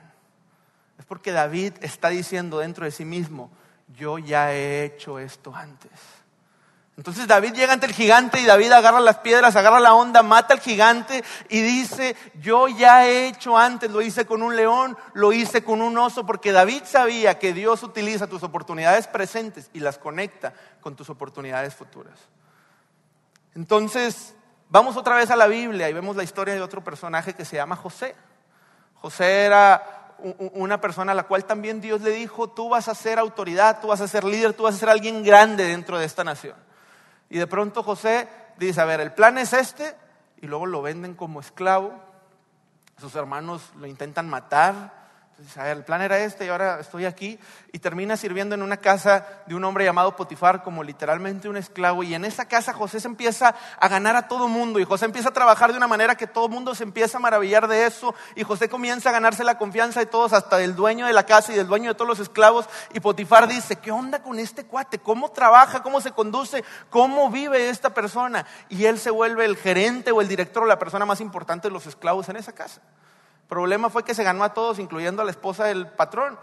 Es 0.98 1.06
porque 1.06 1.32
David 1.32 1.74
está 1.82 2.10
diciendo 2.10 2.60
dentro 2.60 2.86
de 2.86 2.92
sí 2.92 3.06
mismo, 3.06 3.52
yo 3.96 4.18
ya 4.18 4.54
he 4.54 4.84
hecho 4.84 5.20
esto 5.20 5.56
antes. 5.56 5.92
Entonces 6.98 7.28
David 7.28 7.54
llega 7.54 7.74
ante 7.74 7.86
el 7.86 7.94
gigante 7.94 8.42
y 8.42 8.46
David 8.46 8.72
agarra 8.72 9.00
las 9.00 9.20
piedras, 9.20 9.56
agarra 9.56 9.80
la 9.80 9.94
onda, 9.94 10.24
mata 10.24 10.56
al 10.56 10.60
gigante 10.60 11.24
y 11.48 11.62
dice, 11.62 12.16
yo 12.42 12.68
ya 12.68 13.06
he 13.06 13.28
hecho 13.28 13.56
antes, 13.56 13.92
lo 13.92 14.02
hice 14.02 14.26
con 14.26 14.42
un 14.42 14.56
león, 14.56 14.98
lo 15.14 15.32
hice 15.32 15.64
con 15.64 15.84
un 15.84 15.96
oso, 16.00 16.26
porque 16.26 16.52
David 16.52 16.82
sabía 16.86 17.38
que 17.38 17.54
Dios 17.54 17.84
utiliza 17.84 18.26
tus 18.26 18.42
oportunidades 18.42 19.06
presentes 19.06 19.70
y 19.74 19.80
las 19.80 20.00
conecta 20.00 20.56
con 20.82 20.96
tus 20.96 21.12
oportunidades 21.12 21.76
futuras. 21.76 22.18
Entonces, 23.58 24.36
vamos 24.70 24.98
otra 24.98 25.16
vez 25.16 25.32
a 25.32 25.36
la 25.36 25.48
Biblia 25.48 25.90
y 25.90 25.94
vemos 25.94 26.16
la 26.16 26.22
historia 26.22 26.54
de 26.54 26.62
otro 26.62 26.84
personaje 26.84 27.34
que 27.34 27.44
se 27.44 27.56
llama 27.56 27.76
José. 27.76 28.16
José 29.02 29.46
era 29.46 30.14
una 30.54 30.80
persona 30.80 31.14
a 31.14 31.16
la 31.16 31.24
cual 31.24 31.44
también 31.46 31.82
Dios 31.82 32.02
le 32.02 32.12
dijo, 32.12 32.52
tú 32.52 32.70
vas 32.70 32.88
a 32.88 32.94
ser 32.94 33.18
autoridad, 33.18 33.82
tú 33.82 33.88
vas 33.88 34.00
a 34.00 34.08
ser 34.08 34.26
líder, 34.26 34.54
tú 34.54 34.62
vas 34.62 34.76
a 34.76 34.78
ser 34.78 34.90
alguien 34.90 35.24
grande 35.24 35.64
dentro 35.64 35.98
de 35.98 36.06
esta 36.06 36.24
nación. 36.24 36.56
Y 37.32 37.40
de 37.40 37.48
pronto 37.48 37.82
José 37.82 38.30
dice, 38.60 38.80
a 38.80 38.86
ver, 38.86 39.00
el 39.00 39.12
plan 39.12 39.40
es 39.40 39.54
este, 39.54 39.96
y 40.40 40.46
luego 40.46 40.68
lo 40.68 40.84
venden 40.84 41.16
como 41.16 41.40
esclavo, 41.40 42.00
sus 43.00 43.16
hermanos 43.16 43.72
lo 43.76 43.88
intentan 43.88 44.30
matar, 44.30 45.07
el 45.66 45.84
plan 45.84 46.02
era 46.02 46.18
este 46.20 46.46
y 46.46 46.50
ahora 46.50 46.80
estoy 46.80 47.06
aquí. 47.06 47.40
Y 47.72 47.80
termina 47.80 48.18
sirviendo 48.18 48.56
en 48.56 48.64
una 48.64 48.78
casa 48.78 49.26
de 49.46 49.54
un 49.54 49.64
hombre 49.64 49.86
llamado 49.86 50.16
Potifar 50.16 50.64
como 50.64 50.84
literalmente 50.84 51.48
un 51.48 51.58
esclavo. 51.58 52.02
Y 52.02 52.16
en 52.16 52.26
esa 52.26 52.46
casa 52.46 52.74
José 52.74 53.00
se 53.00 53.08
empieza 53.08 53.54
a 53.80 53.88
ganar 53.88 54.16
a 54.16 54.28
todo 54.28 54.48
mundo. 54.48 54.80
Y 54.80 54.86
José 54.86 55.06
empieza 55.06 55.30
a 55.30 55.34
trabajar 55.34 55.72
de 55.72 55.78
una 55.78 55.88
manera 55.88 56.16
que 56.16 56.26
todo 56.26 56.50
mundo 56.50 56.74
se 56.74 56.84
empieza 56.84 57.18
a 57.18 57.22
maravillar 57.22 57.68
de 57.68 57.86
eso. 57.86 58.16
Y 58.36 58.44
José 58.44 58.68
comienza 58.68 59.10
a 59.10 59.14
ganarse 59.14 59.44
la 59.44 59.58
confianza 59.58 60.00
de 60.00 60.08
todos, 60.08 60.34
hasta 60.34 60.58
del 60.58 60.76
dueño 60.76 61.06
de 61.06 61.14
la 61.14 61.26
casa 61.26 61.54
y 61.54 61.56
del 61.56 61.68
dueño 61.68 61.90
de 61.90 61.96
todos 61.96 62.10
los 62.10 62.20
esclavos. 62.20 62.68
Y 62.94 63.00
Potifar 63.00 63.48
dice, 63.48 63.76
¿qué 63.76 63.92
onda 63.92 64.24
con 64.24 64.40
este 64.40 64.66
cuate? 64.66 64.98
¿Cómo 64.98 65.30
trabaja? 65.30 65.84
¿Cómo 65.84 66.02
se 66.02 66.12
conduce? 66.12 66.64
¿Cómo 66.90 67.30
vive 67.30 67.70
esta 67.70 67.94
persona? 67.94 68.46
Y 68.70 68.86
él 68.86 68.98
se 68.98 69.12
vuelve 69.12 69.46
el 69.46 69.56
gerente 69.56 70.12
o 70.12 70.22
el 70.22 70.28
director 70.28 70.64
o 70.64 70.66
la 70.66 70.80
persona 70.80 71.06
más 71.06 71.22
importante 71.22 71.68
de 71.68 71.74
los 71.74 71.86
esclavos 71.86 72.28
en 72.30 72.38
esa 72.38 72.54
casa 72.54 72.82
problema 73.48 73.90
fue 73.90 74.04
que 74.04 74.16
se 74.16 74.24
ganó 74.24 74.44
a 74.44 74.54
todos, 74.54 74.80
incluyendo 74.80 75.22
a 75.22 75.26
la 75.26 75.32
esposa 75.32 75.66
del 75.66 75.88
patrón. 75.88 76.38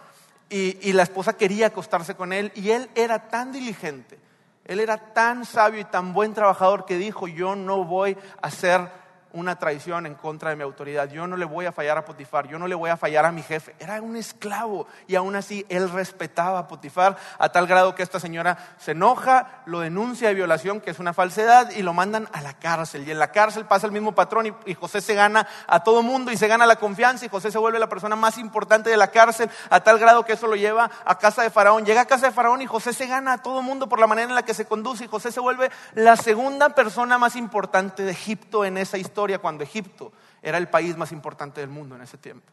Y, 0.50 0.78
y, 0.82 0.92
la 0.92 1.02
esposa 1.02 1.36
quería 1.36 1.68
acostarse 1.68 2.14
con 2.14 2.32
él. 2.32 2.52
Y 2.54 2.70
él 2.70 2.90
era 2.94 3.28
tan 3.28 3.50
diligente, 3.50 4.18
él 4.64 4.78
era 4.78 4.98
tan 5.12 5.44
sabio 5.44 5.80
y 5.80 5.84
tan 5.84 6.12
buen 6.12 6.34
trabajador 6.34 6.84
que 6.84 6.98
dijo, 6.98 7.26
yo 7.28 7.56
no 7.56 7.84
voy 7.84 8.16
a 8.42 8.50
ser 8.50 8.88
una 9.34 9.58
traición 9.58 10.06
en 10.06 10.14
contra 10.14 10.50
de 10.50 10.56
mi 10.56 10.62
autoridad. 10.62 11.10
Yo 11.10 11.26
no 11.26 11.36
le 11.36 11.44
voy 11.44 11.66
a 11.66 11.72
fallar 11.72 11.98
a 11.98 12.04
Potifar, 12.04 12.48
yo 12.48 12.58
no 12.58 12.66
le 12.66 12.74
voy 12.74 12.90
a 12.90 12.96
fallar 12.96 13.24
a 13.24 13.32
mi 13.32 13.42
jefe. 13.42 13.74
Era 13.78 14.00
un 14.00 14.16
esclavo 14.16 14.86
y 15.06 15.16
aún 15.16 15.36
así 15.36 15.66
él 15.68 15.90
respetaba 15.90 16.60
a 16.60 16.68
Potifar 16.68 17.16
a 17.38 17.48
tal 17.50 17.66
grado 17.66 17.94
que 17.94 18.02
esta 18.02 18.20
señora 18.20 18.56
se 18.78 18.92
enoja, 18.92 19.62
lo 19.66 19.80
denuncia 19.80 20.28
de 20.28 20.34
violación, 20.34 20.80
que 20.80 20.90
es 20.90 20.98
una 21.00 21.12
falsedad, 21.12 21.70
y 21.72 21.82
lo 21.82 21.92
mandan 21.92 22.28
a 22.32 22.40
la 22.40 22.54
cárcel. 22.54 23.06
Y 23.06 23.10
en 23.10 23.18
la 23.18 23.32
cárcel 23.32 23.66
pasa 23.66 23.86
el 23.86 23.92
mismo 23.92 24.14
patrón 24.14 24.54
y, 24.66 24.74
José 24.74 25.00
se 25.00 25.14
gana 25.14 25.46
a 25.66 25.82
todo 25.82 26.02
mundo 26.02 26.30
y 26.30 26.36
se 26.36 26.46
gana 26.46 26.66
la 26.66 26.76
confianza 26.76 27.24
y 27.24 27.28
José 27.28 27.50
se 27.50 27.58
vuelve 27.58 27.78
la 27.78 27.88
persona 27.88 28.16
más 28.16 28.38
importante 28.38 28.90
de 28.90 28.96
la 28.96 29.08
cárcel 29.08 29.50
a 29.70 29.80
tal 29.80 29.98
grado 29.98 30.24
que 30.24 30.34
eso 30.34 30.46
lo 30.46 30.56
lleva 30.56 30.90
a 31.04 31.18
casa 31.18 31.42
de 31.42 31.50
Faraón. 31.50 31.84
Llega 31.84 32.02
a 32.02 32.06
casa 32.06 32.26
de 32.26 32.32
Faraón 32.32 32.62
y 32.62 32.66
José 32.66 32.92
se 32.92 33.06
gana 33.06 33.34
a 33.34 33.38
todo 33.38 33.62
mundo 33.62 33.88
por 33.88 33.98
la 33.98 34.06
manera 34.06 34.28
en 34.28 34.34
la 34.34 34.44
que 34.44 34.54
se 34.54 34.66
conduce 34.66 35.04
y 35.04 35.08
José 35.08 35.32
se 35.32 35.40
vuelve 35.40 35.70
la 35.94 36.16
segunda 36.16 36.70
persona 36.70 37.18
más 37.18 37.34
importante 37.36 38.02
de 38.02 38.10
Egipto 38.10 38.64
en 38.64 38.78
esa 38.78 38.98
historia 38.98 39.23
cuando 39.40 39.64
Egipto 39.64 40.12
era 40.42 40.58
el 40.58 40.68
país 40.68 40.96
más 40.96 41.12
importante 41.12 41.60
del 41.60 41.70
mundo 41.70 41.96
en 41.96 42.02
ese 42.02 42.18
tiempo. 42.18 42.52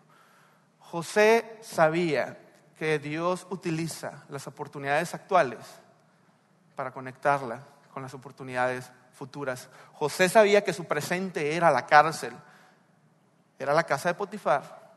José 0.79 1.57
sabía 1.61 2.37
que 2.77 2.99
Dios 2.99 3.45
utiliza 3.49 4.23
las 4.29 4.47
oportunidades 4.47 5.13
actuales 5.13 5.59
para 6.75 6.91
conectarla 6.91 7.61
con 7.93 8.01
las 8.01 8.13
oportunidades 8.13 8.91
futuras. 9.13 9.69
José 9.93 10.29
sabía 10.29 10.63
que 10.63 10.73
su 10.73 10.85
presente 10.85 11.55
era 11.55 11.69
la 11.71 11.85
cárcel, 11.85 12.33
era 13.59 13.73
la 13.73 13.83
casa 13.83 14.09
de 14.09 14.15
Potifar, 14.15 14.93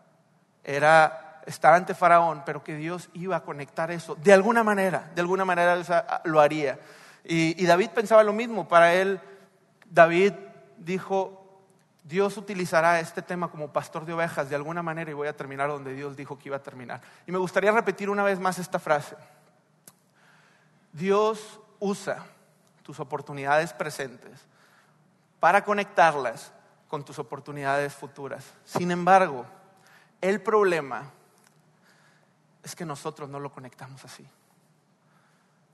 era 0.63 1.43
estar 1.47 1.75
ante 1.75 1.95
Faraón, 1.95 2.43
pero 2.47 2.65
que 2.65 2.75
Dios 2.75 3.11
iba 3.13 3.37
a 3.37 3.43
conectar 3.43 3.91
eso 3.91 4.15
de 4.15 4.33
alguna 4.33 4.65
manera, 4.65 5.11
de 5.15 5.21
alguna 5.21 5.45
manera 5.45 5.77
lo 6.25 6.41
haría. 6.41 6.79
Y, 7.23 7.63
y 7.63 7.67
David 7.67 7.91
pensaba 7.91 8.23
lo 8.23 8.33
mismo, 8.33 8.67
para 8.67 8.95
él 8.95 9.21
David 9.91 10.33
dijo, 10.79 11.43
Dios 12.05 12.37
utilizará 12.37 13.01
este 13.01 13.23
tema 13.23 13.51
como 13.51 13.73
pastor 13.73 14.05
de 14.05 14.12
ovejas 14.12 14.51
de 14.51 14.55
alguna 14.55 14.83
manera 14.83 15.11
y 15.11 15.14
voy 15.14 15.27
a 15.27 15.37
terminar 15.37 15.71
donde 15.71 15.95
Dios 15.95 16.17
dijo 16.17 16.38
que 16.38 16.51
iba 16.51 16.57
a 16.59 16.62
terminar. 16.62 17.01
Y 17.27 17.33
me 17.33 17.38
gustaría 17.38 17.73
repetir 17.73 18.11
una 18.11 18.23
vez 18.23 18.38
más 18.38 18.59
esta 18.59 18.79
frase. 18.79 19.17
Dios 20.93 21.59
usa 21.81 22.27
tus 22.83 23.01
oportunidades 23.01 23.73
presentes 23.73 24.38
para 25.40 25.64
conectarlas 25.64 26.53
con 26.88 27.05
tus 27.05 27.19
oportunidades 27.19 27.95
futuras. 27.95 28.45
Sin 28.64 28.90
embargo, 28.90 29.47
el 30.21 30.43
problema 30.43 31.11
es 32.62 32.77
que 32.77 32.85
nosotros 32.85 33.31
no 33.31 33.40
lo 33.40 33.51
conectamos 33.51 34.05
así. 34.05 34.27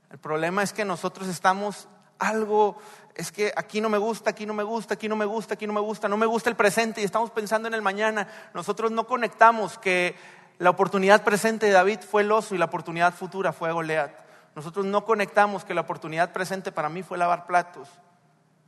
El 0.09 0.17
problema 0.17 0.63
es 0.63 0.71
que 0.71 0.85
nosotros 0.85 1.27
estamos 1.27 1.87
algo, 2.21 2.77
es 3.15 3.31
que 3.31 3.51
aquí 3.55 3.81
no 3.81 3.89
me 3.89 3.97
gusta, 3.97 4.29
aquí 4.29 4.45
no 4.45 4.53
me 4.53 4.63
gusta, 4.63 4.93
aquí 4.93 5.09
no 5.09 5.15
me 5.15 5.25
gusta, 5.25 5.55
aquí 5.55 5.67
no 5.67 5.73
me 5.73 5.81
gusta, 5.81 6.07
no 6.07 6.17
me 6.17 6.27
gusta 6.27 6.49
el 6.49 6.55
presente 6.55 7.01
y 7.01 7.03
estamos 7.03 7.31
pensando 7.31 7.67
en 7.67 7.73
el 7.73 7.81
mañana. 7.81 8.27
Nosotros 8.53 8.91
no 8.91 9.07
conectamos 9.07 9.77
que 9.79 10.15
la 10.59 10.69
oportunidad 10.69 11.23
presente 11.23 11.65
de 11.65 11.71
David 11.71 11.99
fue 11.99 12.21
el 12.21 12.31
oso 12.31 12.53
y 12.53 12.59
la 12.59 12.65
oportunidad 12.65 13.13
futura 13.13 13.51
fue 13.51 13.71
Goliat. 13.71 14.11
Nosotros 14.55 14.85
no 14.85 15.03
conectamos 15.03 15.65
que 15.65 15.73
la 15.73 15.81
oportunidad 15.81 16.31
presente 16.31 16.71
para 16.71 16.89
mí 16.89 17.01
fue 17.03 17.17
lavar 17.17 17.47
platos 17.47 17.89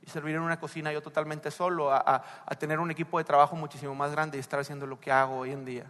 y 0.02 0.10
servir 0.10 0.36
en 0.36 0.42
una 0.42 0.60
cocina 0.60 0.92
yo 0.92 1.02
totalmente 1.02 1.52
solo, 1.52 1.92
a, 1.92 2.00
a 2.46 2.56
tener 2.56 2.80
un 2.80 2.90
equipo 2.90 3.20
de 3.20 3.24
trabajo 3.24 3.56
muchísimo 3.56 3.94
más 3.94 4.12
grande 4.12 4.38
y 4.38 4.40
estar 4.40 4.60
haciendo 4.60 4.88
lo 4.88 5.00
que 5.00 5.12
hago 5.12 5.40
hoy 5.40 5.52
en 5.52 5.64
día. 5.64 5.86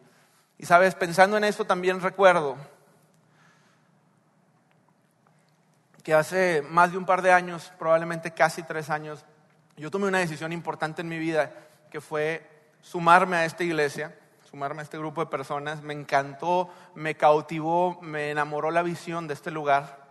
Y 0.58 0.66
sabes, 0.66 0.96
pensando 0.96 1.38
en 1.38 1.46
eso 1.46 1.66
también 1.66 2.02
recuerdo 2.02 2.58
que 6.04 6.14
hace 6.14 6.62
más 6.70 6.92
de 6.92 6.98
un 6.98 7.06
par 7.06 7.22
de 7.22 7.32
años, 7.32 7.72
probablemente 7.80 8.32
casi 8.32 8.62
tres 8.62 8.90
años, 8.90 9.26
yo 9.78 9.90
tomé 9.90 10.08
una 10.08 10.20
decisión 10.20 10.52
importante 10.52 11.02
en 11.02 11.08
mi 11.08 11.18
vida, 11.18 11.52
que 11.90 12.02
fue 12.02 12.48
sumarme 12.82 13.38
a 13.38 13.46
esta 13.46 13.64
iglesia, 13.64 14.16
sumarme 14.50 14.82
a 14.82 14.84
este 14.84 14.98
grupo 14.98 15.22
de 15.22 15.32
personas. 15.32 15.82
Me 15.82 15.94
encantó, 15.94 16.70
me 16.94 17.16
cautivó, 17.16 18.00
me 18.02 18.30
enamoró 18.30 18.70
la 18.70 18.84
visión 18.84 19.28
de 19.28 19.34
este 19.34 19.50
lugar. 19.50 20.06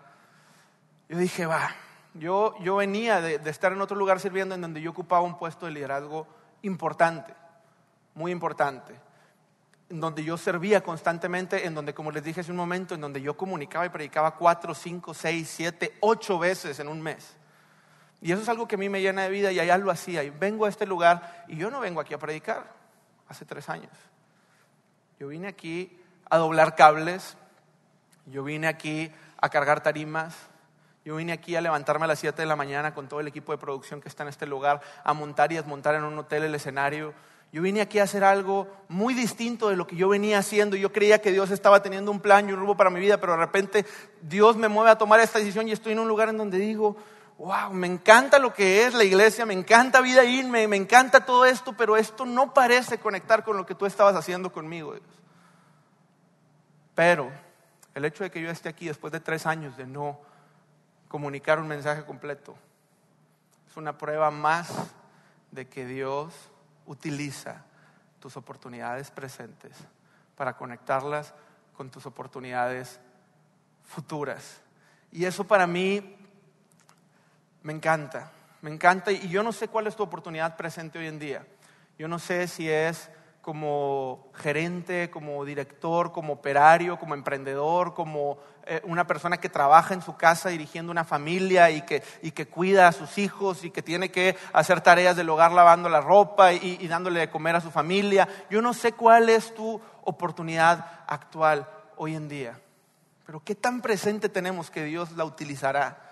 Yo 1.08 1.18
dije, 1.18 1.46
va, 1.46 1.70
yo, 2.14 2.54
yo 2.60 2.76
venía 2.76 3.20
de, 3.20 3.38
de 3.38 3.50
estar 3.50 3.72
en 3.72 3.80
otro 3.80 3.96
lugar 3.96 4.18
sirviendo 4.18 4.54
en 4.54 4.62
donde 4.62 4.80
yo 4.80 4.90
ocupaba 4.90 5.22
un 5.22 5.36
puesto 5.36 5.66
de 5.66 5.72
liderazgo 5.72 6.26
importante, 6.62 7.34
muy 8.14 8.32
importante 8.32 8.94
en 9.92 10.00
donde 10.00 10.24
yo 10.24 10.38
servía 10.38 10.82
constantemente, 10.82 11.66
en 11.66 11.74
donde, 11.74 11.92
como 11.92 12.10
les 12.10 12.24
dije 12.24 12.40
hace 12.40 12.50
un 12.50 12.56
momento, 12.56 12.94
en 12.94 13.02
donde 13.02 13.20
yo 13.20 13.36
comunicaba 13.36 13.84
y 13.84 13.90
predicaba 13.90 14.36
cuatro, 14.36 14.74
cinco, 14.74 15.12
seis, 15.12 15.52
siete, 15.54 15.98
ocho 16.00 16.38
veces 16.38 16.80
en 16.80 16.88
un 16.88 17.02
mes. 17.02 17.36
Y 18.22 18.32
eso 18.32 18.40
es 18.40 18.48
algo 18.48 18.66
que 18.66 18.76
a 18.76 18.78
mí 18.78 18.88
me 18.88 19.02
llena 19.02 19.24
de 19.24 19.28
vida 19.28 19.52
y 19.52 19.60
allá 19.60 19.76
lo 19.76 19.90
hacía. 19.90 20.22
Y 20.24 20.30
vengo 20.30 20.64
a 20.64 20.70
este 20.70 20.86
lugar 20.86 21.44
y 21.46 21.58
yo 21.58 21.70
no 21.70 21.78
vengo 21.78 22.00
aquí 22.00 22.14
a 22.14 22.18
predicar 22.18 22.72
hace 23.28 23.44
tres 23.44 23.68
años. 23.68 23.92
Yo 25.20 25.28
vine 25.28 25.46
aquí 25.46 25.94
a 26.30 26.38
doblar 26.38 26.74
cables, 26.74 27.36
yo 28.24 28.44
vine 28.44 28.68
aquí 28.68 29.12
a 29.42 29.50
cargar 29.50 29.82
tarimas, 29.82 30.34
yo 31.04 31.16
vine 31.16 31.34
aquí 31.34 31.54
a 31.54 31.60
levantarme 31.60 32.06
a 32.06 32.08
las 32.08 32.18
siete 32.18 32.40
de 32.40 32.46
la 32.46 32.56
mañana 32.56 32.94
con 32.94 33.08
todo 33.08 33.20
el 33.20 33.28
equipo 33.28 33.52
de 33.52 33.58
producción 33.58 34.00
que 34.00 34.08
está 34.08 34.22
en 34.22 34.30
este 34.30 34.46
lugar, 34.46 34.80
a 35.04 35.12
montar 35.12 35.52
y 35.52 35.56
desmontar 35.56 35.96
en 35.96 36.04
un 36.04 36.18
hotel 36.18 36.44
el 36.44 36.54
escenario. 36.54 37.12
Yo 37.52 37.60
vine 37.60 37.82
aquí 37.82 37.98
a 37.98 38.04
hacer 38.04 38.24
algo 38.24 38.66
muy 38.88 39.12
distinto 39.12 39.68
de 39.68 39.76
lo 39.76 39.86
que 39.86 39.94
yo 39.94 40.08
venía 40.08 40.38
haciendo. 40.38 40.74
Yo 40.74 40.90
creía 40.90 41.20
que 41.20 41.32
Dios 41.32 41.50
estaba 41.50 41.82
teniendo 41.82 42.10
un 42.10 42.20
plan 42.20 42.48
y 42.48 42.52
un 42.52 42.58
rumbo 42.58 42.78
para 42.78 42.88
mi 42.88 42.98
vida, 42.98 43.18
pero 43.20 43.32
de 43.32 43.38
repente 43.38 43.84
Dios 44.22 44.56
me 44.56 44.68
mueve 44.68 44.90
a 44.90 44.96
tomar 44.96 45.20
esta 45.20 45.38
decisión 45.38 45.68
y 45.68 45.72
estoy 45.72 45.92
en 45.92 45.98
un 45.98 46.08
lugar 46.08 46.30
en 46.30 46.38
donde 46.38 46.56
digo, 46.56 46.96
wow, 47.36 47.70
me 47.72 47.86
encanta 47.86 48.38
lo 48.38 48.54
que 48.54 48.86
es 48.86 48.94
la 48.94 49.04
iglesia, 49.04 49.44
me 49.44 49.52
encanta 49.52 50.00
vida 50.00 50.24
irme, 50.24 50.66
me 50.66 50.76
encanta 50.76 51.26
todo 51.26 51.44
esto, 51.44 51.74
pero 51.74 51.98
esto 51.98 52.24
no 52.24 52.54
parece 52.54 52.96
conectar 52.98 53.44
con 53.44 53.58
lo 53.58 53.66
que 53.66 53.74
tú 53.74 53.84
estabas 53.84 54.16
haciendo 54.16 54.50
conmigo, 54.50 54.94
Dios. 54.94 55.04
Pero 56.94 57.30
el 57.94 58.06
hecho 58.06 58.24
de 58.24 58.30
que 58.30 58.40
yo 58.40 58.48
esté 58.48 58.70
aquí 58.70 58.86
después 58.86 59.12
de 59.12 59.20
tres 59.20 59.44
años 59.44 59.76
de 59.76 59.86
no 59.86 60.18
comunicar 61.08 61.60
un 61.60 61.68
mensaje 61.68 62.06
completo 62.06 62.54
es 63.68 63.76
una 63.76 63.98
prueba 63.98 64.30
más 64.30 64.72
de 65.50 65.68
que 65.68 65.84
Dios 65.84 66.32
utiliza 66.92 67.64
tus 68.20 68.36
oportunidades 68.36 69.10
presentes 69.10 69.72
para 70.36 70.56
conectarlas 70.56 71.34
con 71.76 71.90
tus 71.90 72.06
oportunidades 72.06 73.00
futuras. 73.82 74.60
Y 75.10 75.24
eso 75.24 75.44
para 75.44 75.66
mí 75.66 76.16
me 77.62 77.72
encanta, 77.72 78.30
me 78.60 78.70
encanta 78.70 79.10
y 79.10 79.28
yo 79.28 79.42
no 79.42 79.52
sé 79.52 79.68
cuál 79.68 79.86
es 79.86 79.96
tu 79.96 80.02
oportunidad 80.02 80.56
presente 80.56 80.98
hoy 80.98 81.06
en 81.06 81.18
día. 81.18 81.46
Yo 81.98 82.08
no 82.08 82.18
sé 82.18 82.46
si 82.46 82.68
es 82.68 83.10
como 83.42 84.30
gerente, 84.34 85.10
como 85.10 85.44
director, 85.44 86.12
como 86.12 86.34
operario, 86.34 86.96
como 86.98 87.14
emprendedor, 87.14 87.92
como 87.92 88.38
eh, 88.64 88.80
una 88.84 89.04
persona 89.04 89.38
que 89.38 89.48
trabaja 89.48 89.94
en 89.94 90.00
su 90.00 90.16
casa 90.16 90.48
dirigiendo 90.48 90.92
una 90.92 91.04
familia 91.04 91.68
y 91.72 91.82
que, 91.82 92.04
y 92.22 92.30
que 92.30 92.46
cuida 92.46 92.86
a 92.86 92.92
sus 92.92 93.18
hijos 93.18 93.64
y 93.64 93.72
que 93.72 93.82
tiene 93.82 94.12
que 94.12 94.36
hacer 94.52 94.80
tareas 94.80 95.16
del 95.16 95.28
hogar 95.28 95.50
lavando 95.50 95.88
la 95.88 96.00
ropa 96.00 96.52
y, 96.52 96.78
y 96.80 96.86
dándole 96.86 97.18
de 97.18 97.30
comer 97.30 97.56
a 97.56 97.60
su 97.60 97.72
familia. 97.72 98.28
Yo 98.48 98.62
no 98.62 98.72
sé 98.72 98.92
cuál 98.92 99.28
es 99.28 99.52
tu 99.52 99.80
oportunidad 100.04 101.02
actual 101.08 101.68
hoy 101.96 102.14
en 102.14 102.28
día, 102.28 102.60
pero 103.26 103.42
qué 103.42 103.56
tan 103.56 103.82
presente 103.82 104.28
tenemos 104.28 104.70
que 104.70 104.84
Dios 104.84 105.12
la 105.12 105.24
utilizará 105.24 106.11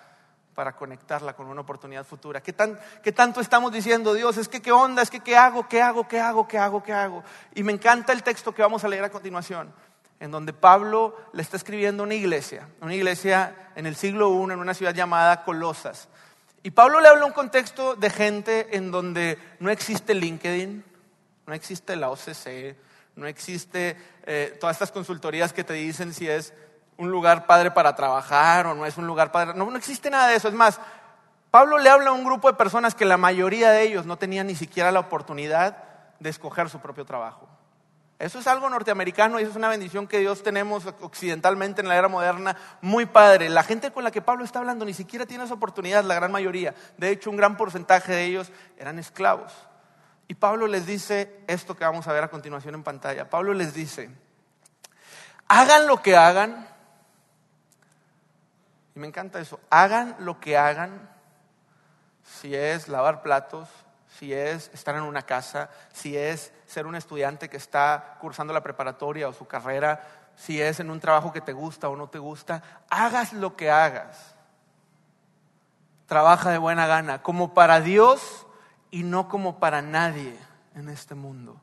para 0.60 0.76
conectarla 0.76 1.32
con 1.32 1.46
una 1.46 1.62
oportunidad 1.62 2.04
futura? 2.04 2.42
¿Qué, 2.42 2.52
tan, 2.52 2.78
¿Qué, 3.02 3.12
tanto 3.12 3.40
estamos 3.40 3.72
diciendo, 3.72 4.12
Dios, 4.12 4.36
es 4.36 4.46
que 4.46 4.60
qué 4.60 4.72
onda, 4.72 5.00
es 5.00 5.08
que 5.08 5.20
qué 5.20 5.34
hago, 5.34 5.66
qué 5.66 5.80
hago, 5.80 6.06
qué 6.06 6.20
hago, 6.20 6.46
qué 6.46 6.58
hago, 6.58 6.82
qué 6.82 6.92
hago? 6.92 7.24
Y 7.54 7.62
me 7.62 7.72
encanta 7.72 8.12
el 8.12 8.22
texto 8.22 8.54
que 8.54 8.60
vamos 8.60 8.84
a 8.84 8.88
leer 8.88 9.02
a 9.02 9.08
continuación, 9.08 9.72
en 10.18 10.30
donde 10.30 10.52
Pablo 10.52 11.16
le 11.32 11.40
está 11.40 11.56
escribiendo 11.56 12.02
una 12.02 12.14
iglesia, 12.14 12.68
una 12.82 12.94
iglesia 12.94 13.70
en 13.74 13.86
el 13.86 13.96
siglo 13.96 14.28
I, 14.28 14.52
en 14.52 14.58
una 14.58 14.74
ciudad 14.74 14.92
llamada 14.92 15.44
Colosas. 15.44 16.08
Y 16.62 16.72
Pablo 16.72 17.00
le 17.00 17.08
habla 17.08 17.24
un 17.24 17.32
contexto 17.32 17.96
de 17.96 18.10
gente 18.10 18.76
en 18.76 18.90
donde 18.90 19.38
no 19.60 19.70
existe 19.70 20.12
LinkedIn, 20.12 20.84
no 21.46 21.54
existe 21.54 21.96
la 21.96 22.10
OCC, 22.10 22.76
no 23.16 23.26
existe 23.26 23.96
eh, 24.26 24.58
todas 24.60 24.76
estas 24.76 24.92
consultorías 24.92 25.54
que 25.54 25.64
te 25.64 25.72
dicen 25.72 26.12
si 26.12 26.28
es 26.28 26.52
un 27.00 27.10
lugar 27.10 27.46
padre 27.46 27.70
para 27.70 27.94
trabajar 27.94 28.66
o 28.66 28.74
no 28.74 28.84
es 28.84 28.98
un 28.98 29.06
lugar 29.06 29.32
padre. 29.32 29.54
No, 29.54 29.70
no 29.70 29.76
existe 29.76 30.10
nada 30.10 30.28
de 30.28 30.36
eso. 30.36 30.48
Es 30.48 30.54
más, 30.54 30.78
Pablo 31.50 31.78
le 31.78 31.88
habla 31.88 32.10
a 32.10 32.12
un 32.12 32.24
grupo 32.24 32.48
de 32.50 32.58
personas 32.58 32.94
que 32.94 33.06
la 33.06 33.16
mayoría 33.16 33.70
de 33.70 33.82
ellos 33.82 34.04
no 34.04 34.18
tenían 34.18 34.46
ni 34.46 34.54
siquiera 34.54 34.92
la 34.92 35.00
oportunidad 35.00 35.82
de 36.18 36.28
escoger 36.28 36.68
su 36.68 36.78
propio 36.78 37.06
trabajo. 37.06 37.48
Eso 38.18 38.38
es 38.38 38.46
algo 38.46 38.68
norteamericano 38.68 39.38
y 39.38 39.42
eso 39.42 39.52
es 39.52 39.56
una 39.56 39.70
bendición 39.70 40.06
que 40.06 40.18
Dios 40.18 40.42
tenemos 40.42 40.84
occidentalmente 41.00 41.80
en 41.80 41.88
la 41.88 41.96
era 41.96 42.08
moderna, 42.08 42.54
muy 42.82 43.06
padre. 43.06 43.48
La 43.48 43.62
gente 43.62 43.90
con 43.92 44.04
la 44.04 44.10
que 44.10 44.20
Pablo 44.20 44.44
está 44.44 44.58
hablando 44.58 44.84
ni 44.84 44.92
siquiera 44.92 45.24
tiene 45.24 45.44
esa 45.44 45.54
oportunidad, 45.54 46.04
la 46.04 46.16
gran 46.16 46.30
mayoría. 46.30 46.74
De 46.98 47.08
hecho, 47.08 47.30
un 47.30 47.38
gran 47.38 47.56
porcentaje 47.56 48.12
de 48.12 48.26
ellos 48.26 48.52
eran 48.76 48.98
esclavos. 48.98 49.54
Y 50.28 50.34
Pablo 50.34 50.66
les 50.66 50.84
dice 50.84 51.40
esto 51.46 51.74
que 51.74 51.84
vamos 51.84 52.06
a 52.06 52.12
ver 52.12 52.24
a 52.24 52.28
continuación 52.28 52.74
en 52.74 52.82
pantalla. 52.82 53.30
Pablo 53.30 53.54
les 53.54 53.72
dice, 53.72 54.10
hagan 55.48 55.86
lo 55.86 56.02
que 56.02 56.14
hagan, 56.14 56.68
me 59.00 59.08
encanta 59.08 59.40
eso. 59.40 59.58
Hagan 59.70 60.14
lo 60.20 60.38
que 60.38 60.56
hagan, 60.56 61.10
si 62.22 62.54
es 62.54 62.88
lavar 62.88 63.22
platos, 63.22 63.68
si 64.18 64.32
es 64.32 64.70
estar 64.72 64.94
en 64.94 65.02
una 65.02 65.22
casa, 65.22 65.70
si 65.92 66.16
es 66.16 66.52
ser 66.66 66.86
un 66.86 66.94
estudiante 66.94 67.48
que 67.48 67.56
está 67.56 68.18
cursando 68.20 68.52
la 68.52 68.62
preparatoria 68.62 69.28
o 69.28 69.32
su 69.32 69.46
carrera, 69.46 70.02
si 70.36 70.60
es 70.60 70.78
en 70.80 70.90
un 70.90 71.00
trabajo 71.00 71.32
que 71.32 71.40
te 71.40 71.52
gusta 71.52 71.88
o 71.88 71.96
no 71.96 72.08
te 72.08 72.18
gusta, 72.18 72.62
hagas 72.88 73.32
lo 73.32 73.56
que 73.56 73.70
hagas. 73.70 74.34
Trabaja 76.06 76.50
de 76.50 76.58
buena 76.58 76.86
gana, 76.86 77.22
como 77.22 77.54
para 77.54 77.80
Dios 77.80 78.46
y 78.90 79.02
no 79.02 79.28
como 79.28 79.58
para 79.58 79.80
nadie 79.82 80.36
en 80.74 80.88
este 80.88 81.14
mundo 81.14 81.60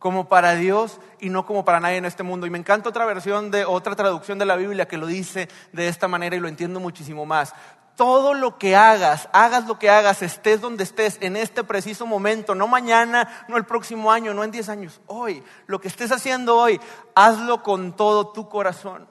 como 0.00 0.28
para 0.28 0.54
Dios 0.54 0.98
y 1.20 1.28
no 1.28 1.44
como 1.44 1.64
para 1.64 1.78
nadie 1.78 1.98
en 1.98 2.06
este 2.06 2.24
mundo. 2.24 2.46
Y 2.46 2.50
me 2.50 2.58
encanta 2.58 2.88
otra 2.88 3.04
versión 3.04 3.50
de 3.50 3.66
otra 3.66 3.94
traducción 3.94 4.38
de 4.38 4.46
la 4.46 4.56
Biblia 4.56 4.88
que 4.88 4.96
lo 4.96 5.06
dice 5.06 5.48
de 5.72 5.88
esta 5.88 6.08
manera 6.08 6.34
y 6.34 6.40
lo 6.40 6.48
entiendo 6.48 6.80
muchísimo 6.80 7.26
más. 7.26 7.54
Todo 7.96 8.32
lo 8.32 8.56
que 8.56 8.74
hagas, 8.74 9.28
hagas 9.34 9.66
lo 9.66 9.78
que 9.78 9.90
hagas, 9.90 10.22
estés 10.22 10.62
donde 10.62 10.84
estés 10.84 11.18
en 11.20 11.36
este 11.36 11.64
preciso 11.64 12.06
momento, 12.06 12.54
no 12.54 12.66
mañana, 12.66 13.44
no 13.46 13.58
el 13.58 13.66
próximo 13.66 14.10
año, 14.10 14.32
no 14.32 14.42
en 14.42 14.50
10 14.50 14.70
años, 14.70 15.02
hoy, 15.06 15.44
lo 15.66 15.82
que 15.82 15.88
estés 15.88 16.10
haciendo 16.10 16.56
hoy, 16.56 16.80
hazlo 17.14 17.62
con 17.62 17.94
todo 17.94 18.28
tu 18.28 18.48
corazón, 18.48 19.06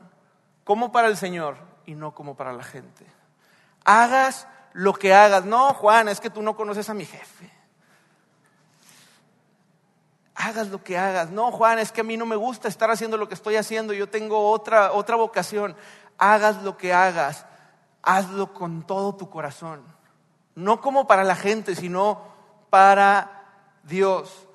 como 0.63 0.91
para 0.91 1.07
el 1.07 1.17
Señor 1.17 1.57
y 1.85 1.93
no 1.93 2.15
como 2.15 2.35
para 2.35 2.51
la 2.51 2.63
gente. 2.63 3.05
Hagas 3.85 4.47
lo 4.73 4.93
que 4.93 5.13
hagas. 5.13 5.45
No, 5.45 5.71
Juan, 5.75 6.07
es 6.07 6.19
que 6.19 6.31
tú 6.31 6.41
no 6.41 6.55
conoces 6.55 6.89
a 6.89 6.95
mi 6.95 7.05
jefe 7.05 7.48
hagas 10.39 10.69
lo 10.69 10.81
que 10.81 10.97
hagas. 10.97 11.29
No, 11.29 11.51
Juan, 11.51 11.79
es 11.79 11.91
que 11.91 12.01
a 12.01 12.03
mí 12.05 12.15
no 12.15 12.25
me 12.25 12.37
gusta 12.37 12.69
estar 12.69 12.89
haciendo 12.89 13.17
lo 13.17 13.27
que 13.27 13.35
estoy 13.35 13.57
haciendo, 13.57 13.93
yo 13.93 14.07
tengo 14.09 14.49
otra, 14.49 14.93
otra 14.93 15.17
vocación. 15.17 15.75
Hagas 16.17 16.63
lo 16.63 16.77
que 16.77 16.93
hagas, 16.93 17.45
hazlo 18.01 18.53
con 18.53 18.83
todo 18.83 19.15
tu 19.15 19.29
corazón. 19.29 19.83
No 20.55 20.79
como 20.79 21.07
para 21.07 21.25
la 21.25 21.35
gente, 21.35 21.75
sino 21.75 22.21
para 22.69 23.43
Dios. 23.83 24.47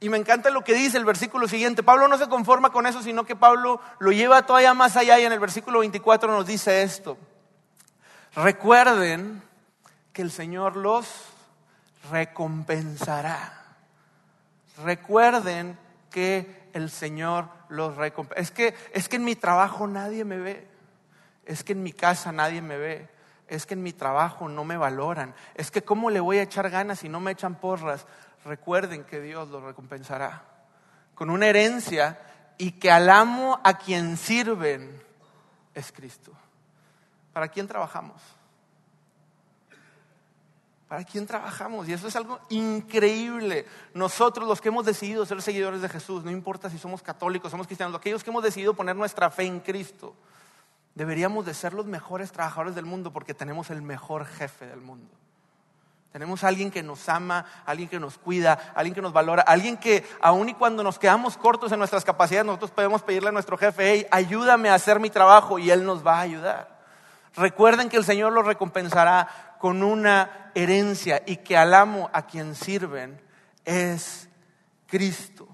Y 0.00 0.10
me 0.10 0.18
encanta 0.18 0.50
lo 0.50 0.62
que 0.62 0.74
dice 0.74 0.98
el 0.98 1.06
versículo 1.06 1.48
siguiente. 1.48 1.82
Pablo 1.82 2.08
no 2.08 2.18
se 2.18 2.28
conforma 2.28 2.70
con 2.70 2.86
eso, 2.86 3.02
sino 3.02 3.24
que 3.24 3.36
Pablo 3.36 3.80
lo 3.98 4.12
lleva 4.12 4.44
todavía 4.44 4.74
más 4.74 4.98
allá 4.98 5.18
y 5.18 5.24
en 5.24 5.32
el 5.32 5.40
versículo 5.40 5.78
24 5.78 6.30
nos 6.30 6.46
dice 6.46 6.82
esto. 6.82 7.16
Recuerden 8.34 9.42
que 10.12 10.20
el 10.20 10.30
Señor 10.30 10.76
los 10.76 11.06
recompensará 12.10 13.65
recuerden 14.84 15.78
que 16.10 16.68
el 16.72 16.90
Señor 16.90 17.48
los 17.68 17.96
recompensa. 17.96 18.40
Es 18.40 18.50
que, 18.50 18.74
es 18.92 19.08
que 19.08 19.16
en 19.16 19.24
mi 19.24 19.36
trabajo 19.36 19.86
nadie 19.86 20.24
me 20.24 20.38
ve. 20.38 20.66
Es 21.44 21.62
que 21.62 21.72
en 21.72 21.82
mi 21.82 21.92
casa 21.92 22.32
nadie 22.32 22.62
me 22.62 22.76
ve. 22.76 23.08
Es 23.48 23.66
que 23.66 23.74
en 23.74 23.82
mi 23.82 23.92
trabajo 23.92 24.48
no 24.48 24.64
me 24.64 24.76
valoran. 24.76 25.34
Es 25.54 25.70
que 25.70 25.82
cómo 25.82 26.10
le 26.10 26.20
voy 26.20 26.38
a 26.38 26.42
echar 26.42 26.68
ganas 26.70 27.00
si 27.00 27.08
no 27.08 27.20
me 27.20 27.32
echan 27.32 27.54
porras. 27.56 28.06
Recuerden 28.44 29.04
que 29.04 29.20
Dios 29.20 29.48
los 29.48 29.62
recompensará 29.62 30.42
con 31.14 31.30
una 31.30 31.46
herencia 31.46 32.18
y 32.58 32.72
que 32.72 32.90
al 32.90 33.08
amo 33.08 33.60
a 33.64 33.78
quien 33.78 34.16
sirven 34.16 35.02
es 35.74 35.92
Cristo. 35.92 36.32
¿Para 37.32 37.48
quién 37.48 37.66
trabajamos? 37.66 38.22
¿Para 40.88 41.02
quién 41.02 41.26
trabajamos? 41.26 41.88
Y 41.88 41.92
eso 41.92 42.06
es 42.06 42.14
algo 42.14 42.38
increíble. 42.48 43.66
Nosotros 43.92 44.46
los 44.46 44.60
que 44.60 44.68
hemos 44.68 44.86
decidido 44.86 45.26
ser 45.26 45.42
seguidores 45.42 45.82
de 45.82 45.88
Jesús, 45.88 46.24
no 46.24 46.30
importa 46.30 46.70
si 46.70 46.78
somos 46.78 47.02
católicos, 47.02 47.50
somos 47.50 47.66
cristianos, 47.66 47.96
aquellos 47.96 48.22
que 48.22 48.30
hemos 48.30 48.42
decidido 48.42 48.74
poner 48.74 48.94
nuestra 48.94 49.30
fe 49.30 49.44
en 49.44 49.58
Cristo, 49.58 50.14
deberíamos 50.94 51.44
de 51.44 51.54
ser 51.54 51.74
los 51.74 51.86
mejores 51.86 52.30
trabajadores 52.30 52.76
del 52.76 52.84
mundo 52.84 53.12
porque 53.12 53.34
tenemos 53.34 53.70
el 53.70 53.82
mejor 53.82 54.26
jefe 54.26 54.66
del 54.66 54.80
mundo. 54.80 55.10
Tenemos 56.12 56.44
a 56.44 56.48
alguien 56.48 56.70
que 56.70 56.82
nos 56.82 57.08
ama, 57.08 57.44
alguien 57.66 57.88
que 57.88 58.00
nos 58.00 58.16
cuida, 58.16 58.72
alguien 58.74 58.94
que 58.94 59.02
nos 59.02 59.12
valora, 59.12 59.42
alguien 59.42 59.76
que 59.76 60.02
aun 60.22 60.48
y 60.48 60.54
cuando 60.54 60.82
nos 60.82 60.98
quedamos 60.98 61.36
cortos 61.36 61.72
en 61.72 61.78
nuestras 61.78 62.04
capacidades, 62.04 62.46
nosotros 62.46 62.70
podemos 62.70 63.02
pedirle 63.02 63.28
a 63.28 63.32
nuestro 63.32 63.58
jefe, 63.58 63.92
hey, 63.92 64.06
ayúdame 64.10 64.70
a 64.70 64.74
hacer 64.74 65.00
mi 65.00 65.10
trabajo 65.10 65.58
y 65.58 65.70
él 65.70 65.84
nos 65.84 66.06
va 66.06 66.18
a 66.18 66.20
ayudar. 66.20 66.76
Recuerden 67.36 67.90
que 67.90 67.98
el 67.98 68.04
Señor 68.04 68.32
los 68.32 68.46
recompensará 68.46 69.45
con 69.58 69.82
una 69.82 70.50
herencia 70.54 71.22
y 71.26 71.38
que 71.38 71.56
al 71.56 71.74
amo 71.74 72.10
a 72.12 72.26
quien 72.26 72.54
sirven 72.54 73.20
es 73.64 74.28
Cristo. 74.86 75.48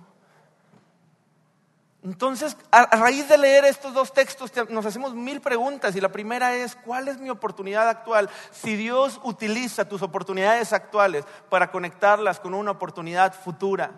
Entonces, 2.04 2.56
a, 2.72 2.96
raíz 2.96 3.28
de 3.28 3.38
leer 3.38 3.64
estos 3.64 3.94
dos 3.94 4.12
textos, 4.12 4.50
nos 4.70 4.84
hacemos 4.84 5.14
mil 5.14 5.40
preguntas 5.40 5.94
y 5.94 6.00
la 6.00 6.10
primera 6.10 6.54
es, 6.54 6.74
¿cuál 6.74 7.06
es 7.06 7.18
mi 7.18 7.30
oportunidad 7.30 7.88
actual? 7.88 8.28
Si 8.50 8.74
Dios 8.74 9.20
utiliza 9.22 9.88
tus 9.88 10.02
oportunidades 10.02 10.72
actuales 10.72 11.24
para 11.48 11.70
conectarlas 11.70 12.40
con 12.40 12.54
una 12.54 12.72
oportunidad 12.72 13.32
futura, 13.32 13.92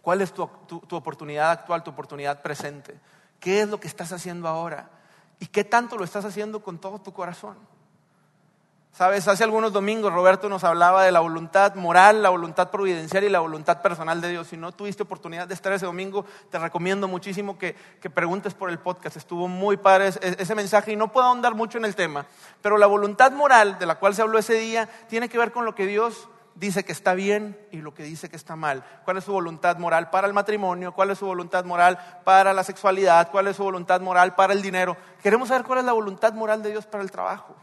¿cuál 0.00 0.22
es 0.22 0.32
tu, 0.32 0.48
tu 0.66 0.96
oportunidad 0.96 1.50
actual, 1.50 1.82
tu 1.82 1.90
oportunidad 1.90 2.40
presente? 2.40 2.98
¿Qué 3.38 3.60
es 3.60 3.68
lo 3.68 3.78
que 3.78 3.88
estás 3.88 4.12
haciendo 4.12 4.48
ahora? 4.48 4.88
¿Y 5.38 5.46
qué 5.46 5.62
tanto 5.62 5.98
lo 5.98 6.04
estás 6.04 6.24
haciendo 6.24 6.62
con 6.62 6.78
todo 6.78 6.98
tu 6.98 7.12
corazón? 7.12 7.58
Sabes, 8.96 9.28
hace 9.28 9.44
algunos 9.44 9.74
domingos 9.74 10.10
Roberto 10.10 10.48
nos 10.48 10.64
hablaba 10.64 11.04
de 11.04 11.12
la 11.12 11.20
voluntad 11.20 11.74
moral, 11.74 12.22
la 12.22 12.30
voluntad 12.30 12.70
providencial 12.70 13.24
y 13.24 13.28
la 13.28 13.40
voluntad 13.40 13.82
personal 13.82 14.22
de 14.22 14.30
Dios. 14.30 14.46
Si 14.46 14.56
no 14.56 14.72
tuviste 14.72 15.02
oportunidad 15.02 15.46
de 15.46 15.52
estar 15.52 15.70
ese 15.74 15.84
domingo, 15.84 16.24
te 16.48 16.58
recomiendo 16.58 17.06
muchísimo 17.06 17.58
que, 17.58 17.74
preguntes 18.14 18.54
por 18.54 18.70
el 18.70 18.78
podcast. 18.78 19.18
Estuvo 19.18 19.48
muy 19.48 19.76
padre 19.76 20.12
ese 20.22 20.54
mensaje 20.54 20.92
y 20.92 20.96
no 20.96 21.12
puedo 21.12 21.26
ahondar 21.26 21.54
mucho 21.54 21.76
en 21.76 21.84
el 21.84 21.94
tema. 21.94 22.24
Pero 22.62 22.78
la 22.78 22.86
voluntad 22.86 23.32
moral 23.32 23.78
de 23.78 23.84
la 23.84 23.96
cual 23.96 24.14
se 24.14 24.22
habló 24.22 24.38
ese 24.38 24.54
día 24.54 24.88
tiene 25.10 25.28
que 25.28 25.36
ver 25.36 25.52
con 25.52 25.66
lo 25.66 25.74
que 25.74 25.84
Dios 25.84 26.30
dice 26.54 26.82
que 26.82 26.92
está 26.92 27.12
bien 27.12 27.60
y 27.70 27.82
lo 27.82 27.92
que 27.92 28.02
dice 28.02 28.30
que 28.30 28.36
está 28.36 28.56
mal. 28.56 28.82
¿Cuál 29.04 29.18
es 29.18 29.24
su 29.24 29.32
voluntad 29.32 29.76
moral 29.76 30.08
para 30.08 30.26
el 30.26 30.32
matrimonio? 30.32 30.94
¿Cuál 30.94 31.10
es 31.10 31.18
su 31.18 31.26
voluntad 31.26 31.66
moral 31.66 31.98
para 32.24 32.54
la 32.54 32.64
sexualidad? 32.64 33.30
¿Cuál 33.30 33.48
es 33.48 33.56
su 33.56 33.62
voluntad 33.62 34.00
moral 34.00 34.34
para 34.34 34.54
el 34.54 34.62
dinero? 34.62 34.96
Queremos 35.22 35.48
saber 35.48 35.66
cuál 35.66 35.80
es 35.80 35.84
la 35.84 35.92
voluntad 35.92 36.32
moral 36.32 36.62
de 36.62 36.70
Dios 36.70 36.86
para 36.86 37.04
el 37.04 37.10
trabajo. 37.10 37.54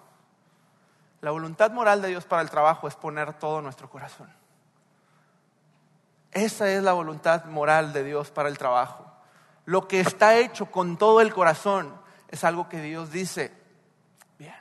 La 1.23 1.31
voluntad 1.31 1.71
moral 1.71 2.01
de 2.01 2.09
Dios 2.09 2.25
para 2.25 2.41
el 2.41 2.49
trabajo 2.49 2.86
es 2.86 2.95
poner 2.95 3.31
todo 3.36 3.62
nuestro 3.62 3.89
corazón. 3.89 4.29
Esa 6.33 6.69
es 6.69 6.83
la 6.83 6.91
voluntad 6.91 7.45
moral 7.45 7.93
de 7.93 8.03
Dios 8.03 8.29
para 8.29 8.49
el 8.49 8.57
trabajo. 8.57 9.09
Lo 9.63 9.88
que 9.88 10.01
está 10.01 10.36
hecho 10.36 10.65
con 10.65 10.97
todo 10.97 11.21
el 11.21 11.33
corazón 11.33 11.97
es 12.27 12.43
algo 12.43 12.67
que 12.67 12.81
Dios 12.81 13.09
dice, 13.09 13.53
bien, 14.38 14.53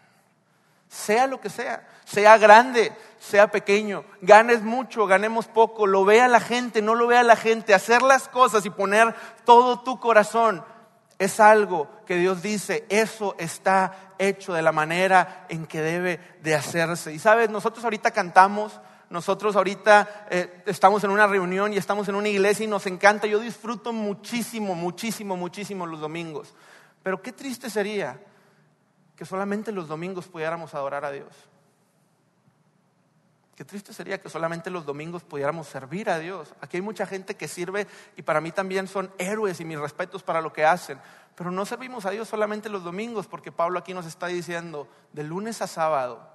sea 0.86 1.26
lo 1.26 1.40
que 1.40 1.50
sea, 1.50 1.84
sea 2.04 2.38
grande, 2.38 2.96
sea 3.18 3.50
pequeño, 3.50 4.04
ganes 4.20 4.62
mucho, 4.62 5.08
ganemos 5.08 5.48
poco, 5.48 5.88
lo 5.88 6.04
vea 6.04 6.28
la 6.28 6.38
gente, 6.38 6.80
no 6.80 6.94
lo 6.94 7.08
vea 7.08 7.24
la 7.24 7.34
gente, 7.34 7.74
hacer 7.74 8.02
las 8.02 8.28
cosas 8.28 8.64
y 8.66 8.70
poner 8.70 9.16
todo 9.44 9.80
tu 9.80 9.98
corazón 9.98 10.64
es 11.24 11.40
algo 11.40 11.88
que 12.04 12.16
Dios 12.16 12.42
dice, 12.42 12.84
eso 12.88 13.36
está 13.38 14.14
hecho 14.18 14.52
de 14.52 14.62
la 14.62 14.72
manera 14.72 15.46
en 15.48 15.66
que 15.66 15.80
debe 15.80 16.18
de 16.42 16.54
hacerse. 16.54 17.12
Y 17.12 17.18
sabes, 17.18 17.48
nosotros 17.48 17.84
ahorita 17.84 18.10
cantamos, 18.10 18.80
nosotros 19.08 19.54
ahorita 19.54 20.26
eh, 20.30 20.62
estamos 20.66 21.04
en 21.04 21.10
una 21.10 21.26
reunión 21.26 21.72
y 21.72 21.76
estamos 21.76 22.08
en 22.08 22.14
una 22.14 22.28
iglesia 22.28 22.64
y 22.64 22.68
nos 22.68 22.86
encanta, 22.86 23.26
yo 23.26 23.38
disfruto 23.38 23.92
muchísimo, 23.92 24.74
muchísimo, 24.74 25.36
muchísimo 25.36 25.86
los 25.86 26.00
domingos. 26.00 26.54
Pero 27.02 27.22
qué 27.22 27.32
triste 27.32 27.70
sería 27.70 28.18
que 29.14 29.24
solamente 29.24 29.70
los 29.70 29.86
domingos 29.86 30.26
pudiéramos 30.28 30.74
adorar 30.74 31.04
a 31.04 31.12
Dios. 31.12 31.28
Qué 33.54 33.64
triste 33.66 33.92
sería 33.92 34.20
que 34.20 34.30
solamente 34.30 34.70
los 34.70 34.86
domingos 34.86 35.24
pudiéramos 35.24 35.68
servir 35.68 36.08
a 36.08 36.18
Dios. 36.18 36.54
Aquí 36.60 36.78
hay 36.78 36.82
mucha 36.82 37.06
gente 37.06 37.36
que 37.36 37.48
sirve 37.48 37.86
y 38.16 38.22
para 38.22 38.40
mí 38.40 38.50
también 38.50 38.88
son 38.88 39.12
héroes 39.18 39.60
y 39.60 39.64
mis 39.64 39.78
respetos 39.78 40.22
para 40.22 40.40
lo 40.40 40.52
que 40.52 40.64
hacen. 40.64 40.98
Pero 41.34 41.50
no 41.50 41.66
servimos 41.66 42.06
a 42.06 42.10
Dios 42.10 42.28
solamente 42.28 42.70
los 42.70 42.82
domingos 42.82 43.26
porque 43.26 43.52
Pablo 43.52 43.78
aquí 43.78 43.92
nos 43.92 44.06
está 44.06 44.26
diciendo, 44.26 44.88
de 45.12 45.22
lunes 45.22 45.60
a 45.60 45.66
sábado, 45.66 46.26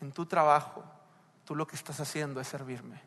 en 0.00 0.12
tu 0.12 0.26
trabajo, 0.26 0.84
tú 1.44 1.54
lo 1.54 1.66
que 1.66 1.76
estás 1.76 1.98
haciendo 2.00 2.40
es 2.40 2.48
servirme. 2.48 3.00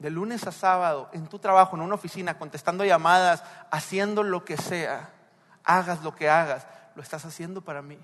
De 0.00 0.10
lunes 0.10 0.46
a 0.48 0.52
sábado, 0.52 1.08
en 1.12 1.28
tu 1.28 1.38
trabajo, 1.38 1.76
en 1.76 1.82
una 1.82 1.94
oficina, 1.94 2.36
contestando 2.36 2.84
llamadas, 2.84 3.44
haciendo 3.70 4.24
lo 4.24 4.44
que 4.44 4.56
sea, 4.56 5.10
hagas 5.62 6.02
lo 6.02 6.14
que 6.14 6.28
hagas, 6.28 6.66
lo 6.96 7.02
estás 7.02 7.24
haciendo 7.24 7.60
para 7.60 7.82
mí. 7.82 7.98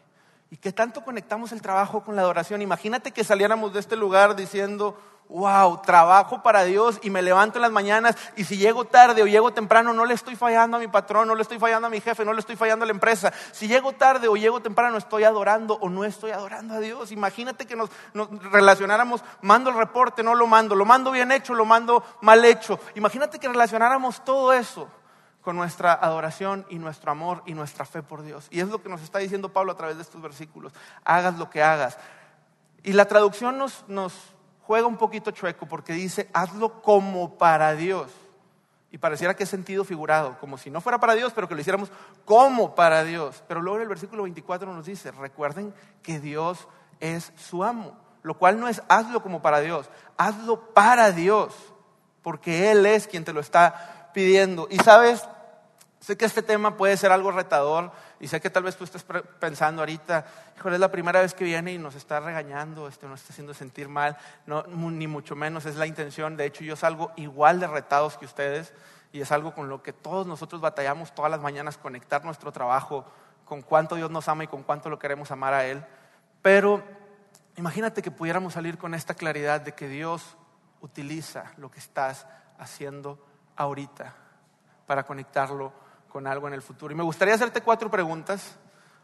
¿Y 0.50 0.56
qué 0.56 0.72
tanto 0.72 1.04
conectamos 1.04 1.52
el 1.52 1.62
trabajo 1.62 2.02
con 2.02 2.16
la 2.16 2.22
adoración? 2.22 2.60
Imagínate 2.60 3.12
que 3.12 3.22
saliéramos 3.22 3.72
de 3.72 3.78
este 3.78 3.94
lugar 3.94 4.34
diciendo, 4.34 4.98
wow, 5.28 5.80
trabajo 5.82 6.42
para 6.42 6.64
Dios 6.64 6.98
y 7.02 7.10
me 7.10 7.22
levanto 7.22 7.58
en 7.58 7.62
las 7.62 7.70
mañanas 7.70 8.16
y 8.34 8.42
si 8.42 8.56
llego 8.56 8.84
tarde 8.84 9.22
o 9.22 9.28
llego 9.28 9.52
temprano 9.52 9.92
no 9.92 10.04
le 10.04 10.14
estoy 10.14 10.34
fallando 10.34 10.76
a 10.76 10.80
mi 10.80 10.88
patrón, 10.88 11.28
no 11.28 11.36
le 11.36 11.42
estoy 11.42 11.60
fallando 11.60 11.86
a 11.86 11.90
mi 11.90 12.00
jefe, 12.00 12.24
no 12.24 12.32
le 12.32 12.40
estoy 12.40 12.56
fallando 12.56 12.82
a 12.82 12.86
la 12.86 12.92
empresa. 12.92 13.32
Si 13.52 13.68
llego 13.68 13.92
tarde 13.92 14.26
o 14.26 14.36
llego 14.36 14.60
temprano 14.60 14.96
estoy 14.96 15.22
adorando 15.22 15.74
o 15.74 15.88
no 15.88 16.04
estoy 16.04 16.32
adorando 16.32 16.74
a 16.74 16.80
Dios. 16.80 17.12
Imagínate 17.12 17.64
que 17.64 17.76
nos, 17.76 17.88
nos 18.12 18.28
relacionáramos, 18.50 19.22
mando 19.42 19.70
el 19.70 19.76
reporte, 19.76 20.24
no 20.24 20.34
lo 20.34 20.48
mando, 20.48 20.74
lo 20.74 20.84
mando 20.84 21.12
bien 21.12 21.30
hecho, 21.30 21.54
lo 21.54 21.64
mando 21.64 22.02
mal 22.22 22.44
hecho. 22.44 22.80
Imagínate 22.96 23.38
que 23.38 23.46
relacionáramos 23.46 24.24
todo 24.24 24.52
eso 24.52 24.88
con 25.40 25.56
nuestra 25.56 25.92
adoración 25.92 26.66
y 26.68 26.78
nuestro 26.78 27.10
amor 27.10 27.42
y 27.46 27.54
nuestra 27.54 27.84
fe 27.84 28.02
por 28.02 28.22
Dios. 28.22 28.46
Y 28.50 28.60
es 28.60 28.68
lo 28.68 28.82
que 28.82 28.88
nos 28.88 29.02
está 29.02 29.18
diciendo 29.18 29.52
Pablo 29.52 29.72
a 29.72 29.76
través 29.76 29.96
de 29.96 30.02
estos 30.02 30.20
versículos. 30.20 30.72
Hagas 31.04 31.38
lo 31.38 31.48
que 31.48 31.62
hagas. 31.62 31.98
Y 32.82 32.92
la 32.92 33.06
traducción 33.06 33.58
nos, 33.58 34.14
juega 34.62 34.86
un 34.86 34.96
poquito 34.96 35.30
chueco 35.30 35.66
porque 35.66 35.92
dice, 35.92 36.28
hazlo 36.32 36.82
como 36.82 37.38
para 37.38 37.74
Dios. 37.74 38.10
Y 38.92 38.98
pareciera 38.98 39.34
que 39.34 39.44
es 39.44 39.48
sentido 39.48 39.84
figurado, 39.84 40.36
como 40.40 40.58
si 40.58 40.68
no 40.68 40.80
fuera 40.80 40.98
para 40.98 41.14
Dios, 41.14 41.32
pero 41.32 41.48
que 41.48 41.54
lo 41.54 41.60
hiciéramos 41.60 41.90
como 42.24 42.74
para 42.74 43.04
Dios. 43.04 43.42
Pero 43.46 43.62
luego 43.62 43.76
en 43.76 43.82
el 43.82 43.88
versículo 43.88 44.24
24 44.24 44.72
nos 44.72 44.86
dice, 44.86 45.12
recuerden 45.12 45.72
que 46.02 46.18
Dios 46.18 46.66
es 46.98 47.32
su 47.36 47.62
amo, 47.62 47.96
lo 48.22 48.36
cual 48.36 48.58
no 48.58 48.68
es 48.68 48.82
hazlo 48.88 49.22
como 49.22 49.40
para 49.40 49.60
Dios, 49.60 49.88
hazlo 50.16 50.74
para 50.74 51.12
Dios, 51.12 51.54
porque 52.22 52.72
Él 52.72 52.84
es 52.84 53.06
quien 53.06 53.24
te 53.24 53.32
lo 53.32 53.40
está 53.40 53.99
pidiendo. 54.12 54.66
Y 54.70 54.78
sabes, 54.78 55.26
sé 56.00 56.16
que 56.16 56.24
este 56.24 56.42
tema 56.42 56.76
puede 56.76 56.96
ser 56.96 57.12
algo 57.12 57.30
retador 57.30 57.92
y 58.18 58.28
sé 58.28 58.40
que 58.40 58.50
tal 58.50 58.62
vez 58.62 58.76
tú 58.76 58.84
estés 58.84 59.04
pensando 59.38 59.82
ahorita, 59.82 60.24
híjole, 60.56 60.76
es 60.76 60.80
la 60.80 60.90
primera 60.90 61.20
vez 61.20 61.34
que 61.34 61.44
viene 61.44 61.72
y 61.72 61.78
nos 61.78 61.94
está 61.94 62.20
regañando, 62.20 62.88
esto 62.88 63.08
nos 63.08 63.20
está 63.20 63.32
haciendo 63.32 63.54
sentir 63.54 63.88
mal, 63.88 64.16
no, 64.46 64.62
ni 64.64 65.06
mucho 65.06 65.36
menos 65.36 65.66
es 65.66 65.76
la 65.76 65.86
intención. 65.86 66.36
De 66.36 66.46
hecho, 66.46 66.64
yo 66.64 66.76
salgo 66.76 67.12
igual 67.16 67.60
de 67.60 67.66
retados 67.66 68.16
que 68.16 68.24
ustedes 68.24 68.72
y 69.12 69.20
es 69.20 69.32
algo 69.32 69.54
con 69.54 69.68
lo 69.68 69.82
que 69.82 69.92
todos 69.92 70.26
nosotros 70.26 70.60
batallamos 70.60 71.14
todas 71.14 71.30
las 71.30 71.40
mañanas, 71.40 71.76
conectar 71.76 72.24
nuestro 72.24 72.52
trabajo 72.52 73.04
con 73.44 73.62
cuánto 73.62 73.96
Dios 73.96 74.10
nos 74.10 74.28
ama 74.28 74.44
y 74.44 74.48
con 74.48 74.62
cuánto 74.62 74.88
lo 74.88 74.98
queremos 74.98 75.30
amar 75.30 75.54
a 75.54 75.66
Él. 75.66 75.84
Pero 76.40 76.82
imagínate 77.56 78.00
que 78.00 78.10
pudiéramos 78.10 78.54
salir 78.54 78.78
con 78.78 78.94
esta 78.94 79.14
claridad 79.14 79.60
de 79.60 79.72
que 79.72 79.88
Dios 79.88 80.36
utiliza 80.80 81.52
lo 81.56 81.70
que 81.70 81.78
estás 81.78 82.26
haciendo 82.58 83.18
ahorita 83.60 84.14
para 84.86 85.04
conectarlo 85.04 85.72
con 86.08 86.26
algo 86.26 86.48
en 86.48 86.54
el 86.54 86.62
futuro. 86.62 86.92
Y 86.92 86.96
me 86.96 87.02
gustaría 87.02 87.34
hacerte 87.34 87.60
cuatro 87.60 87.90
preguntas, 87.90 88.56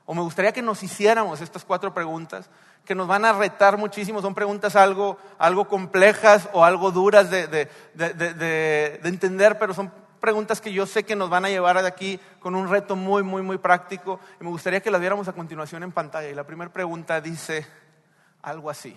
o 0.07 0.15
me 0.15 0.23
gustaría 0.23 0.53
que 0.53 0.63
nos 0.63 0.83
hiciéramos 0.83 1.41
estas 1.41 1.65
cuatro 1.65 1.93
preguntas, 1.93 2.49
que 2.85 2.95
nos 2.95 3.07
van 3.07 3.25
a 3.25 3.33
retar 3.33 3.77
muchísimo. 3.77 4.23
Son 4.23 4.35
preguntas 4.35 4.75
algo, 4.75 5.19
algo 5.39 5.69
complejas 5.69 6.49
o 6.53 6.65
algo 6.65 6.91
duras 6.91 7.31
de, 7.31 7.47
de, 7.47 7.69
de, 7.95 9.01
entender, 9.05 9.59
pero 9.59 9.75
son 9.75 9.93
preguntas 10.21 10.61
que 10.61 10.73
yo 10.73 10.87
sé 10.87 11.05
que 11.05 11.17
nos 11.17 11.29
van 11.29 11.45
a 11.45 11.49
llevar 11.51 11.81
de 11.81 11.87
aquí 11.87 12.19
con 12.41 12.55
un 12.55 12.69
reto 12.69 12.97
muy, 12.97 13.23
muy, 13.23 13.43
muy 13.43 13.59
práctico. 13.59 14.21
Y 14.41 14.45
me 14.45 14.51
gustaría 14.51 14.81
que 14.81 14.91
las 14.91 15.01
viéramos 15.01 15.29
a 15.29 15.33
continuación 15.35 15.83
en 15.83 15.93
pantalla. 15.93 16.29
Y 16.29 16.35
la 16.35 16.45
primera 16.45 16.73
pregunta 16.73 17.21
dice 17.21 17.67
algo 18.43 18.71
así. 18.71 18.97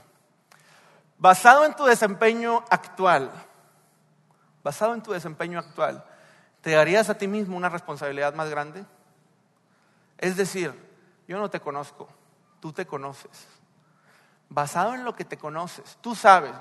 Basado 1.17 1.65
en 1.65 1.73
tu 1.73 1.83
desempeño 1.83 2.63
actual, 2.69 3.29
basado 4.63 4.93
en 4.93 5.01
tu 5.01 5.11
desempeño 5.11 5.59
actual, 5.59 6.03
¿te 6.61 6.71
darías 6.71 7.09
a 7.09 7.17
ti 7.17 7.27
mismo 7.27 7.57
una 7.57 7.69
responsabilidad 7.69 8.33
más 8.33 8.49
grande? 8.49 8.85
Es 10.17 10.35
decir, 10.35 10.73
yo 11.27 11.39
no 11.39 11.49
te 11.49 11.59
conozco, 11.59 12.09
tú 12.59 12.73
te 12.73 12.85
conoces. 12.85 13.47
Basado 14.49 14.93
en 14.95 15.05
lo 15.05 15.15
que 15.15 15.25
te 15.25 15.37
conoces, 15.37 15.97
tú 16.01 16.15
sabes, 16.15 16.53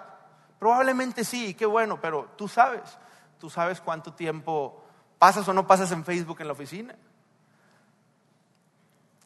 probablemente 0.59 1.25
sí, 1.25 1.55
qué 1.55 1.67
bueno, 1.67 2.01
pero 2.01 2.29
tú 2.37 2.49
sabes, 2.49 2.99
tú 3.39 3.51
sabes 3.51 3.81
cuánto 3.81 4.13
tiempo 4.13 4.85
pasas 5.19 5.49
o 5.49 5.53
no 5.53 5.67
pasas 5.67 5.91
en 5.93 6.05
Facebook 6.05 6.41
en 6.41 6.47
la 6.47 6.53
oficina. 6.53 6.95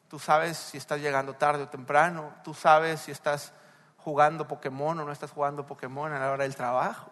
Tú 0.07 0.19
sabes 0.19 0.57
si 0.57 0.77
estás 0.77 1.01
llegando 1.01 1.33
tarde 1.33 1.63
o 1.63 1.69
temprano, 1.69 2.33
tú 2.43 2.53
sabes 2.53 3.01
si 3.01 3.11
estás 3.11 3.51
jugando 3.97 4.47
Pokémon 4.47 4.99
o 4.99 5.05
no 5.05 5.11
estás 5.11 5.31
jugando 5.31 5.65
Pokémon 5.65 6.11
a 6.11 6.19
la 6.19 6.31
hora 6.31 6.43
del 6.43 6.55
trabajo. 6.55 7.09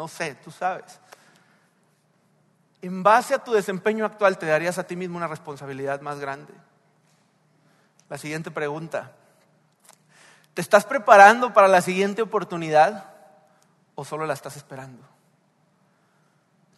No 0.00 0.08
sé, 0.08 0.34
tú 0.36 0.50
sabes. 0.50 0.98
En 2.80 3.02
base 3.02 3.34
a 3.34 3.44
tu 3.44 3.52
desempeño 3.52 4.06
actual, 4.06 4.38
¿te 4.38 4.46
darías 4.46 4.78
a 4.78 4.84
ti 4.84 4.96
mismo 4.96 5.18
una 5.18 5.26
responsabilidad 5.26 6.00
más 6.00 6.18
grande? 6.18 6.54
La 8.08 8.16
siguiente 8.16 8.50
pregunta. 8.50 9.12
¿Te 10.54 10.62
estás 10.62 10.86
preparando 10.86 11.52
para 11.52 11.68
la 11.68 11.82
siguiente 11.82 12.22
oportunidad 12.22 13.12
o 13.94 14.06
solo 14.06 14.24
la 14.24 14.32
estás 14.32 14.56
esperando? 14.56 15.06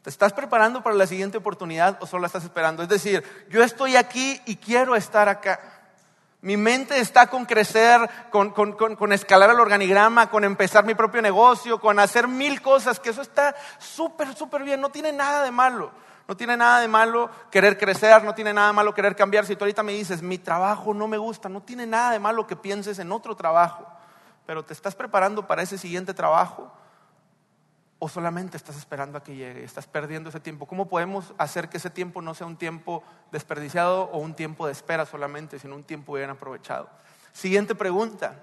¿Te 0.02 0.10
estás 0.10 0.32
preparando 0.32 0.82
para 0.82 0.96
la 0.96 1.06
siguiente 1.06 1.38
oportunidad 1.38 1.98
o 2.02 2.08
solo 2.08 2.22
la 2.22 2.26
estás 2.26 2.42
esperando? 2.42 2.82
Es 2.82 2.88
decir, 2.88 3.22
yo 3.50 3.62
estoy 3.62 3.94
aquí 3.94 4.42
y 4.46 4.56
quiero 4.56 4.96
estar 4.96 5.28
acá. 5.28 5.60
Mi 6.42 6.56
mente 6.56 6.98
está 6.98 7.28
con 7.28 7.44
crecer, 7.44 8.00
con, 8.30 9.12
escalar 9.12 9.50
el 9.50 9.60
organigrama, 9.60 10.28
con 10.28 10.42
empezar 10.42 10.84
mi 10.84 10.96
propio 10.96 11.22
negocio, 11.22 11.80
con 11.80 12.00
hacer 12.00 12.26
mil 12.26 12.60
cosas, 12.60 12.98
que 12.98 13.10
eso 13.10 13.22
está 13.22 13.54
súper, 13.78 14.34
súper 14.34 14.64
bien, 14.64 14.80
no 14.80 14.90
tiene 14.90 15.12
nada 15.12 15.44
de 15.44 15.52
malo. 15.52 15.92
No 16.26 16.36
tiene 16.36 16.56
nada 16.56 16.80
de 16.80 16.88
malo 16.88 17.30
querer 17.50 17.78
crecer, 17.78 18.24
no 18.24 18.34
tiene 18.34 18.52
nada 18.52 18.68
de 18.68 18.72
malo 18.72 18.92
querer 18.92 19.14
cambiar. 19.14 19.46
Si 19.46 19.54
tú 19.54 19.64
ahorita 19.64 19.84
me 19.84 19.92
dices, 19.92 20.20
mi 20.20 20.38
trabajo 20.38 20.92
no 20.92 21.06
me 21.06 21.16
gusta, 21.16 21.48
no 21.48 21.62
tiene 21.62 21.86
nada 21.86 22.10
de 22.10 22.18
malo 22.18 22.46
que 22.46 22.56
pienses 22.56 22.98
en 22.98 23.12
otro 23.12 23.36
trabajo, 23.36 23.86
pero 24.44 24.64
te 24.64 24.72
estás 24.72 24.96
preparando 24.96 25.46
para 25.46 25.62
ese 25.62 25.78
siguiente 25.78 26.12
trabajo 26.12 26.72
o 28.04 28.08
solamente 28.08 28.56
estás 28.56 28.76
esperando 28.76 29.16
a 29.16 29.22
que 29.22 29.36
llegue, 29.36 29.62
estás 29.62 29.86
perdiendo 29.86 30.28
ese 30.28 30.40
tiempo. 30.40 30.66
¿Cómo 30.66 30.88
podemos 30.88 31.32
hacer 31.38 31.68
que 31.68 31.76
ese 31.76 31.88
tiempo 31.88 32.20
no 32.20 32.34
sea 32.34 32.48
un 32.48 32.56
tiempo 32.56 33.04
desperdiciado 33.30 34.10
o 34.10 34.18
un 34.18 34.34
tiempo 34.34 34.66
de 34.66 34.72
espera 34.72 35.06
solamente, 35.06 35.60
sino 35.60 35.76
un 35.76 35.84
tiempo 35.84 36.14
bien 36.14 36.28
aprovechado? 36.28 36.90
Siguiente 37.32 37.76
pregunta. 37.76 38.40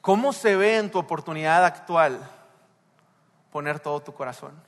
¿Cómo 0.00 0.32
se 0.32 0.56
ve 0.56 0.78
en 0.78 0.90
tu 0.90 0.98
oportunidad 0.98 1.64
actual 1.64 2.18
poner 3.52 3.78
todo 3.78 4.00
tu 4.00 4.12
corazón? 4.12 4.60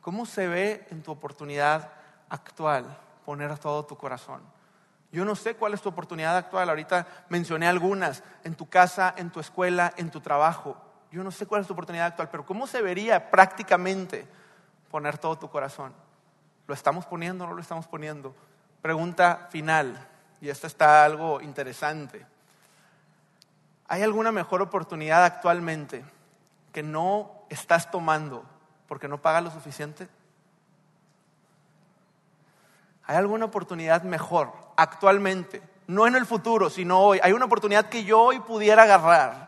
¿Cómo 0.00 0.24
se 0.24 0.48
ve 0.48 0.86
en 0.90 1.02
tu 1.02 1.12
oportunidad 1.12 1.92
actual 2.30 2.96
poner 3.26 3.58
todo 3.58 3.84
tu 3.84 3.98
corazón? 3.98 4.40
Yo 5.12 5.26
no 5.26 5.34
sé 5.34 5.54
cuál 5.54 5.74
es 5.74 5.82
tu 5.82 5.90
oportunidad 5.90 6.34
actual. 6.34 6.70
Ahorita 6.70 7.06
mencioné 7.28 7.68
algunas, 7.68 8.22
en 8.42 8.54
tu 8.54 8.70
casa, 8.70 9.12
en 9.18 9.28
tu 9.28 9.38
escuela, 9.38 9.92
en 9.98 10.10
tu 10.10 10.22
trabajo. 10.22 10.85
Yo 11.16 11.24
no 11.24 11.30
sé 11.30 11.46
cuál 11.46 11.62
es 11.62 11.66
tu 11.66 11.72
oportunidad 11.72 12.08
actual, 12.08 12.28
pero 12.30 12.44
¿cómo 12.44 12.66
se 12.66 12.82
vería 12.82 13.30
prácticamente 13.30 14.26
poner 14.90 15.16
todo 15.16 15.38
tu 15.38 15.48
corazón? 15.48 15.94
¿Lo 16.66 16.74
estamos 16.74 17.06
poniendo 17.06 17.44
o 17.44 17.46
no 17.46 17.54
lo 17.54 17.62
estamos 17.62 17.86
poniendo? 17.86 18.34
Pregunta 18.82 19.48
final, 19.50 20.06
y 20.42 20.50
esta 20.50 20.66
está 20.66 21.06
algo 21.06 21.40
interesante. 21.40 22.26
¿Hay 23.88 24.02
alguna 24.02 24.30
mejor 24.30 24.60
oportunidad 24.60 25.24
actualmente 25.24 26.04
que 26.70 26.82
no 26.82 27.30
estás 27.48 27.90
tomando 27.90 28.44
porque 28.86 29.08
no 29.08 29.16
pagas 29.16 29.42
lo 29.42 29.50
suficiente? 29.50 30.08
¿Hay 33.06 33.16
alguna 33.16 33.46
oportunidad 33.46 34.02
mejor 34.02 34.52
actualmente? 34.76 35.62
No 35.86 36.06
en 36.06 36.14
el 36.14 36.26
futuro, 36.26 36.68
sino 36.68 37.00
hoy. 37.00 37.20
Hay 37.22 37.32
una 37.32 37.46
oportunidad 37.46 37.88
que 37.88 38.04
yo 38.04 38.20
hoy 38.20 38.40
pudiera 38.40 38.82
agarrar, 38.82 39.45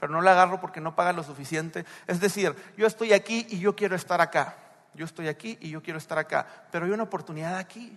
pero 0.00 0.12
no 0.12 0.20
la 0.20 0.32
agarro 0.32 0.60
porque 0.60 0.80
no 0.80 0.96
paga 0.96 1.12
lo 1.12 1.22
suficiente. 1.22 1.84
Es 2.06 2.20
decir, 2.20 2.56
yo 2.76 2.86
estoy 2.86 3.12
aquí 3.12 3.46
y 3.50 3.58
yo 3.60 3.76
quiero 3.76 3.94
estar 3.94 4.20
acá. 4.20 4.56
Yo 4.94 5.04
estoy 5.04 5.28
aquí 5.28 5.56
y 5.60 5.70
yo 5.70 5.82
quiero 5.82 5.98
estar 5.98 6.18
acá, 6.18 6.46
pero 6.72 6.86
hay 6.86 6.90
una 6.90 7.04
oportunidad 7.04 7.56
aquí. 7.56 7.96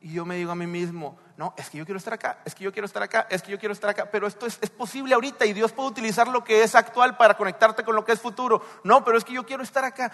Y 0.00 0.12
yo 0.12 0.26
me 0.26 0.36
digo 0.36 0.52
a 0.52 0.54
mí 0.54 0.66
mismo, 0.66 1.18
no, 1.36 1.54
es 1.56 1.70
que 1.70 1.78
yo 1.78 1.84
quiero 1.84 1.98
estar 1.98 2.12
acá, 2.12 2.38
es 2.44 2.54
que 2.54 2.64
yo 2.64 2.72
quiero 2.72 2.84
estar 2.84 3.02
acá, 3.02 3.26
es 3.30 3.42
que 3.42 3.50
yo 3.50 3.58
quiero 3.58 3.72
estar 3.72 3.88
acá, 3.88 4.10
pero 4.10 4.26
esto 4.26 4.44
es, 4.44 4.58
es, 4.60 4.68
posible 4.68 5.14
ahorita 5.14 5.46
y 5.46 5.54
Dios 5.54 5.72
puede 5.72 5.88
utilizar 5.88 6.28
lo 6.28 6.44
que 6.44 6.62
es 6.62 6.74
actual 6.74 7.16
para 7.16 7.34
conectarte 7.36 7.82
con 7.82 7.96
lo 7.96 8.04
que 8.04 8.12
es 8.12 8.20
futuro. 8.20 8.62
No, 8.84 9.02
pero 9.04 9.16
es 9.16 9.24
que 9.24 9.32
yo 9.32 9.46
quiero 9.46 9.62
estar 9.62 9.84
acá 9.84 10.12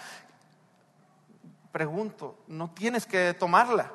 pregunto, 1.73 2.37
no 2.47 2.69
tienes 2.69 3.07
que 3.07 3.33
tomarla, 3.33 3.91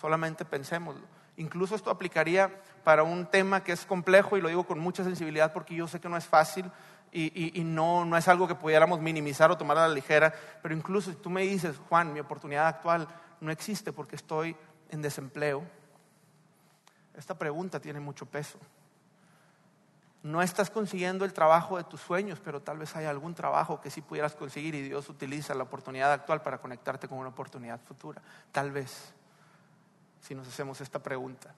solamente 0.00 0.46
pensémoslo. 0.46 1.06
Incluso 1.36 1.74
esto 1.74 1.90
aplicaría 1.90 2.50
para 2.84 3.02
un 3.02 3.26
tema 3.26 3.62
que 3.62 3.72
es 3.72 3.84
complejo 3.84 4.36
y 4.36 4.40
lo 4.40 4.48
digo 4.48 4.64
con 4.64 4.78
mucha 4.78 5.04
sensibilidad 5.04 5.52
porque 5.52 5.74
yo 5.74 5.86
sé 5.86 6.00
que 6.00 6.08
no 6.08 6.16
es 6.16 6.26
fácil 6.26 6.70
y, 7.12 7.62
no, 7.64 8.04
no 8.04 8.16
es 8.16 8.28
algo 8.28 8.46
que 8.46 8.54
pudiéramos 8.54 9.00
minimizar 9.00 9.50
o 9.50 9.56
tomar 9.56 9.78
a 9.78 9.88
la 9.88 9.94
ligera, 9.94 10.34
pero 10.62 10.74
incluso 10.74 11.10
si 11.10 11.16
tú 11.16 11.30
me 11.30 11.42
dices, 11.42 11.76
Juan, 11.88 12.12
mi 12.12 12.20
oportunidad 12.20 12.66
actual 12.66 13.08
no 13.40 13.50
existe 13.50 13.92
porque 13.92 14.16
estoy 14.16 14.54
en 14.90 15.00
desempleo, 15.00 15.62
esta 17.16 17.38
pregunta 17.38 17.80
tiene 17.80 18.00
mucho 18.00 18.26
peso 18.26 18.58
no 20.26 20.42
estás 20.42 20.70
consiguiendo 20.70 21.24
el 21.24 21.32
trabajo 21.32 21.76
de 21.76 21.84
tus 21.84 22.00
sueños, 22.00 22.40
pero 22.44 22.60
tal 22.60 22.78
vez 22.78 22.96
hay 22.96 23.06
algún 23.06 23.32
trabajo 23.32 23.80
que 23.80 23.90
sí 23.90 24.00
pudieras 24.00 24.34
conseguir 24.34 24.74
y 24.74 24.82
Dios 24.82 25.08
utiliza 25.08 25.54
la 25.54 25.62
oportunidad 25.62 26.12
actual 26.12 26.42
para 26.42 26.58
conectarte 26.58 27.06
con 27.06 27.18
una 27.18 27.28
oportunidad 27.28 27.80
futura. 27.80 28.20
Tal 28.50 28.72
vez, 28.72 29.14
si 30.26 30.34
nos 30.34 30.48
hacemos 30.48 30.80
esta 30.80 30.98
pregunta. 30.98 31.54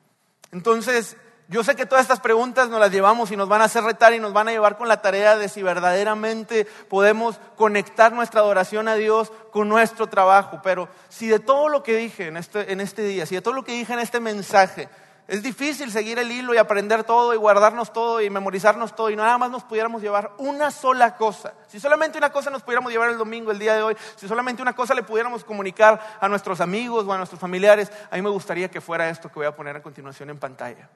Entonces, 0.52 1.16
yo 1.48 1.64
sé 1.64 1.74
que 1.74 1.86
todas 1.86 2.02
estas 2.02 2.20
preguntas 2.20 2.68
nos 2.68 2.78
las 2.78 2.92
llevamos 2.92 3.30
y 3.30 3.36
nos 3.36 3.48
van 3.48 3.62
a 3.62 3.64
hacer 3.64 3.82
retar 3.82 4.12
y 4.12 4.20
nos 4.20 4.34
van 4.34 4.48
a 4.48 4.50
llevar 4.50 4.76
con 4.76 4.88
la 4.88 5.00
tarea 5.00 5.38
de 5.38 5.48
si 5.48 5.62
verdaderamente 5.62 6.66
podemos 6.88 7.40
conectar 7.56 8.12
nuestra 8.12 8.40
adoración 8.40 8.86
a 8.86 8.96
Dios 8.96 9.32
con 9.50 9.68
nuestro 9.68 10.08
trabajo. 10.08 10.60
Pero 10.62 10.90
si 11.08 11.28
de 11.28 11.38
todo 11.38 11.70
lo 11.70 11.82
que 11.82 11.96
dije 11.96 12.26
en 12.26 12.36
este, 12.36 12.70
en 12.70 12.82
este 12.82 13.02
día, 13.02 13.24
si 13.24 13.34
de 13.34 13.40
todo 13.40 13.54
lo 13.54 13.64
que 13.64 13.72
dije 13.72 13.94
en 13.94 14.00
este 14.00 14.20
mensaje, 14.20 14.90
es 15.28 15.42
difícil 15.42 15.92
seguir 15.92 16.18
el 16.18 16.32
hilo 16.32 16.54
y 16.54 16.56
aprender 16.56 17.04
todo 17.04 17.34
y 17.34 17.36
guardarnos 17.36 17.92
todo 17.92 18.22
y 18.22 18.30
memorizarnos 18.30 18.96
todo 18.96 19.10
y 19.10 19.16
nada 19.16 19.36
más 19.36 19.50
nos 19.50 19.62
pudiéramos 19.62 20.00
llevar 20.00 20.32
una 20.38 20.70
sola 20.70 21.16
cosa. 21.16 21.52
Si 21.66 21.78
solamente 21.78 22.16
una 22.16 22.32
cosa 22.32 22.48
nos 22.48 22.62
pudiéramos 22.62 22.90
llevar 22.90 23.10
el 23.10 23.18
domingo, 23.18 23.50
el 23.50 23.58
día 23.58 23.74
de 23.74 23.82
hoy, 23.82 23.96
si 24.16 24.26
solamente 24.26 24.62
una 24.62 24.72
cosa 24.72 24.94
le 24.94 25.02
pudiéramos 25.02 25.44
comunicar 25.44 26.00
a 26.18 26.28
nuestros 26.28 26.62
amigos 26.62 27.04
o 27.06 27.12
a 27.12 27.18
nuestros 27.18 27.38
familiares, 27.38 27.92
a 28.10 28.16
mí 28.16 28.22
me 28.22 28.30
gustaría 28.30 28.70
que 28.70 28.80
fuera 28.80 29.10
esto 29.10 29.28
que 29.28 29.34
voy 29.34 29.46
a 29.46 29.54
poner 29.54 29.76
a 29.76 29.82
continuación 29.82 30.30
en 30.30 30.38
pantalla. 30.38 30.88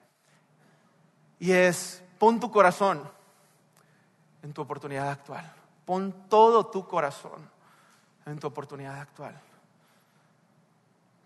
Y 1.38 1.52
es, 1.52 2.02
pon 2.18 2.40
tu 2.40 2.50
corazón 2.50 3.06
en 4.42 4.54
tu 4.54 4.62
oportunidad 4.62 5.10
actual. 5.10 5.52
Pon 5.84 6.28
todo 6.30 6.64
tu 6.68 6.88
corazón 6.88 7.50
en 8.24 8.38
tu 8.38 8.46
oportunidad 8.46 8.98
actual. 8.98 9.38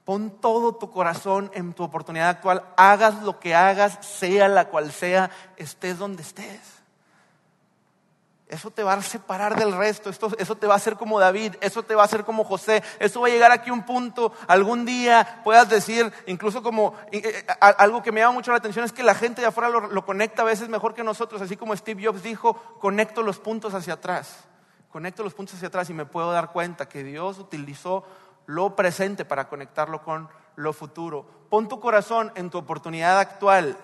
Pon 0.06 0.30
todo 0.30 0.76
tu 0.76 0.90
corazón 0.90 1.50
en 1.52 1.74
tu 1.74 1.82
oportunidad 1.82 2.28
actual. 2.28 2.64
Hagas 2.76 3.22
lo 3.22 3.40
que 3.40 3.54
hagas, 3.54 3.98
sea 4.00 4.48
la 4.48 4.68
cual 4.68 4.92
sea, 4.92 5.30
estés 5.58 5.98
donde 5.98 6.22
estés. 6.22 6.76
Eso 8.48 8.70
te 8.70 8.84
va 8.84 8.92
a 8.92 9.02
separar 9.02 9.56
del 9.56 9.76
resto, 9.76 10.08
eso 10.08 10.54
te 10.54 10.66
va 10.68 10.74
a 10.74 10.76
hacer 10.76 10.94
como 10.94 11.18
David, 11.18 11.56
eso 11.60 11.82
te 11.82 11.96
va 11.96 12.02
a 12.02 12.04
hacer 12.04 12.24
como 12.24 12.44
José, 12.44 12.80
eso 13.00 13.20
va 13.20 13.26
a 13.26 13.30
llegar 13.30 13.50
aquí 13.50 13.72
un 13.72 13.84
punto, 13.84 14.32
algún 14.46 14.84
día 14.84 15.40
puedas 15.42 15.68
decir, 15.68 16.12
incluso 16.26 16.62
como 16.62 16.94
eh, 17.10 17.22
eh, 17.24 17.46
algo 17.60 18.04
que 18.04 18.12
me 18.12 18.20
llama 18.20 18.34
mucho 18.34 18.52
la 18.52 18.58
atención 18.58 18.84
es 18.84 18.92
que 18.92 19.02
la 19.02 19.16
gente 19.16 19.40
de 19.40 19.48
afuera 19.48 19.68
lo, 19.68 19.88
lo 19.88 20.06
conecta 20.06 20.42
a 20.42 20.44
veces 20.44 20.68
mejor 20.68 20.94
que 20.94 21.02
nosotros, 21.02 21.42
así 21.42 21.56
como 21.56 21.74
Steve 21.74 22.06
Jobs 22.06 22.22
dijo, 22.22 22.54
conecto 22.78 23.24
los 23.24 23.40
puntos 23.40 23.74
hacia 23.74 23.94
atrás, 23.94 24.44
conecto 24.92 25.24
los 25.24 25.34
puntos 25.34 25.56
hacia 25.56 25.66
atrás 25.66 25.90
y 25.90 25.94
me 25.94 26.06
puedo 26.06 26.30
dar 26.30 26.52
cuenta 26.52 26.88
que 26.88 27.02
Dios 27.02 27.40
utilizó 27.40 28.04
lo 28.46 28.74
presente 28.76 29.24
para 29.24 29.48
conectarlo 29.48 30.02
con 30.02 30.28
lo 30.56 30.72
futuro. 30.72 31.26
Pon 31.50 31.68
tu 31.68 31.80
corazón 31.80 32.32
en 32.34 32.50
tu 32.50 32.58
oportunidad 32.58 33.18
actual 33.18 33.76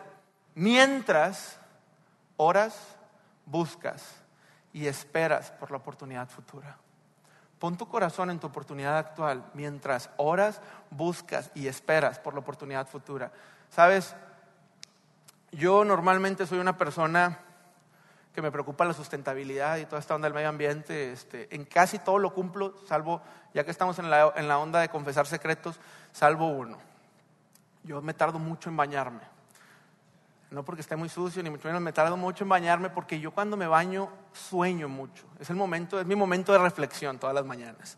mientras 0.54 1.58
oras, 2.36 2.96
buscas 3.46 4.02
y 4.72 4.86
esperas 4.86 5.50
por 5.50 5.70
la 5.70 5.76
oportunidad 5.76 6.28
futura. 6.28 6.76
Pon 7.58 7.76
tu 7.76 7.86
corazón 7.86 8.30
en 8.30 8.40
tu 8.40 8.48
oportunidad 8.48 8.98
actual 8.98 9.44
mientras 9.54 10.10
oras, 10.16 10.60
buscas 10.90 11.50
y 11.54 11.68
esperas 11.68 12.18
por 12.18 12.34
la 12.34 12.40
oportunidad 12.40 12.88
futura. 12.88 13.30
Sabes, 13.70 14.16
yo 15.52 15.84
normalmente 15.84 16.46
soy 16.46 16.58
una 16.58 16.76
persona 16.76 17.38
que 18.34 18.42
me 18.42 18.50
preocupa 18.50 18.84
la 18.84 18.94
sustentabilidad 18.94 19.76
y 19.76 19.84
toda 19.84 20.00
esta 20.00 20.14
onda 20.14 20.26
del 20.26 20.34
medio 20.34 20.48
ambiente. 20.48 21.12
Este, 21.12 21.54
en 21.54 21.64
casi 21.64 21.98
todo 21.98 22.18
lo 22.18 22.32
cumplo, 22.32 22.74
salvo, 22.86 23.22
ya 23.52 23.64
que 23.64 23.70
estamos 23.70 23.98
en 23.98 24.10
la, 24.10 24.32
en 24.36 24.48
la 24.48 24.58
onda 24.58 24.80
de 24.80 24.88
confesar 24.88 25.26
secretos, 25.26 25.78
salvo 26.12 26.48
uno. 26.48 26.78
Yo 27.84 28.00
me 28.00 28.14
tardo 28.14 28.38
mucho 28.38 28.70
en 28.70 28.76
bañarme. 28.76 29.20
No 30.50 30.64
porque 30.64 30.82
esté 30.82 30.96
muy 30.96 31.08
sucio, 31.08 31.42
ni 31.42 31.50
mucho 31.50 31.68
menos 31.68 31.80
me 31.80 31.92
tardo 31.92 32.16
mucho 32.16 32.44
en 32.44 32.50
bañarme, 32.50 32.90
porque 32.90 33.18
yo 33.18 33.30
cuando 33.32 33.56
me 33.56 33.66
baño 33.66 34.10
sueño 34.32 34.88
mucho. 34.88 35.24
Es 35.40 35.48
el 35.50 35.56
momento, 35.56 35.98
es 35.98 36.06
mi 36.06 36.14
momento 36.14 36.52
de 36.52 36.58
reflexión 36.58 37.18
todas 37.18 37.34
las 37.34 37.44
mañanas. 37.44 37.96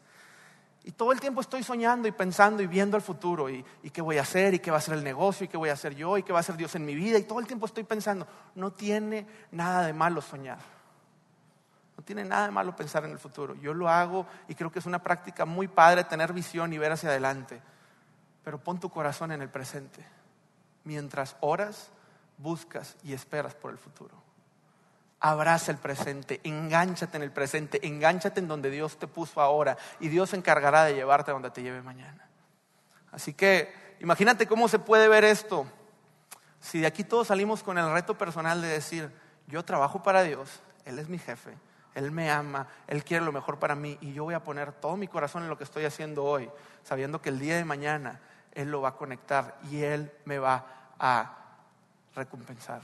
Y 0.87 0.93
todo 0.93 1.13
el 1.13 1.21
tiempo 1.21 1.41
estoy 1.41 1.63
soñando 1.63 2.07
y 2.07 2.13
pensando 2.13 2.63
y 2.63 2.67
viendo 2.67 2.97
el 2.97 3.03
futuro 3.03 3.49
y, 3.49 3.65
qué 3.91 4.03
voy 4.03 4.19
a 4.19 4.23
hacer 4.23 4.53
y 4.53 4.59
qué 4.59 4.71
va 4.71 4.77
a 4.77 4.83
ser 4.83 4.95
el 4.95 5.03
negocio 5.03 5.47
y 5.47 5.49
qué 5.49 5.57
voy 5.57 5.71
a 5.71 5.73
hacer 5.73 5.95
yo 5.95 6.19
y 6.19 6.23
qué 6.23 6.33
va 6.33 6.41
a 6.41 6.41
hacer 6.41 6.59
Dios 6.59 6.75
en 6.75 6.85
mi 6.85 6.95
vida. 6.95 7.19
Y 7.19 7.23
todo 7.23 7.41
el 7.41 7.47
tiempo 7.47 7.65
estoy 7.65 7.85
pensando, 7.85 8.27
no 8.55 8.71
tiene 8.71 9.27
nada 9.51 9.87
de 9.87 9.95
malo 9.95 10.21
soñar. 10.21 10.59
No 11.97 12.05
tiene 12.05 12.23
nada 12.25 12.47
de 12.47 12.51
malo 12.51 12.77
pensar 12.77 13.05
en 13.07 13.13
el 13.13 13.19
futuro. 13.19 13.55
Yo 13.55 13.73
lo 13.73 13.89
hago 13.89 14.27
y 14.47 14.55
creo 14.55 14.71
que 14.71 14.79
es 14.79 14.87
una 14.87 15.03
práctica 15.03 15.47
muy 15.47 15.69
padre 15.69 16.05
tener 16.05 16.35
visión 16.35 16.71
y 16.75 16.79
ver 16.79 16.93
hacia 16.93 17.09
adelante. 17.09 17.63
Pero 18.43 18.59
pon 18.59 18.79
tu 18.79 18.91
corazón 18.91 19.33
en 19.33 19.41
el 19.41 19.49
presente 19.49 20.05
mientras 20.85 21.37
oras, 21.41 21.89
buscas 22.37 22.97
y 23.03 23.15
esperas 23.15 23.55
por 23.55 23.71
el 23.71 23.79
futuro 23.79 24.24
abraza 25.25 25.73
el 25.73 25.79
presente, 25.79 26.43
engánchate 26.45 27.17
en 27.17 27.23
el 27.23 27.33
presente, 27.33 27.87
engánchate 27.87 28.41
en 28.41 28.47
donde 28.47 28.69
Dios 28.69 28.99
te 28.99 29.07
puso 29.07 29.41
ahora 29.41 29.79
y 29.99 30.09
Dios 30.09 30.29
se 30.29 30.37
encargará 30.37 30.85
de 30.85 30.95
llevarte 30.95 31.31
a 31.31 31.35
donde 31.35 31.51
te 31.51 31.63
lleve 31.63 31.81
mañana. 31.81 32.29
Así 33.11 33.33
que 33.33 33.97
imagínate 34.01 34.47
cómo 34.47 34.69
se 34.69 34.79
puede 34.79 35.09
ver 35.09 35.25
esto. 35.25 35.65
Si 36.61 36.79
de 36.81 36.87
aquí 36.87 37.05
todos 37.05 37.29
salimos 37.29 37.63
con 37.63 37.79
el 37.79 37.91
reto 37.91 38.19
personal 38.19 38.61
de 38.61 38.69
decir, 38.69 39.11
yo 39.47 39.65
trabajo 39.65 40.03
para 40.03 40.23
Dios, 40.25 40.61
Él 40.85 40.99
es 40.99 41.09
mi 41.09 41.17
jefe, 41.17 41.57
Él 41.95 42.11
me 42.11 42.31
ama, 42.31 42.69
Él 42.87 43.03
quiere 43.03 43.25
lo 43.25 43.33
mejor 43.33 43.59
para 43.59 43.75
mí 43.75 43.97
y 44.03 44.13
yo 44.13 44.25
voy 44.25 44.35
a 44.35 44.45
poner 44.45 44.73
todo 44.73 44.99
mi 44.99 45.09
corazón 45.09 45.43
en 45.43 45.49
lo 45.49 45.57
que 45.57 45.65
estoy 45.65 45.87
haciendo 45.87 46.23
hoy, 46.23 46.51
sabiendo 46.83 47.23
que 47.23 47.31
el 47.31 47.39
día 47.39 47.57
de 47.57 47.65
mañana 47.65 48.21
Él 48.53 48.71
lo 48.71 48.83
va 48.83 48.91
a 48.91 48.97
conectar 48.97 49.57
y 49.71 49.85
Él 49.85 50.13
me 50.27 50.39
va 50.39 50.67
a 50.99 51.35
recompensar. 52.15 52.83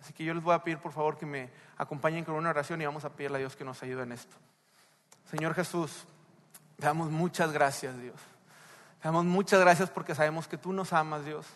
Así 0.00 0.12
que 0.12 0.24
yo 0.24 0.34
les 0.34 0.42
voy 0.42 0.54
a 0.54 0.62
pedir 0.62 0.78
por 0.78 0.92
favor 0.92 1.16
que 1.16 1.26
me 1.26 1.50
acompañen 1.76 2.24
con 2.24 2.34
una 2.34 2.50
oración 2.50 2.80
y 2.80 2.86
vamos 2.86 3.04
a 3.04 3.10
pedirle 3.10 3.36
a 3.36 3.40
Dios 3.40 3.56
que 3.56 3.64
nos 3.64 3.82
ayude 3.82 4.02
en 4.02 4.12
esto. 4.12 4.36
Señor 5.30 5.54
Jesús, 5.54 6.04
te 6.78 6.86
damos 6.86 7.10
muchas 7.10 7.52
gracias 7.52 7.98
Dios. 8.00 8.16
Te 9.02 9.08
damos 9.08 9.24
muchas 9.24 9.60
gracias 9.60 9.90
porque 9.90 10.14
sabemos 10.14 10.48
que 10.48 10.56
tú 10.56 10.72
nos 10.72 10.92
amas 10.92 11.24
Dios, 11.24 11.46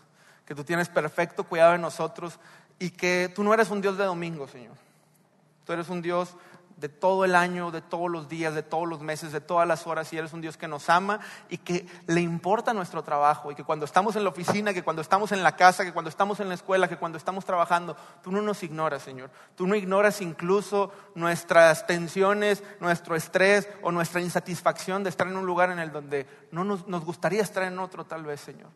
que 0.45 0.55
tú 0.55 0.65
tienes 0.65 0.89
perfecto 0.89 1.45
cuidado 1.45 1.73
de 1.73 1.79
nosotros 1.79 2.39
y 2.79 2.91
que 2.91 3.33
tú 3.35 3.43
no 3.45 3.55
eres 3.55 3.71
un 3.71 3.81
Dios 3.81 3.97
de 3.97 4.05
domingo, 4.05 4.49
Señor. 4.49 4.77
Tú 5.65 5.73
eres 5.73 5.89
un 5.89 6.03
Dios 6.03 6.35
de 6.77 6.89
todo 6.89 7.25
el 7.25 7.35
año, 7.35 7.71
de 7.71 7.83
todos 7.83 8.11
los 8.11 8.29
días, 8.29 8.55
de 8.55 8.63
todos 8.63 8.89
los 8.89 9.01
meses, 9.01 9.33
de 9.33 9.41
todas 9.41 9.67
las 9.67 9.87
horas, 9.87 10.13
y 10.13 10.19
eres 10.19 10.33
un 10.33 10.41
Dios 10.41 10.57
que 10.57 10.69
nos 10.69 10.89
ama 10.89 11.21
y 11.49 11.59
que 11.59 11.87
le 12.07 12.21
importa 12.21 12.75
nuestro 12.75 13.03
trabajo, 13.03 13.51
y 13.53 13.55
que 13.55 13.65
cuando 13.65 13.85
estamos 13.85 14.17
en 14.17 14.25
la 14.25 14.31
oficina, 14.31 14.75
que 14.75 14.83
cuando 14.83 15.03
estamos 15.03 15.33
en 15.33 15.43
la 15.43 15.57
casa, 15.57 15.85
que 15.85 15.93
cuando 15.93 16.09
estamos 16.09 16.41
en 16.41 16.49
la 16.49 16.55
escuela, 16.55 16.89
que 16.89 16.97
cuando 16.97 17.19
estamos 17.19 17.45
trabajando, 17.45 17.97
tú 18.23 18.33
no 18.33 18.43
nos 18.43 18.63
ignoras, 18.63 19.03
Señor. 19.03 19.31
Tú 19.57 19.67
no 19.67 19.75
ignoras 19.75 20.21
incluso 20.21 20.93
nuestras 21.15 21.87
tensiones, 21.87 22.63
nuestro 22.81 23.17
estrés 23.17 23.69
o 23.83 23.93
nuestra 23.93 24.21
insatisfacción 24.21 25.05
de 25.05 25.11
estar 25.11 25.27
en 25.27 25.37
un 25.37 25.47
lugar 25.47 25.71
en 25.71 25.79
el 25.79 25.93
donde 25.93 26.27
no 26.51 26.65
nos, 26.65 26.87
nos 26.89 27.05
gustaría 27.05 27.43
estar 27.43 27.63
en 27.63 27.79
otro 27.79 28.05
tal 28.05 28.25
vez, 28.25 28.41
Señor. 28.41 28.71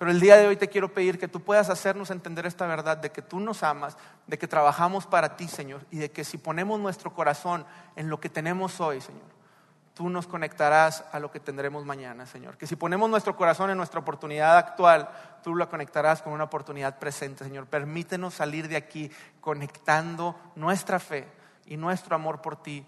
Pero 0.00 0.12
el 0.12 0.18
día 0.18 0.38
de 0.38 0.46
hoy 0.46 0.56
te 0.56 0.68
quiero 0.68 0.94
pedir 0.94 1.18
que 1.18 1.28
tú 1.28 1.42
puedas 1.42 1.68
hacernos 1.68 2.10
entender 2.10 2.46
esta 2.46 2.66
verdad 2.66 2.96
de 2.96 3.12
que 3.12 3.20
tú 3.20 3.38
nos 3.38 3.62
amas, 3.62 3.98
de 4.26 4.38
que 4.38 4.48
trabajamos 4.48 5.04
para 5.04 5.36
ti, 5.36 5.46
Señor, 5.46 5.84
y 5.90 5.98
de 5.98 6.10
que 6.10 6.24
si 6.24 6.38
ponemos 6.38 6.80
nuestro 6.80 7.12
corazón 7.12 7.66
en 7.96 8.08
lo 8.08 8.18
que 8.18 8.30
tenemos 8.30 8.80
hoy, 8.80 9.02
Señor, 9.02 9.26
tú 9.92 10.08
nos 10.08 10.26
conectarás 10.26 11.04
a 11.12 11.20
lo 11.20 11.30
que 11.30 11.38
tendremos 11.38 11.84
mañana, 11.84 12.24
Señor. 12.24 12.56
Que 12.56 12.66
si 12.66 12.76
ponemos 12.76 13.10
nuestro 13.10 13.36
corazón 13.36 13.68
en 13.68 13.76
nuestra 13.76 14.00
oportunidad 14.00 14.56
actual, 14.56 15.10
tú 15.42 15.54
lo 15.54 15.68
conectarás 15.68 16.22
con 16.22 16.32
una 16.32 16.44
oportunidad 16.44 16.98
presente, 16.98 17.44
Señor. 17.44 17.66
Permítenos 17.66 18.32
salir 18.32 18.68
de 18.68 18.76
aquí 18.76 19.10
conectando 19.42 20.34
nuestra 20.56 20.98
fe 20.98 21.28
y 21.66 21.76
nuestro 21.76 22.16
amor 22.16 22.40
por 22.40 22.56
ti 22.56 22.86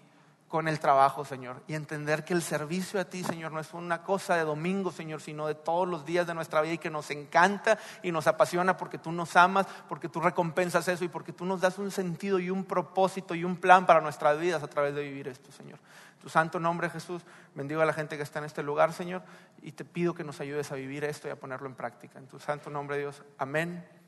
con 0.53 0.67
el 0.67 0.79
trabajo, 0.79 1.25
Señor, 1.25 1.63
y 1.65 1.73
entender 1.73 2.23
que 2.23 2.35
el 2.35 2.43
servicio 2.43 2.99
a 2.99 3.05
ti, 3.05 3.23
Señor, 3.23 3.51
no 3.51 3.59
es 3.59 3.73
una 3.73 4.03
cosa 4.03 4.35
de 4.35 4.43
domingo, 4.43 4.91
Señor, 4.91 5.19
sino 5.19 5.47
de 5.47 5.55
todos 5.55 5.87
los 5.87 6.05
días 6.05 6.27
de 6.27 6.35
nuestra 6.35 6.61
vida 6.61 6.73
y 6.73 6.77
que 6.77 6.91
nos 6.91 7.09
encanta 7.09 7.79
y 8.03 8.11
nos 8.11 8.27
apasiona 8.27 8.77
porque 8.77 8.99
tú 8.99 9.11
nos 9.11 9.35
amas, 9.35 9.65
porque 9.89 10.09
tú 10.09 10.19
recompensas 10.19 10.87
eso 10.87 11.03
y 11.03 11.07
porque 11.07 11.33
tú 11.33 11.43
nos 11.43 11.59
das 11.59 11.79
un 11.79 11.89
sentido 11.89 12.37
y 12.37 12.51
un 12.51 12.65
propósito 12.65 13.33
y 13.33 13.43
un 13.43 13.55
plan 13.55 13.87
para 13.87 13.99
nuestras 13.99 14.39
vidas 14.39 14.61
a 14.61 14.67
través 14.67 14.93
de 14.93 15.01
vivir 15.01 15.27
esto, 15.27 15.51
Señor. 15.51 15.79
Tu 16.21 16.29
santo 16.29 16.59
nombre, 16.59 16.87
Jesús, 16.91 17.23
bendigo 17.55 17.81
a 17.81 17.85
la 17.85 17.93
gente 17.93 18.15
que 18.15 18.21
está 18.21 18.37
en 18.37 18.45
este 18.45 18.61
lugar, 18.61 18.93
Señor, 18.93 19.23
y 19.63 19.71
te 19.71 19.85
pido 19.85 20.13
que 20.13 20.23
nos 20.23 20.39
ayudes 20.39 20.71
a 20.71 20.75
vivir 20.75 21.03
esto 21.03 21.27
y 21.27 21.31
a 21.31 21.35
ponerlo 21.35 21.67
en 21.67 21.73
práctica. 21.73 22.19
En 22.19 22.27
tu 22.27 22.37
santo 22.37 22.69
nombre, 22.69 22.99
Dios. 22.99 23.23
Amén 23.39 24.02